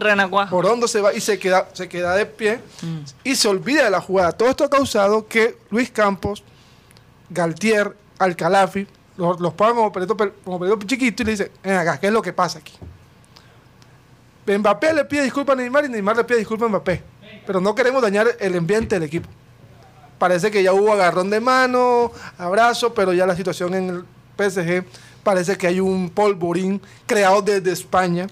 renacuajo. 0.00 0.56
Orondo 0.56 0.86
se 0.88 1.00
va 1.00 1.14
y 1.14 1.20
se 1.20 1.38
queda, 1.38 1.68
se 1.72 1.88
queda 1.88 2.14
de 2.16 2.26
pie 2.26 2.58
y 3.24 3.34
se 3.36 3.48
olvida 3.48 3.84
de 3.84 3.90
la 3.90 4.00
jugada. 4.00 4.32
Todo 4.32 4.50
esto 4.50 4.64
ha 4.64 4.68
causado 4.70 5.26
que 5.26 5.56
Luis 5.70 5.90
Campos, 5.90 6.42
Galtier, 7.30 7.96
Alcalafi, 8.18 8.86
los, 9.20 9.38
los 9.40 9.52
pongan 9.54 9.76
como 9.76 9.92
perrito, 9.92 10.16
como 10.44 10.78
chiquito 10.86 11.22
y 11.22 11.26
le 11.26 11.30
dice, 11.32 11.50
ven 11.62 11.76
acá, 11.76 12.00
¿qué 12.00 12.06
es 12.08 12.12
lo 12.12 12.22
que 12.22 12.32
pasa 12.32 12.58
aquí? 12.58 12.72
Mbappé 14.46 14.92
le 14.94 15.04
pide 15.04 15.22
disculpas 15.24 15.54
a 15.54 15.60
Neymar 15.60 15.84
y 15.84 15.88
Neymar 15.88 16.16
le 16.16 16.24
pide 16.24 16.38
disculpas 16.38 16.66
a 16.66 16.70
Mbappé. 16.70 17.02
Pero 17.46 17.60
no 17.60 17.74
queremos 17.74 18.02
dañar 18.02 18.26
el 18.40 18.56
ambiente 18.56 18.96
del 18.96 19.04
equipo. 19.04 19.28
Parece 20.18 20.50
que 20.50 20.62
ya 20.62 20.72
hubo 20.72 20.92
agarrón 20.92 21.30
de 21.30 21.40
mano, 21.40 22.10
abrazo, 22.36 22.92
pero 22.92 23.12
ya 23.12 23.26
la 23.26 23.36
situación 23.36 23.74
en 23.74 23.88
el 23.90 24.04
PSG 24.50 24.84
parece 25.22 25.56
que 25.56 25.66
hay 25.68 25.80
un 25.80 26.10
polvorín 26.10 26.80
creado 27.06 27.42
desde 27.42 27.70
España. 27.72 28.26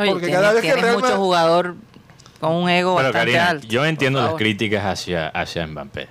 Oye, 0.00 0.10
porque 0.10 0.26
tienes, 0.26 0.40
cada 0.40 0.52
vez 0.54 0.62
que 0.62 0.74
Real 0.74 0.94
mucho 0.94 1.00
Madrid- 1.06 1.16
jugador 1.18 1.74
con 2.40 2.52
un 2.54 2.68
ego 2.70 2.96
Pero 2.96 3.08
bastante 3.08 3.32
Karina, 3.32 3.48
alto. 3.50 3.66
yo 3.68 3.84
entiendo 3.84 4.22
las 4.22 4.34
críticas 4.34 4.84
hacia, 4.84 5.28
hacia 5.28 5.66
Mbappé. 5.66 6.08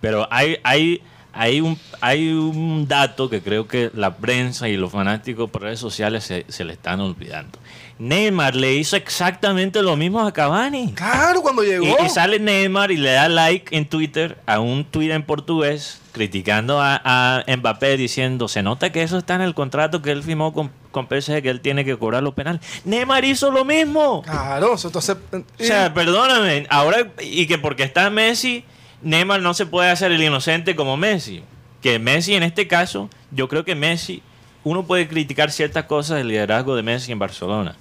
Pero 0.00 0.28
hay, 0.30 0.58
hay, 0.64 1.02
hay, 1.32 1.60
un, 1.60 1.78
hay 2.00 2.32
un 2.32 2.86
dato 2.88 3.28
que 3.30 3.40
creo 3.40 3.68
que 3.68 3.90
la 3.94 4.16
prensa 4.16 4.68
y 4.68 4.76
los 4.76 4.92
fanáticos 4.92 5.50
por 5.50 5.62
redes 5.62 5.78
sociales 5.80 6.24
se, 6.24 6.44
se 6.48 6.64
le 6.64 6.72
están 6.72 7.00
olvidando. 7.00 7.58
Neymar 7.98 8.54
le 8.54 8.74
hizo 8.74 8.96
exactamente 8.96 9.82
lo 9.82 9.96
mismo 9.96 10.20
a 10.24 10.32
Cavani. 10.32 10.92
Claro, 10.92 11.42
cuando 11.42 11.64
llegó. 11.64 11.84
Y, 11.84 12.06
y 12.06 12.08
sale 12.08 12.38
Neymar 12.38 12.92
y 12.92 12.96
le 12.96 13.10
da 13.10 13.28
like 13.28 13.76
en 13.76 13.86
Twitter 13.88 14.38
a 14.46 14.60
un 14.60 14.84
tweet 14.84 15.10
en 15.10 15.24
portugués 15.24 16.00
criticando 16.12 16.80
a, 16.80 17.00
a 17.04 17.44
Mbappé 17.56 17.96
diciendo 17.96 18.48
se 18.48 18.62
nota 18.62 18.90
que 18.90 19.02
eso 19.02 19.18
está 19.18 19.34
en 19.34 19.40
el 19.40 19.54
contrato 19.54 20.00
que 20.02 20.10
él 20.10 20.22
firmó 20.22 20.52
con, 20.52 20.70
con 20.90 21.06
PSG 21.06 21.42
que 21.42 21.50
él 21.50 21.60
tiene 21.60 21.84
que 21.84 21.96
cobrar 21.96 22.22
los 22.22 22.34
penales. 22.34 22.60
Neymar 22.84 23.24
hizo 23.24 23.50
lo 23.50 23.64
mismo. 23.64 24.22
Claro, 24.22 24.76
entonces. 24.82 25.16
O 25.32 25.42
sea, 25.58 25.92
perdóname, 25.92 26.66
ahora 26.70 27.08
y 27.20 27.46
que 27.46 27.58
porque 27.58 27.82
está 27.82 28.10
Messi, 28.10 28.64
Neymar 29.02 29.40
no 29.40 29.54
se 29.54 29.66
puede 29.66 29.90
hacer 29.90 30.12
el 30.12 30.22
inocente 30.22 30.74
como 30.76 30.96
Messi. 30.96 31.42
Que 31.82 31.98
Messi 31.98 32.34
en 32.34 32.42
este 32.42 32.66
caso, 32.66 33.08
yo 33.30 33.48
creo 33.48 33.64
que 33.64 33.74
Messi, 33.74 34.22
uno 34.64 34.84
puede 34.84 35.06
criticar 35.08 35.50
ciertas 35.52 35.84
cosas 35.84 36.18
del 36.18 36.28
liderazgo 36.28 36.74
de 36.76 36.82
Messi 36.82 37.12
en 37.12 37.18
Barcelona. 37.18 37.76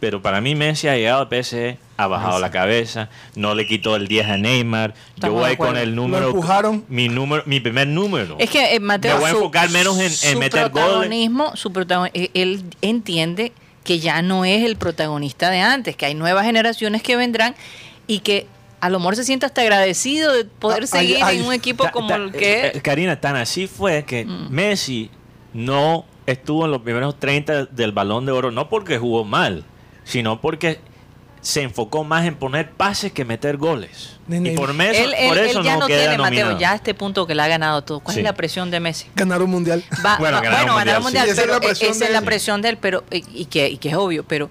Pero 0.00 0.22
para 0.22 0.40
mí 0.40 0.54
Messi 0.54 0.86
ha 0.86 0.94
llegado 0.96 1.20
al 1.22 1.28
PSG, 1.44 1.76
ha 1.96 2.06
bajado 2.06 2.38
la 2.38 2.50
cabeza, 2.52 3.08
no 3.34 3.54
le 3.56 3.66
quitó 3.66 3.96
el 3.96 4.06
10 4.06 4.28
a 4.28 4.36
Neymar. 4.36 4.94
Yo 4.94 5.00
Estamos 5.16 5.40
voy 5.40 5.56
con 5.56 5.76
el 5.76 5.90
Lo 5.90 6.02
número, 6.02 6.28
empujaron. 6.28 6.84
mi 6.88 7.08
número, 7.08 7.42
mi 7.46 7.58
primer 7.58 7.88
número. 7.88 8.36
Es 8.38 8.48
que 8.50 8.74
eh, 8.76 8.80
Mateo, 8.80 9.14
Me 9.14 9.20
voy 9.20 9.28
a 9.28 9.32
su- 9.32 9.38
enfocar 9.38 9.70
menos 9.70 9.98
en- 9.98 10.38
meter 10.38 10.68
goles. 10.70 10.84
protagonismo, 10.84 11.56
su 11.56 11.70
protagon- 11.72 12.10
eh, 12.14 12.30
él 12.34 12.62
entiende 12.80 13.52
que 13.82 13.98
ya 13.98 14.22
no 14.22 14.44
es 14.44 14.64
el 14.64 14.76
protagonista 14.76 15.50
de 15.50 15.60
antes, 15.60 15.96
que 15.96 16.06
hay 16.06 16.14
nuevas 16.14 16.44
generaciones 16.44 17.02
que 17.02 17.16
vendrán 17.16 17.56
y 18.06 18.20
que 18.20 18.46
a 18.80 18.90
lo 18.90 18.98
mejor 18.98 19.16
se 19.16 19.24
siente 19.24 19.46
hasta 19.46 19.60
agradecido 19.62 20.32
de 20.32 20.44
poder 20.44 20.84
Ah, 20.84 20.86
seguir 20.86 21.16
ay, 21.16 21.22
ay. 21.24 21.38
en 21.38 21.46
un 21.46 21.52
equipo 21.52 21.84
Ta- 21.84 21.90
como 21.92 22.08
ta- 22.08 22.16
el 22.16 22.32
que 22.32 22.66
eh, 22.68 22.80
Karina, 22.82 23.20
tan 23.20 23.36
así 23.36 23.66
fue 23.66 24.04
que 24.04 24.24
Mm. 24.24 24.48
Messi 24.50 25.10
no 25.52 26.04
estuvo 26.26 26.64
en 26.66 26.70
los 26.70 26.82
primeros 26.82 27.18
30 27.18 27.64
del 27.66 27.92
balón 27.92 28.26
de 28.26 28.32
oro, 28.32 28.50
no 28.50 28.68
porque 28.68 28.98
jugó 28.98 29.24
mal, 29.24 29.64
sino 30.04 30.40
porque 30.40 30.80
se 31.40 31.62
enfocó 31.62 32.02
más 32.04 32.26
en 32.26 32.34
poner 32.34 32.72
pases 32.72 33.12
que 33.12 33.24
meter 33.24 33.56
goles. 33.56 34.16
Nene, 34.26 34.52
y 34.52 34.56
por, 34.56 34.74
Messi, 34.74 35.02
él, 35.02 35.14
por 35.28 35.38
él 35.38 35.46
eso 35.46 35.62
ya 35.62 35.74
no, 35.74 35.80
no, 35.80 35.86
queda 35.86 36.00
tiene, 36.00 36.16
nominado. 36.18 36.46
Mateo, 36.52 36.60
ya 36.60 36.72
a 36.72 36.74
este 36.74 36.94
punto 36.94 37.26
que 37.26 37.34
le 37.34 37.42
ha 37.42 37.48
ganado 37.48 37.82
todo. 37.82 38.00
¿Cuál 38.00 38.14
Sí. 38.14 38.20
es 38.20 38.24
la 38.24 38.34
presión 38.34 38.70
de 38.70 38.80
Messi? 38.80 39.06
Ganar 39.14 39.40
un 39.42 39.50
mundial. 39.50 39.82
Va- 40.04 40.18
Bueno, 40.18 40.36
va- 40.36 40.42
ganar 40.42 40.60
un 40.60 40.66
bueno, 40.66 40.76
ganar 40.76 40.96
un 40.98 41.02
mundial, 41.02 41.02
mundial, 41.02 41.24
sí. 41.26 41.30
Esa 41.32 41.42
es 41.42 41.48
la 41.48 41.60
presión 41.60 41.90
esa 41.92 41.98
de 42.00 42.04
es 42.06 42.12
la 42.12 42.18
él. 42.18 42.24
presión 42.24 42.60
de 42.62 42.68
él, 42.70 42.78
pero 42.78 43.04
y, 43.10 43.24
y 43.32 43.44
que, 43.46 43.68
y 43.70 43.78
que 43.78 43.88
es 43.88 43.94
obvio, 43.94 44.24
pero 44.24 44.50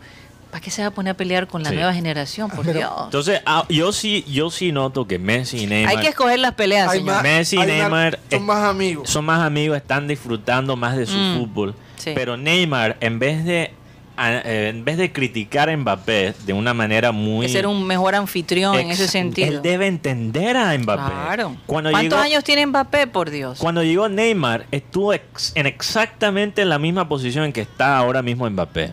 ¿para 0.57 0.63
qué 0.63 0.71
se 0.71 0.81
va 0.81 0.87
a 0.87 0.91
poner 0.91 1.11
a 1.11 1.13
pelear 1.13 1.45
con 1.45 1.61
la 1.61 1.69
Sí. 1.69 1.75
nueva 1.75 1.93
generación? 1.93 2.49
Por 2.49 2.65
Pero- 2.65 2.79
Dios. 2.79 2.91
Entonces, 3.03 3.41
ah, 3.45 3.63
yo 3.69 3.91
sí 3.91 4.25
yo 4.27 4.49
sí 4.49 4.71
noto 4.71 5.05
que 5.07 5.19
Messi 5.19 5.59
y 5.63 5.67
Neymar 5.67 5.95
Hay 5.97 6.01
que 6.01 6.07
escoger 6.09 6.39
las 6.39 6.53
peleas, 6.55 6.91
señor. 6.91 7.13
más- 7.13 7.21
Messi 7.23 7.57
y 7.57 7.59
Neymar, 7.63 8.17
son 8.31 8.45
más 8.47 8.63
amigos. 8.67 9.07
son 9.07 9.25
más 9.25 9.41
amigos, 9.45 9.77
están 9.77 10.07
disfrutando 10.07 10.75
más 10.75 10.97
de 10.97 11.05
su 11.05 11.15
Mm, 11.15 11.37
fútbol. 11.37 11.75
sí. 11.97 12.13
Pero 12.15 12.37
Neymar, 12.37 12.97
en 13.01 13.19
vez 13.19 13.45
de 13.45 13.71
a- 14.19 14.31
eh, 14.43 14.69
en 14.69 14.83
vez 14.83 14.97
de 14.97 15.11
criticar 15.11 15.69
a 15.69 15.77
Mbappé 15.77 16.33
de 16.47 16.53
una 16.53 16.73
manera 16.73 17.11
muy 17.11 17.45
que 17.45 17.51
ser 17.53 17.67
un 17.67 17.85
mejor 17.85 18.15
anfitrión 18.15 18.73
en 18.79 18.89
ese 18.89 19.07
sentido. 19.07 19.47
Él 19.57 19.61
debe 19.61 19.85
entender 19.85 20.57
a 20.57 20.75
Mbappé. 20.75 21.11
Claro. 21.13 21.55
Cuando 21.67 21.91
¿Cuántos 21.91 22.13
llegó, 22.17 22.23
años 22.23 22.43
tiene 22.43 22.65
Mbappé, 22.65 23.05
por 23.05 23.29
Dios? 23.29 23.59
Cuando 23.59 23.83
llegó 23.83 24.09
Neymar, 24.09 24.65
estuvo 24.71 25.13
ex- 25.13 25.51
en 25.53 25.67
exactamente 25.67 26.65
la 26.65 26.79
misma 26.79 27.07
posición 27.07 27.45
en 27.45 27.53
que 27.53 27.61
está 27.61 27.95
ahora 27.95 28.23
mismo 28.23 28.49
Mbappé. 28.49 28.91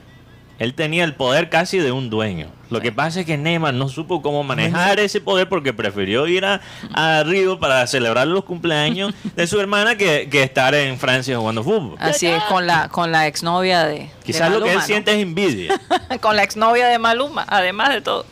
Él 0.59 0.75
tenía 0.75 1.05
el 1.05 1.15
poder 1.15 1.49
casi 1.51 1.79
de 1.79 1.93
un 1.93 2.11
dueño. 2.11 2.49
Lo 2.71 2.81
que 2.81 2.93
pasa 2.93 3.21
es 3.21 3.27
que 3.27 3.37
Neymar 3.37 3.75
no 3.75 3.89
supo 3.89 4.23
cómo 4.23 4.43
manejar 4.43 4.99
ese 4.99 5.21
poder 5.21 5.49
porque 5.49 5.73
prefirió 5.73 6.27
ir 6.27 6.45
a, 6.45 6.61
a 6.93 7.23
Río 7.25 7.61
para 7.61 7.87
celebrar 7.87 8.27
los 8.27 8.45
cumpleaños 8.45 9.15
de 9.37 9.47
su 9.47 9.61
hermana 9.61 9.97
que, 9.97 10.29
que 10.31 10.43
estar 10.43 10.75
en 10.75 10.99
Francia 10.99 11.37
jugando 11.37 11.63
fútbol. 11.63 11.97
Así 12.01 12.27
es, 12.27 12.43
con 12.45 12.67
la, 12.67 12.89
con 12.89 13.13
la 13.13 13.27
exnovia 13.27 13.85
de. 13.85 13.95
de 13.95 14.11
Quizás 14.25 14.51
lo 14.51 14.63
que 14.63 14.73
él 14.73 14.83
siente 14.83 15.13
es 15.13 15.19
envidia. 15.19 15.81
con 16.21 16.37
la 16.37 16.43
exnovia 16.43 16.87
de 16.89 16.99
Maluma, 16.99 17.45
además 17.49 17.91
de 17.91 18.01
todo. 18.01 18.27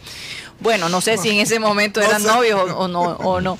Bueno, 0.63 0.89
no 0.89 1.01
sé 1.01 1.19
si 1.19 1.31
en 1.31 1.39
ese 1.39 1.59
momento 1.59 2.01
No 2.01 2.07
eran 2.07 2.23
sé. 2.23 2.29
novios 2.29 2.61
o, 2.71 2.79
o 2.79 2.89
no, 2.89 3.01
o 3.03 3.41
no. 3.41 3.59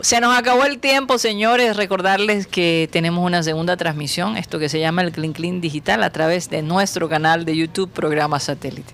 Se 0.00 0.20
nos 0.20 0.36
acabó 0.36 0.64
el 0.64 0.78
tiempo, 0.78 1.18
señores. 1.18 1.76
Recordarles 1.76 2.46
que 2.46 2.88
tenemos 2.92 3.24
una 3.24 3.42
segunda 3.42 3.76
transmisión, 3.76 4.36
esto 4.36 4.58
que 4.58 4.68
se 4.68 4.78
llama 4.80 5.02
el 5.02 5.12
Clean 5.12 5.32
Clean 5.32 5.60
Digital, 5.60 6.02
a 6.02 6.10
través 6.10 6.50
de 6.50 6.62
nuestro 6.62 7.08
canal 7.08 7.44
de 7.44 7.56
YouTube, 7.56 7.90
programa 7.90 8.38
satélite. 8.40 8.92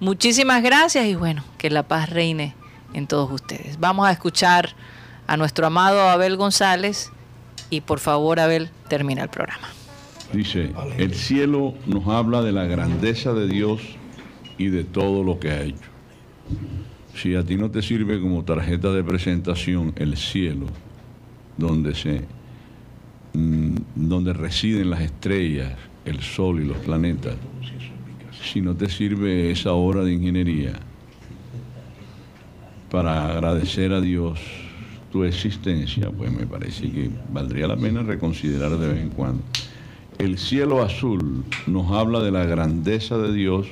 Muchísimas 0.00 0.62
gracias 0.62 1.06
y 1.06 1.14
bueno, 1.14 1.44
que 1.58 1.70
la 1.70 1.82
paz 1.82 2.10
reine 2.10 2.54
en 2.92 3.06
todos 3.06 3.30
ustedes. 3.30 3.78
Vamos 3.80 4.06
a 4.06 4.10
escuchar 4.12 4.74
a 5.26 5.36
nuestro 5.36 5.66
amado 5.66 6.00
Abel 6.08 6.36
González 6.36 7.10
y 7.70 7.80
por 7.80 7.98
favor, 8.00 8.38
Abel, 8.40 8.70
termina 8.88 9.22
el 9.22 9.28
programa. 9.28 9.68
Dice, 10.32 10.72
el 10.98 11.14
cielo 11.14 11.74
nos 11.86 12.08
habla 12.08 12.42
de 12.42 12.52
la 12.52 12.64
grandeza 12.64 13.32
de 13.32 13.46
Dios 13.48 13.80
y 14.58 14.68
de 14.68 14.84
todo 14.84 15.22
lo 15.22 15.38
que 15.38 15.50
ha 15.50 15.62
hecho. 15.62 15.88
Si 17.16 17.34
a 17.34 17.42
ti 17.42 17.56
no 17.56 17.70
te 17.70 17.80
sirve 17.80 18.20
como 18.20 18.44
tarjeta 18.44 18.92
de 18.92 19.02
presentación 19.02 19.94
el 19.96 20.18
cielo, 20.18 20.66
donde 21.56 21.94
se 21.94 22.22
mm, 23.32 23.74
donde 23.94 24.34
residen 24.34 24.90
las 24.90 25.00
estrellas, 25.00 25.72
el 26.04 26.20
sol 26.20 26.60
y 26.60 26.66
los 26.66 26.76
planetas, 26.78 27.36
si 28.52 28.60
no 28.60 28.74
te 28.74 28.90
sirve 28.90 29.50
esa 29.50 29.72
obra 29.72 30.04
de 30.04 30.12
ingeniería 30.12 30.74
para 32.90 33.32
agradecer 33.32 33.92
a 33.92 34.00
Dios 34.00 34.38
tu 35.10 35.24
existencia, 35.24 36.10
pues 36.10 36.30
me 36.30 36.46
parece 36.46 36.90
que 36.90 37.10
valdría 37.32 37.66
la 37.66 37.76
pena 37.76 38.02
reconsiderar 38.02 38.76
de 38.76 38.88
vez 38.88 39.02
en 39.02 39.08
cuando. 39.08 39.42
El 40.18 40.36
cielo 40.36 40.82
azul 40.82 41.44
nos 41.66 41.90
habla 41.92 42.20
de 42.20 42.30
la 42.30 42.44
grandeza 42.44 43.16
de 43.16 43.32
Dios 43.32 43.66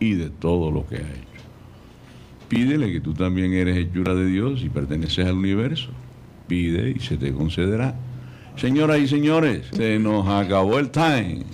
y 0.00 0.14
de 0.14 0.28
todo 0.28 0.70
lo 0.70 0.86
que 0.86 0.96
ha 0.96 1.00
hecho. 1.00 1.33
Pídele 2.48 2.92
que 2.92 3.00
tú 3.00 3.14
también 3.14 3.52
eres 3.52 3.76
hechura 3.76 4.14
de 4.14 4.26
Dios 4.26 4.62
y 4.62 4.68
perteneces 4.68 5.26
al 5.26 5.34
universo. 5.34 5.90
Pide 6.46 6.90
y 6.90 7.00
se 7.00 7.16
te 7.16 7.32
concederá. 7.32 7.94
Señoras 8.56 8.98
y 9.00 9.08
señores, 9.08 9.66
se 9.72 9.98
nos 9.98 10.28
acabó 10.28 10.78
el 10.78 10.90
time. 10.90 11.44